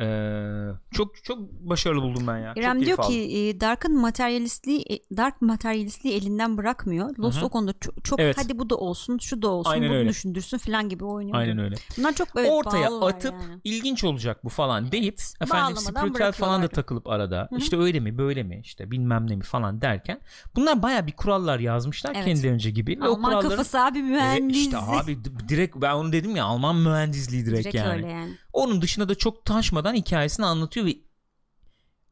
[0.00, 2.52] Ee, çok çok başarılı buldum ben ya.
[2.56, 7.16] İrem çok diyor ki e, Dark'ın materyalistliği e, Dark materyalistliği elinden bırakmıyor.
[7.18, 7.44] Lost Hı hı.
[7.44, 8.38] o konuda çok, çok Evet.
[8.38, 10.08] hadi bu da olsun, şu da olsun, Aynen bunu öyle.
[10.08, 11.38] düşündürsün falan gibi oynuyor.
[11.38, 11.76] Aynen öyle.
[11.98, 13.60] Bunlar çok evet, Ortaya atıp yani.
[13.64, 17.56] ilginç olacak bu falan deyip efendim Bağlamadan spiritüel falan da takılıp arada hı.
[17.56, 20.20] işte öyle mi böyle mi işte bilmem ne mi falan derken
[20.56, 22.24] bunlar baya bir kurallar yazmışlar Evet.
[22.24, 23.00] kendilerince gibi.
[23.00, 24.56] Ve o Alman kuralların kafası abi Evet, mühendis.
[24.56, 25.18] işte abi
[25.48, 27.92] direkt ben onu dedim ya Alman mühendisliği direkt, Direkt yani.
[27.92, 28.32] öyle yani.
[28.56, 30.96] Onun dışında da çok taşmadan hikayesini anlatıyor ve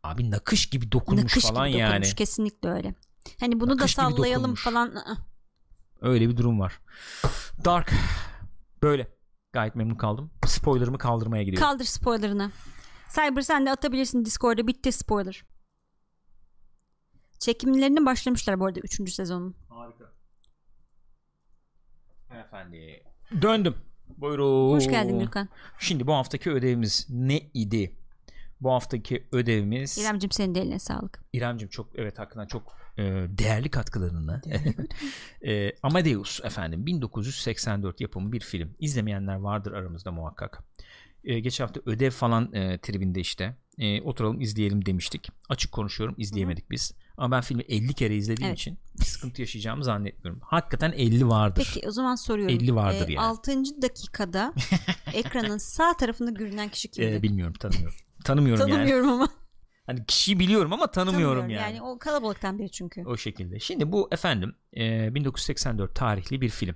[0.02, 1.90] abi nakış gibi dokunmuş Nakış falan gibi yani.
[1.92, 2.94] dokunmuş kesinlikle öyle.
[3.40, 4.88] Hani bunu Nakış da sallayalım falan.
[4.88, 5.16] ı-ı.
[6.00, 6.80] Öyle bir durum var.
[7.64, 7.92] Dark
[8.82, 9.14] böyle.
[9.52, 10.30] Gayet memnun kaldım.
[10.46, 11.68] Spoilerımı kaldırmaya gidiyorum.
[11.68, 12.50] Kaldır spoilerını.
[13.14, 15.44] Cyber sen de atabilirsin Discord'a bitti spoiler.
[17.38, 19.12] Çekimlerine başlamışlar bu arada 3.
[19.12, 19.56] sezonun.
[19.68, 20.12] Harika.
[22.30, 23.04] Efendi.
[23.42, 23.74] Döndüm.
[24.24, 24.72] Buyurun.
[24.74, 25.48] Hoş geldin Gürkan.
[25.78, 27.96] Şimdi bu haftaki ödevimiz ne idi?
[28.60, 31.20] Bu haftaki ödevimiz İremcim senin de eline sağlık.
[31.32, 34.42] İremcim çok evet hakikaten çok e, değerli katkılarınla
[35.46, 40.62] e, Amadeus efendim 1984 yapımı bir film izlemeyenler vardır aramızda muhakkak
[41.24, 46.70] e, geçen hafta ödev falan e, tribinde işte e, oturalım izleyelim demiştik açık konuşuyorum izleyemedik
[46.70, 48.58] biz ama ben filmi 50 kere izlediğim Evet.
[48.58, 52.54] için bir sıkıntı yaşayacağımı zannetmiyorum hakikaten 50 vardır Peki o zaman soruyorum.
[52.56, 53.26] 50 vardır yani.
[53.26, 53.82] 6.
[53.82, 54.54] dakikada
[55.14, 57.14] ekranın sağ tarafında görünen kişi kimdi?
[57.14, 59.28] E, bilmiyorum tanımıyorum tanımıyorum, yani Tanımıyorum ama.
[59.86, 61.64] hani kişiyi biliyorum ama tanımıyorum, Tanımıyorum.
[61.64, 61.76] yani.
[61.76, 63.04] Yani o kalabalıktan biri çünkü.
[63.06, 66.74] o şekilde şimdi bu efendim e, 1984 tarihli bir film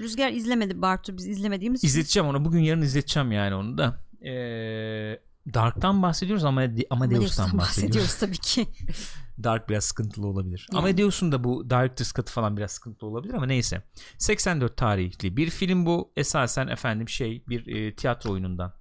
[0.00, 1.84] Rüzgar izlemedi Bartu biz izlemediğimiz.
[1.84, 2.44] İzleteceğim onu.
[2.44, 4.04] Bugün yarın izleteceğim yani onu da.
[4.26, 5.20] Ee,
[5.54, 7.58] Dark'tan bahsediyoruz ama Amadeus'tan bahsediyoruz.
[7.58, 8.66] bahsediyoruz tabii ki.
[9.44, 10.66] Dark biraz sıkıntılı olabilir.
[10.72, 10.78] Yani.
[10.78, 13.82] Amadeus'un da bu Director's Cut'ı falan biraz sıkıntılı olabilir ama neyse.
[14.18, 16.12] 84 tarihli bir film bu.
[16.16, 18.72] Esasen efendim şey bir e, tiyatro oyunundan.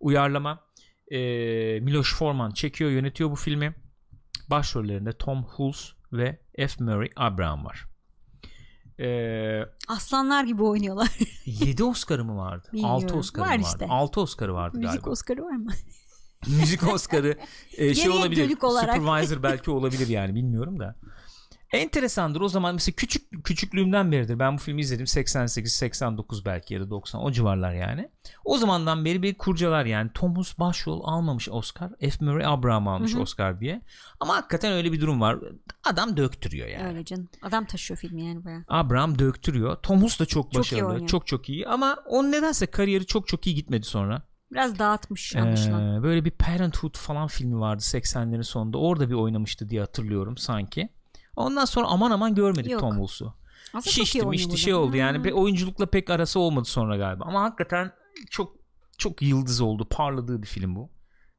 [0.00, 0.60] Uyarlama.
[1.10, 1.18] E,
[1.80, 3.74] Miloš Forman çekiyor yönetiyor bu filmi.
[4.50, 5.80] Başrollerinde Tom Hulce
[6.12, 6.84] ve F.
[6.84, 7.87] Murray Abraham var.
[8.98, 11.08] Eee Aslanlar gibi oynuyorlar.
[11.44, 12.68] 7 Oscar'ı mı vardı?
[12.72, 12.94] Bilmiyorum.
[13.04, 13.74] 6 Oscar'ı Var mı vardı?
[13.82, 13.86] işte.
[13.94, 15.10] 6 Oscar'ı vardı Müzik galiba.
[15.10, 15.70] Oscar'ı var mı?
[16.46, 17.38] Müzik Oscar'ı
[17.76, 18.62] e, şey olabilir.
[18.62, 18.96] olarak.
[18.96, 20.96] Supervisor belki olabilir yani bilmiyorum da.
[21.72, 26.80] Enteresandır o zaman mesela küçük küçüklüğümden beridir ben bu filmi izledim 88 89 belki ya
[26.80, 28.10] da 90 o civarlar yani.
[28.44, 32.24] O zamandan beri bir kurcalar yani Thomas başrol almamış Oscar F.
[32.24, 33.22] Murray Abraham almış Hı hı.
[33.22, 33.82] Oscar diye.
[34.20, 35.38] Ama hakikaten öyle bir durum var.
[35.84, 36.88] Adam döktürüyor yani.
[36.88, 37.28] Öyle canım.
[37.42, 38.64] Adam taşıyor filmi yani baya.
[38.68, 39.76] Abraham döktürüyor.
[39.86, 40.86] Hulce da çok Çok başarılı.
[40.86, 41.08] oynuyor.
[41.08, 44.22] çok çok iyi ama onun nedense kariyeri çok çok iyi gitmedi sonra.
[44.52, 45.98] Biraz dağıtmış anlaşılan.
[45.98, 48.78] Ee, böyle bir Parenthood falan filmi vardı 80'lerin sonunda.
[48.78, 50.88] Orada bir oynamıştı diye hatırlıyorum sanki.
[51.38, 52.80] Ondan sonra aman aman görmedik Yok.
[52.80, 53.08] Tom iyi
[53.82, 55.24] Şişti mişti şey oldu yani.
[55.24, 57.24] Bir oyunculukla pek arası olmadı sonra galiba.
[57.24, 57.92] Ama hakikaten
[58.30, 58.56] çok
[58.98, 59.86] çok yıldız oldu.
[59.90, 60.90] Parladığı bir film bu.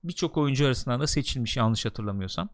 [0.03, 2.49] Birçok oyuncu arasından da seçilmiş yanlış hatırlamıyorsam.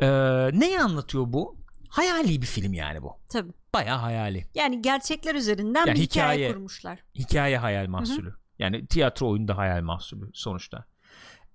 [0.00, 0.06] Ee,
[0.52, 1.56] neyi anlatıyor bu?
[1.88, 3.12] Hayali bir film yani bu.
[3.28, 3.52] Tabii.
[3.74, 4.46] Bayağı hayali.
[4.54, 6.98] Yani gerçekler üzerinden Ya bir hikaye, hikaye- kurmuşlar.
[7.14, 8.34] hikaye hayal mahsulü.
[8.58, 10.84] Yani tiyatro oyunda hayal mahsulü sonuçta.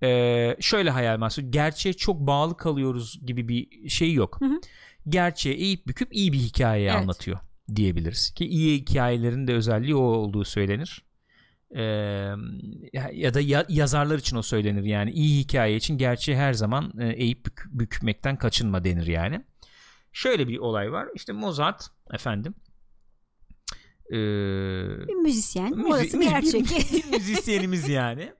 [0.04, 1.52] Ee, şöyle hayal mahsulü.
[1.52, 4.42] Gerçeğe çok bağlı kalıyoruz gibi bir şey yok.
[4.42, 4.62] Hı hı.
[5.10, 7.02] Gerçeğe eğip büküp iyi bir hikayeyi Evet.
[7.02, 7.40] anlatıyor
[7.76, 8.32] diyebiliriz.
[8.32, 11.06] Ki iyi hikayelerin de özelliği o olduğu söylenir.
[11.76, 11.82] Ee,
[13.14, 17.10] ya- da ya- yazarlar için o söylenir yani iyi hikaye için gerçeği her zaman e,
[17.10, 19.42] eğip bük- bükmekten kaçınma denir yani.
[20.14, 21.08] Şöyle bir olay var.
[21.16, 22.54] İşte Mozart efendim
[24.12, 24.16] ee,
[25.08, 25.72] Bir müzisyen.
[25.74, 26.66] Müzi- Orası müzi- gerçek.
[26.66, 28.34] bir- müzisyenimiz yani.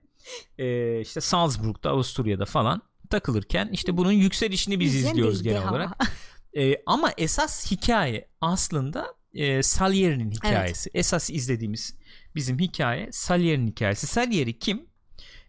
[0.58, 5.70] Ee, işte Salzburg'da Avusturya'da falan takılırken işte bunun yükselişini biz Müzisyen izliyoruz genel ama.
[5.70, 5.90] olarak.
[6.56, 10.90] Ee, ama esas hikaye aslında e, Salieri'nin hikayesi.
[10.94, 11.98] Esas izlediğimiz
[12.34, 14.06] bizim hikaye Salieri'nin hikayesi.
[14.06, 14.86] Salieri kim?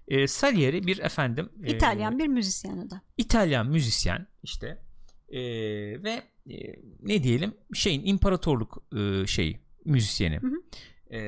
[0.08, 3.02] E, Salieri bir efendim e, İtalyan bir müzisyen o da.
[3.18, 4.80] İtalyan müzisyen işte
[5.30, 5.40] E,
[6.04, 6.56] ve e,
[7.02, 10.52] ne diyelim şeyin imparatorluk e, şeyi müzisyeni Hı
[11.16, 11.20] E,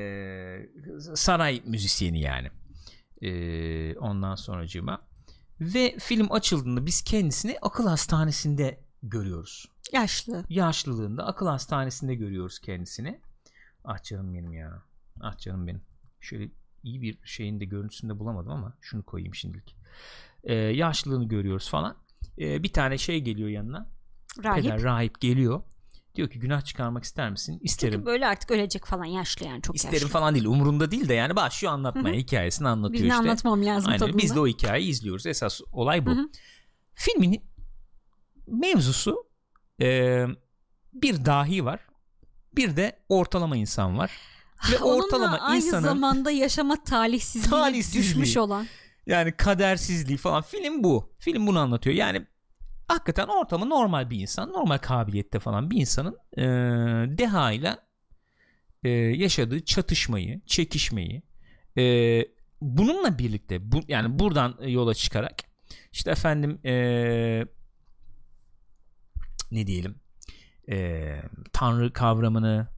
[1.14, 2.50] saray müzisyeni yani
[3.22, 5.08] e, ondan sonracığıma
[5.60, 9.68] ve film açıldığında biz kendisini akıl hastanesinde görüyoruz.
[9.92, 10.44] Yaşlı.
[10.48, 13.20] yaşlılığında akıl hastanesinde görüyoruz kendisini.
[13.84, 14.82] Ah canım benim ya.
[15.20, 15.80] Ah canım benim.
[16.20, 16.50] Şöyle
[16.82, 19.76] iyi bir şeyin de görüntüsünde bulamadım ama şunu koyayım şimdilik.
[20.44, 21.96] E, yaşlılığını görüyoruz falan.
[22.38, 23.90] E, bir tane şey geliyor yanına.
[24.44, 24.64] Rahip.
[24.64, 25.62] peder rahip geliyor.
[26.14, 27.58] Diyor ki günah çıkarmak ister misin?
[27.62, 27.92] İsterim.
[27.94, 30.08] Çünkü böyle artık ölecek falan yaşlı yani çok isterim yaşlı.
[30.08, 32.16] falan değil umurunda değil de yani başlıyor anlatmaya Hı.
[32.16, 32.20] hı.
[32.20, 33.20] hikayesini anlatıyor Birini işte.
[33.22, 34.18] anlatmam lazım Aynen, tabii.
[34.18, 35.26] biz de o hikayeyi izliyoruz.
[35.26, 36.10] Esas olay bu.
[36.10, 36.28] Hı hı.
[36.94, 37.42] filmin
[38.46, 39.26] mevzusu
[39.80, 40.24] e,
[40.92, 41.80] bir dahi var
[42.56, 44.10] bir de ortalama insan var
[44.72, 48.04] ve Onunla ortalama aynı insanın zamanda yaşama talihsizliğine Talihsizliği.
[48.04, 48.66] düşmüş olan.
[49.06, 51.12] Yani kadersizliği falan film bu.
[51.18, 51.96] Film bunu anlatıyor.
[51.96, 52.26] Yani
[52.88, 56.42] hakikaten ortamı normal bir insan, normal kabiliyette falan bir insanın e,
[57.18, 57.76] deha ile
[58.84, 61.22] e, yaşadığı çatışmayı, çekişmeyi
[61.78, 61.82] e,
[62.60, 65.42] bununla birlikte bu, yani buradan yola çıkarak
[65.92, 67.46] işte efendim e,
[69.50, 69.94] ne diyelim
[70.70, 71.16] e,
[71.52, 72.68] tanrı kavramını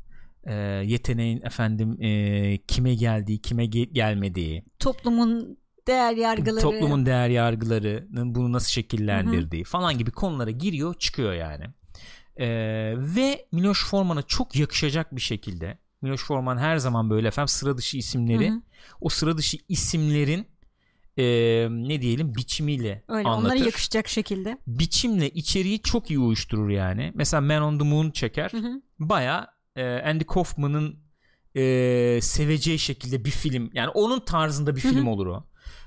[0.45, 0.55] e,
[0.85, 8.53] yeteneğin efendim e, kime geldiği kime ge- gelmediği toplumun değer yargıları toplumun değer yargılarının bunu
[8.53, 9.70] nasıl şekillendirdiği Hı-hı.
[9.70, 11.65] falan gibi konulara giriyor çıkıyor yani
[12.36, 12.47] e,
[12.97, 17.97] ve Miloš Forman'a çok yakışacak bir şekilde Miloš Forman her zaman böyle efendim sıra dışı
[17.97, 18.62] isimleri Hı-hı.
[19.01, 20.47] o sıra dışı isimlerin
[21.19, 21.24] e,
[21.70, 23.47] ne diyelim biçimiyle Öyle, anlatır.
[23.47, 24.59] Onlara yakışacak şekilde.
[24.66, 27.12] Biçimle içeriği çok iyi uyuşturur yani.
[27.15, 28.53] Mesela Man on the Moon çeker.
[28.99, 30.99] Baya e, Andy Kaufman'ın
[31.57, 33.70] e, seveceği şekilde bir film.
[33.74, 35.45] Yani onun tarzında bir film olur o.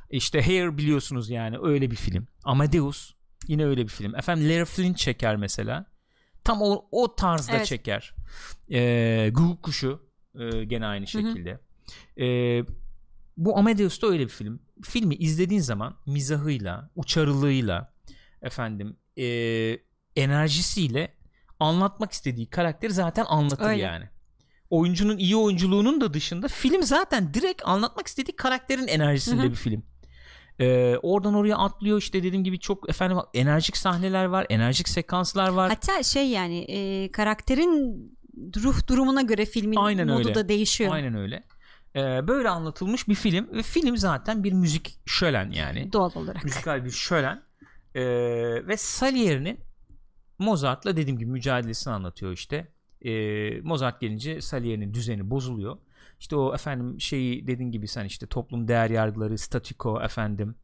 [0.09, 2.27] İşte Hair biliyorsunuz yani öyle bir film.
[2.43, 3.13] Amadeus
[3.47, 4.15] yine öyle bir film.
[4.15, 5.85] Efendim Larry Flint çeker mesela.
[6.43, 7.65] Tam o, o tarzda evet.
[7.65, 8.13] çeker.
[8.71, 10.01] E, Guguk Kuşu
[10.39, 11.59] e, gene aynı şekilde.
[12.19, 12.25] E,
[13.37, 14.59] bu Amadeus da öyle bir film.
[14.83, 17.93] Filmi izlediğin zaman mizahıyla, uçarılığıyla,
[18.41, 19.25] efendim e,
[20.15, 21.13] enerjisiyle
[21.59, 23.81] anlatmak istediği karakteri zaten anlatır öyle.
[23.81, 24.09] yani.
[24.69, 29.51] Oyuncunun iyi oyunculuğunun da dışında film zaten direkt anlatmak istediği karakterin enerjisinde Hı-hı.
[29.51, 29.83] bir film.
[30.59, 35.69] Ee, oradan oraya atlıyor işte dediğim gibi çok efendim enerjik sahneler var, enerjik sekanslar var.
[35.69, 37.95] Hatta şey yani e, karakterin
[38.63, 40.35] ruh durumuna göre filmin Aynen modu öyle.
[40.35, 40.93] da değişiyor.
[40.93, 41.43] Aynen öyle.
[41.95, 45.93] Ee, böyle anlatılmış bir film ve film zaten bir müzik şölen yani.
[45.93, 46.43] Doğal olarak.
[46.43, 47.43] Müzikal bir şölen.
[47.95, 48.01] Ee,
[48.67, 49.59] ve Salieri'nin
[50.39, 52.71] Mozart'la dediğim gibi mücadelesini anlatıyor işte.
[53.05, 55.77] Ee, Mozart gelince Salieri'nin düzeni bozuluyor.
[56.19, 60.55] İşte o efendim şeyi dediğin gibi sen işte toplum değer yargıları, statiko efendim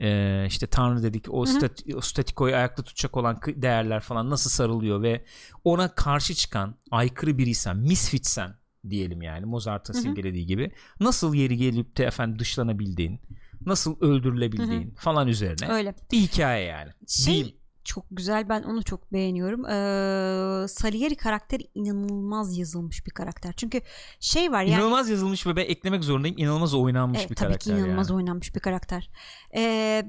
[0.00, 5.02] e, işte tanrı dedik o, stat, o statikoyu ayakta tutacak olan değerler falan nasıl sarılıyor
[5.02, 5.24] ve
[5.64, 8.54] ona karşı çıkan aykırı biriysen, misfitsen
[8.90, 13.20] diyelim yani Mozart'ın simgelediği gibi nasıl yeri gelip de efendim dışlanabildiğin
[13.66, 14.96] nasıl öldürülebildiğin Hı-hı.
[14.96, 15.94] falan üzerine Öyle.
[16.12, 16.90] bir hikaye yani.
[17.08, 17.56] Şey, Değil.
[17.84, 19.64] çok güzel ben onu çok beğeniyorum.
[19.64, 23.52] Ee, Salieri karakteri inanılmaz yazılmış bir karakter.
[23.56, 23.80] Çünkü
[24.20, 24.74] şey var yani.
[24.74, 26.38] İnanılmaz yazılmış ve ben eklemek zorundayım.
[26.38, 27.70] İnanılmaz oynanmış evet, bir tabii karakter.
[27.70, 28.16] Tabii ki inanılmaz yani.
[28.16, 29.10] oynanmış bir karakter.
[29.56, 30.04] Ee,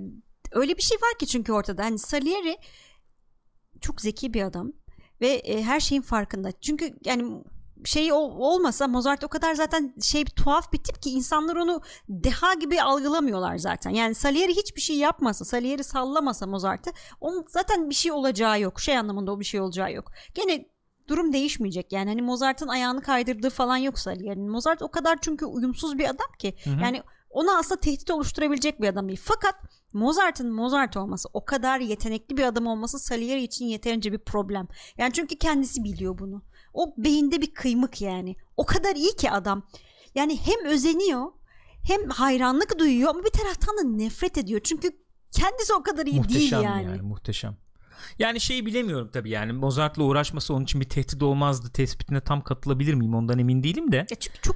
[0.51, 1.83] öyle bir şey var ki çünkü ortada.
[1.83, 2.57] Hani Salieri
[3.81, 4.73] çok zeki bir adam
[5.21, 6.51] ve e, her şeyin farkında.
[6.51, 7.43] Çünkü yani
[7.85, 12.81] şey olmasa Mozart o kadar zaten şey tuhaf bir tip ki insanlar onu deha gibi
[12.81, 13.91] algılamıyorlar zaten.
[13.91, 16.91] Yani Salieri hiçbir şey yapmasa, Salieri sallamasa Mozart'ı
[17.21, 18.79] onun zaten bir şey olacağı yok.
[18.79, 20.11] Şey anlamında o bir şey olacağı yok.
[20.33, 20.65] Gene
[21.07, 21.91] durum değişmeyecek.
[21.91, 24.51] Yani hani Mozart'ın ayağını kaydırdığı falan yok Salieri'nin.
[24.51, 26.55] Mozart o kadar çünkü uyumsuz bir adam ki.
[26.63, 26.81] Hı hı.
[26.81, 29.21] Yani ona aslında tehdit oluşturabilecek bir adam değil.
[29.23, 29.55] Fakat
[29.93, 34.67] Mozart'ın Mozart olması, o kadar yetenekli bir adam olması Salieri için yeterince bir problem.
[34.97, 36.41] Yani çünkü kendisi biliyor bunu.
[36.73, 38.35] O beyinde bir kıymık yani.
[38.57, 39.63] O kadar iyi ki adam.
[40.15, 41.25] Yani hem özeniyor
[41.83, 44.61] hem hayranlık duyuyor ama bir taraftan da nefret ediyor.
[44.63, 44.91] Çünkü
[45.31, 46.83] kendisi o kadar iyi muhteşem değil yani.
[46.83, 47.01] yani.
[47.01, 47.57] Muhteşem.
[48.19, 52.93] Yani şeyi bilemiyorum tabii yani Mozart'la uğraşması onun için bir tehdit olmazdı tespitine tam katılabilir
[52.93, 53.97] miyim ondan emin değilim de.
[53.97, 54.55] Ya çünkü çok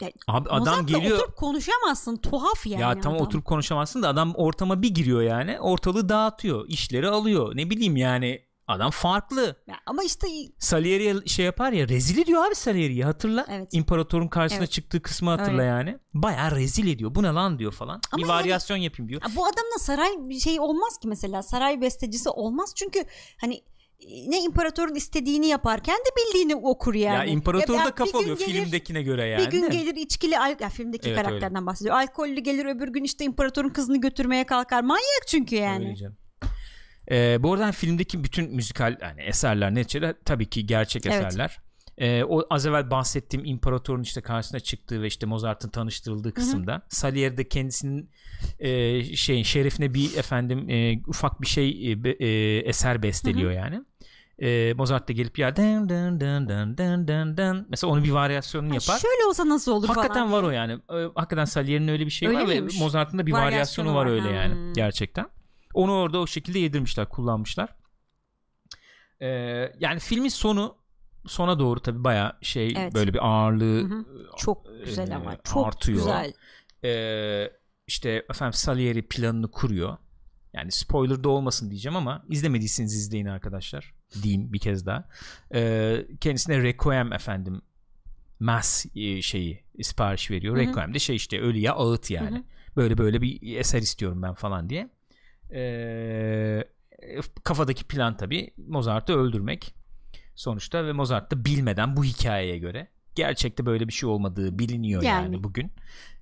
[0.00, 1.16] ya, Abi adam geliyor.
[1.18, 2.82] oturup konuşamazsın tuhaf yani.
[2.82, 7.70] Ya tam oturup konuşamazsın da adam ortama bir giriyor yani ortalığı dağıtıyor işleri alıyor ne
[7.70, 9.56] bileyim yani Adam farklı.
[9.66, 10.26] Ya ama işte
[10.58, 13.46] Salieri'ye şey yapar ya rezil ediyor abi Salieri'yi hatırla.
[13.50, 13.68] Evet.
[13.72, 14.72] İmparatorun karşısına evet.
[14.72, 15.64] çıktığı kısmı hatırla Öyle.
[15.64, 15.98] yani.
[16.14, 17.14] Bayağı rezil ediyor.
[17.14, 18.00] Bu ne lan diyor falan.
[18.12, 19.22] Ama bir varyasyon yani, yapayım diyor.
[19.36, 21.42] Bu adamla saray bir şey olmaz ki mesela.
[21.42, 22.72] Saray bestecisi olmaz.
[22.76, 23.04] Çünkü
[23.40, 23.62] hani
[24.28, 27.16] ne imparatorun istediğini yaparken de bildiğini okur yani.
[27.16, 29.46] Ya imparator da kafa oluyor gelir, filmdekine göre yani.
[29.46, 31.66] Bir gün gelir içkili ya filmdeki evet, karakterden öyle.
[31.66, 31.96] bahsediyor.
[31.96, 34.82] Alkollü gelir öbür gün işte imparatorun kızını götürmeye kalkar.
[34.82, 35.84] Manyak çünkü yani.
[35.84, 36.16] Öyle canım.
[37.10, 41.58] E, bu arada filmdeki bütün müzikal yani eserler neticede tabii ki gerçek eserler.
[41.58, 41.64] Evet.
[41.98, 47.36] E, o az evvel bahsettiğim imparatorun işte karşısına çıktığı ve işte Mozart'ın tanıştırıldığı kısımda Salieri
[47.36, 48.10] de kendisinin
[48.58, 53.58] e, şey şerefine bir efendim e, ufak bir şey e, e, eser besteliyor Hı-hı.
[53.58, 53.84] yani.
[54.38, 58.10] E, Mozart da gelip ya dın dın dın dın dın dın dın mesela onun bir
[58.10, 58.98] varyasyonunu yapar.
[58.98, 60.32] Şöyle olsa nasıl olur hakikaten falan.
[60.32, 60.72] var o yani.
[60.72, 62.74] E, hakikaten Salieri'nin öyle bir şey öyle var miymiş?
[62.74, 64.72] ve Mozart'ın da bir varyasyonu, varyasyonu var, var öyle yani hmm.
[64.72, 65.26] gerçekten.
[65.74, 67.74] Onu orada o şekilde yedirmişler, kullanmışlar.
[69.20, 69.26] Ee,
[69.80, 70.76] yani filmin sonu
[71.26, 72.94] sona doğru tabi baya şey evet.
[72.94, 74.04] böyle bir ağırlığı hı hı.
[74.36, 75.98] çok güzel e, ama çok artıyor.
[75.98, 76.32] güzel.
[76.84, 77.50] Ee,
[77.86, 79.96] işte efendim Salieri planını kuruyor.
[80.52, 83.94] Yani spoiler da olmasın diyeceğim ama izlemediyseniz izleyin arkadaşlar.
[84.22, 85.08] Diyeyim bir kez daha.
[85.54, 87.62] Ee, kendisine Requiem efendim
[88.40, 90.56] mass e, şeyi sipariş veriyor.
[90.56, 90.66] Hı hı.
[90.66, 92.36] Requiem de şey işte ölüye ağıt yani.
[92.36, 92.44] Hı hı.
[92.76, 94.90] böyle böyle bir eser istiyorum ben falan diye.
[95.54, 96.64] Ee,
[97.44, 99.74] kafadaki plan tabi Mozart'ı öldürmek
[100.34, 105.24] sonuçta ve Mozart da bilmeden bu hikayeye göre gerçekte böyle bir şey olmadığı biliniyor yani,
[105.24, 105.44] Yani.
[105.44, 105.72] bugün.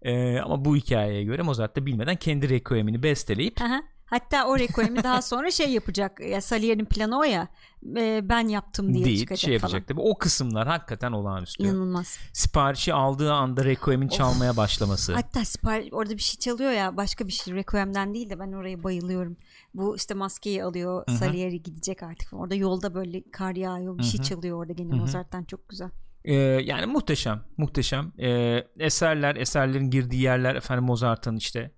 [0.03, 3.83] Ee, ama bu hikayeye göre Mozart da bilmeden kendi requiem'ini besteleyip Aha.
[4.13, 6.21] Hatta o requiem'i daha sonra şey yapacak.
[6.21, 7.49] Ya Salieri'nin planı o ya.
[7.97, 9.87] e, ben yaptım diye değil çıkacak şey yapacak falan.
[9.87, 10.01] tabii.
[10.01, 11.63] O kısımlar hakikaten olağanüstü.
[11.63, 12.19] İnanılmaz.
[12.33, 15.15] Siparişi aldığı anda requiem'in çalmaya başlaması.
[15.15, 18.83] Hatta sipar orada bir şey çalıyor ya başka bir şey Requiem'den değil de ben oraya
[18.83, 19.37] bayılıyorum.
[19.75, 21.17] Bu işte maskeyi alıyor Hı hı.
[21.17, 22.33] Salieri gidecek artık.
[22.33, 24.27] Orada yolda böyle kar yağıyor bir şey Hı hı.
[24.27, 24.95] çalıyor orada gene.
[24.95, 25.91] Mozart'tan çok güzel.
[26.25, 31.73] Ee, yani muhteşem muhteşem Ee, eserler eserlerin girdiği yerler efendim Mozart'ın işte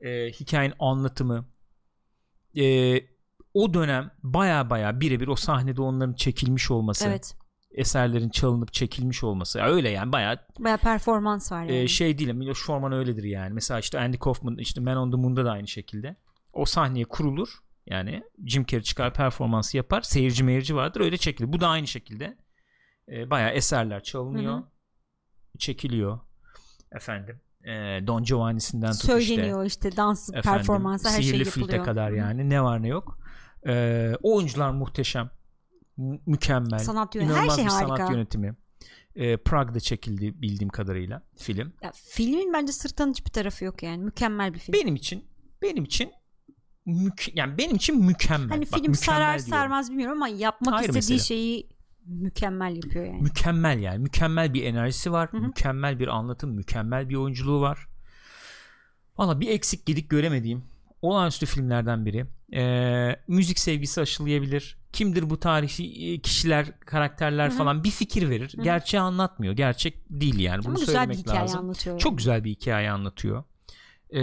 [0.00, 1.44] e, hikayenin anlatımı
[2.56, 3.00] Ee,
[3.54, 7.36] o dönem baya baya birebir o sahnede onların çekilmiş olması Evet.
[7.70, 11.76] eserlerin çalınıp çekilmiş olması Ya öyle yani baya Baya performans var yani.
[11.78, 15.16] e, şey değil Miloš Forman öyledir yani mesela işte Andy Kaufman işte Man on the
[15.16, 16.16] Moon'da da aynı şekilde
[16.52, 17.48] o sahneye kurulur
[17.86, 22.36] yani Jim Carrey çıkar performansı yapar seyirci meyirci vardır öyle çekilir bu da aynı şekilde
[23.08, 24.64] e, bayağı eserler çalınıyor Hı hı.
[25.58, 26.20] çekiliyor
[26.92, 31.68] efendim e, Don Giovanni'sinden tut Söyleniyor işte, dans işte efendim, performansı her şey sihirli yapılıyor.
[31.68, 32.18] flüte kadar Hı hı.
[32.18, 33.18] yani ne var ne yok
[33.66, 35.30] e, oyuncular muhteşem
[35.96, 37.96] mü- mükemmel Sanat yönetimi her şey bir harika.
[37.96, 38.54] sanat yönetimi
[39.14, 44.04] e, Prague'da çekildi bildiğim kadarıyla film Ya, filmin bence sırttan hiçbir tarafı yok yani.
[44.04, 44.72] Mükemmel bir film.
[44.72, 45.24] benim için
[45.62, 46.10] benim için
[46.86, 48.48] mük- yani benim için mükemmel.
[48.48, 49.50] hani Bak, film mükemmel sarar diyorum.
[49.50, 51.18] sarmaz bilmiyorum ama yapmak Ayrı istediği mesele.
[51.18, 51.68] şeyi
[52.08, 53.22] mükemmel yapıyor yani.
[53.22, 53.98] Mükemmel yani.
[53.98, 55.32] Mükemmel bir enerjisi var.
[55.32, 55.40] Hı hı.
[55.40, 57.88] Mükemmel bir anlatım, mükemmel bir oyunculuğu var.
[59.18, 60.64] Valla bir eksik gedik göremediğim
[61.02, 62.26] olağanüstü filmlerden biri.
[62.54, 64.78] Ee, müzik sevgisi aşılayabilir.
[64.92, 67.56] Kimdir bu tarihi e, kişiler, karakterler Hı hı.
[67.58, 68.54] falan bir fikir verir.
[68.58, 68.62] hı.
[68.62, 69.54] Gerçeği anlatmıyor.
[69.54, 70.58] Gerçek değil yani.
[70.64, 71.60] Bunu ama güzel bir söylemek hikaye lazım.
[71.60, 71.98] anlatıyor.
[71.98, 73.44] Çok güzel bir hikaye anlatıyor.
[74.10, 74.20] Ee,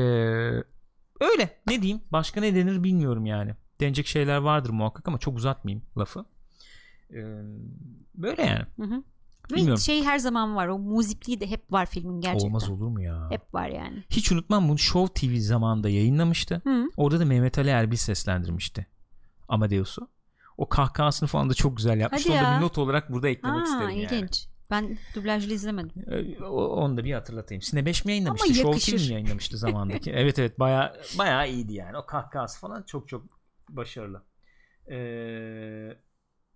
[1.22, 3.56] öyle ne diyeyim başka ne denir bilmiyorum yani.
[3.80, 6.26] Denecek şeyler vardır muhakkak ama çok uzatmayayım lafı.
[7.12, 7.24] Ee,
[8.16, 8.66] böyle yani.
[8.80, 9.04] Hı hı.
[9.52, 9.82] Ve Bilmiyorum.
[9.82, 10.68] şey her zaman var.
[10.68, 12.48] O muzikliği de hep var filmin gerçekten.
[12.48, 13.28] Olmaz olur mu ya?
[13.30, 14.04] Hep var yani.
[14.10, 16.62] Hiç unutmam bunu Show TV zamanında yayınlamıştı.
[16.64, 16.84] Hı.
[16.98, 18.88] Orada da Mehmet Ali Erbil seslendirmişti.
[19.48, 20.10] Amadeus'u.
[20.58, 22.30] O kahkahasını falan da çok güzel yapmıştı.
[22.30, 22.58] Hadi Onu da ya.
[22.60, 24.02] bir not olarak burada eklemek Aa, isterim yani.
[24.04, 24.48] ilginç.
[24.72, 26.04] Ben dublajlı izlemedim.
[26.12, 27.62] Ee, Onu da bir hatırlatayım.
[27.62, 28.48] Sine 5 mi yayınlamıştı?
[28.48, 28.98] Ama Show.
[28.98, 30.12] TV mi yayınlamıştı zamandaki?
[30.16, 31.98] evet evet baya baya iyiydi yani.
[31.98, 33.26] O kahkahası falan çok çok
[33.70, 34.24] başarılı.
[34.92, 35.98] Ee,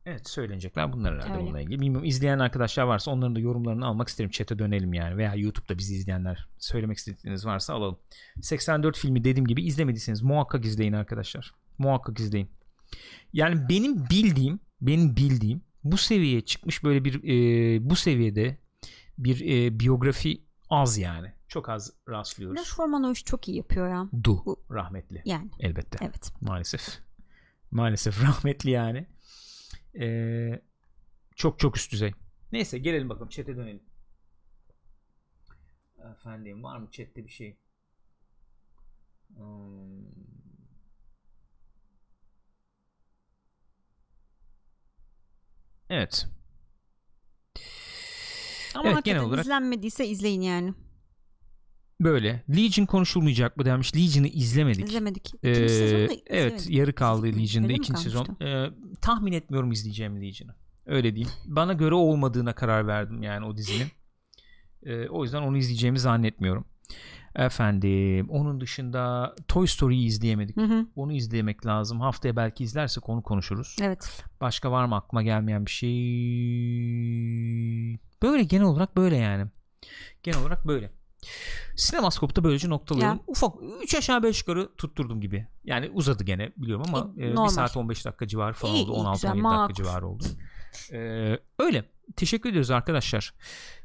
[0.09, 1.43] evet söylenecekler bunlar herhalde Öyle.
[1.43, 1.79] bununla ilgili.
[1.79, 4.29] Bilmiyorum izleyen arkadaşlar varsa onların da yorumlarını almak isterim.
[4.31, 5.17] Chat'e dönelim yani.
[5.17, 7.99] Veya YouTube'da bizi izleyenler söylemek istedikleriniz varsa alalım.
[8.41, 11.51] 84 filmi dediğim gibi izlemediyseniz muhakkak izleyin arkadaşlar.
[11.77, 12.49] Muhakkak izleyin.
[13.33, 18.57] Yani benim bildiğim benim bildiğim bu seviyeye çıkmış böyle bir e, bu seviyede
[19.17, 21.33] bir e, biyografi az yani.
[21.47, 22.53] Çok az rastlıyoruz.
[22.55, 24.09] Miloš Forman o işi çok iyi yapıyor ya.
[24.23, 26.31] Du Bu- rahmetli Yani elbette evet.
[26.41, 26.99] maalesef.
[27.71, 29.07] Maalesef rahmetli yani.
[29.99, 30.61] Ee,
[31.35, 32.11] çok çok üst düzey.
[32.51, 33.83] Neyse gelelim bakalım chat'e dönelim.
[36.11, 37.57] Efendim var mı chat'te bir şey?
[39.35, 40.05] Hmm.
[45.89, 46.27] Evet.
[48.75, 50.73] Ama Evet, genel olarak- izlenmediyse izleyin yani.
[52.01, 52.43] Böyle.
[52.49, 53.95] Legion konuşulmayacak mı demiş.
[53.95, 54.85] Legion'ı izlemedik.
[54.85, 55.27] İzlemedik.
[55.27, 58.37] İkinci Ee, sezonu da evet yarı kaldı Legion'da ikinci sezon.
[58.41, 58.65] Ee,
[59.01, 60.55] tahmin etmiyorum izleyeceğim Legion'ı.
[60.85, 61.33] Öyle diyeyim.
[61.45, 63.87] Bana göre olmadığına karar verdim yani o dizinin.
[64.83, 66.65] Ee, o yüzden onu izleyeceğimi zannetmiyorum.
[67.35, 70.57] Efendim onun dışında Toy Story'yi izleyemedik.
[70.57, 70.85] Hı hı.
[70.95, 71.99] Onu izlemek lazım.
[71.99, 73.75] Haftaya belki izlersek onu konuşuruz.
[73.81, 74.23] Evet.
[74.41, 75.89] Başka var mı aklıma gelmeyen bir şey?
[78.21, 79.45] Böyle genel olarak böyle yani.
[80.23, 80.98] Genel olarak böyle.
[81.75, 83.17] Sinemaskop'ta böylece noktalıyorum.
[83.17, 83.23] Ya.
[83.27, 85.47] Ufak 3 aşağı 5 yukarı tutturdum gibi.
[85.63, 87.49] Yani uzadı gene biliyorum ama E, e, 1 normal.
[87.49, 88.91] saat 15 dakika civarı falan İyi, oldu.
[88.91, 90.23] iyi, 16-17 güzel, dakika civarı oldu.
[90.93, 91.85] Ee, öyle.
[92.15, 93.33] Teşekkür ediyoruz arkadaşlar.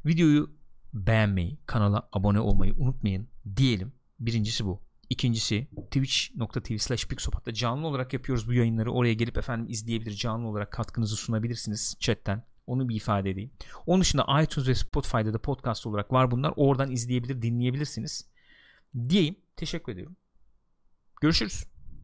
[0.07, 0.51] Videoyu
[0.93, 3.93] beğenmeyi, kanala abone olmayı unutmayın diyelim.
[4.21, 4.81] Birincisi bu.
[5.11, 8.93] İkincisi twitch.tv slash pixopat'ta canlı olarak yapıyoruz bu yayınları.
[8.93, 12.43] Oraya gelip efendim izleyebilir, canlı olarak katkınızı sunabilirsiniz chatten.
[12.67, 13.51] Onu bir ifade edeyim.
[13.87, 16.53] Onun dışında iTunes ve Spotify'da da podcast olarak var bunlar.
[16.57, 18.29] Oradan izleyebilir, dinleyebilirsiniz.
[19.09, 19.37] Diyeyim.
[19.57, 20.17] Teşekkür ediyorum.
[21.21, 21.74] Görüşürüz.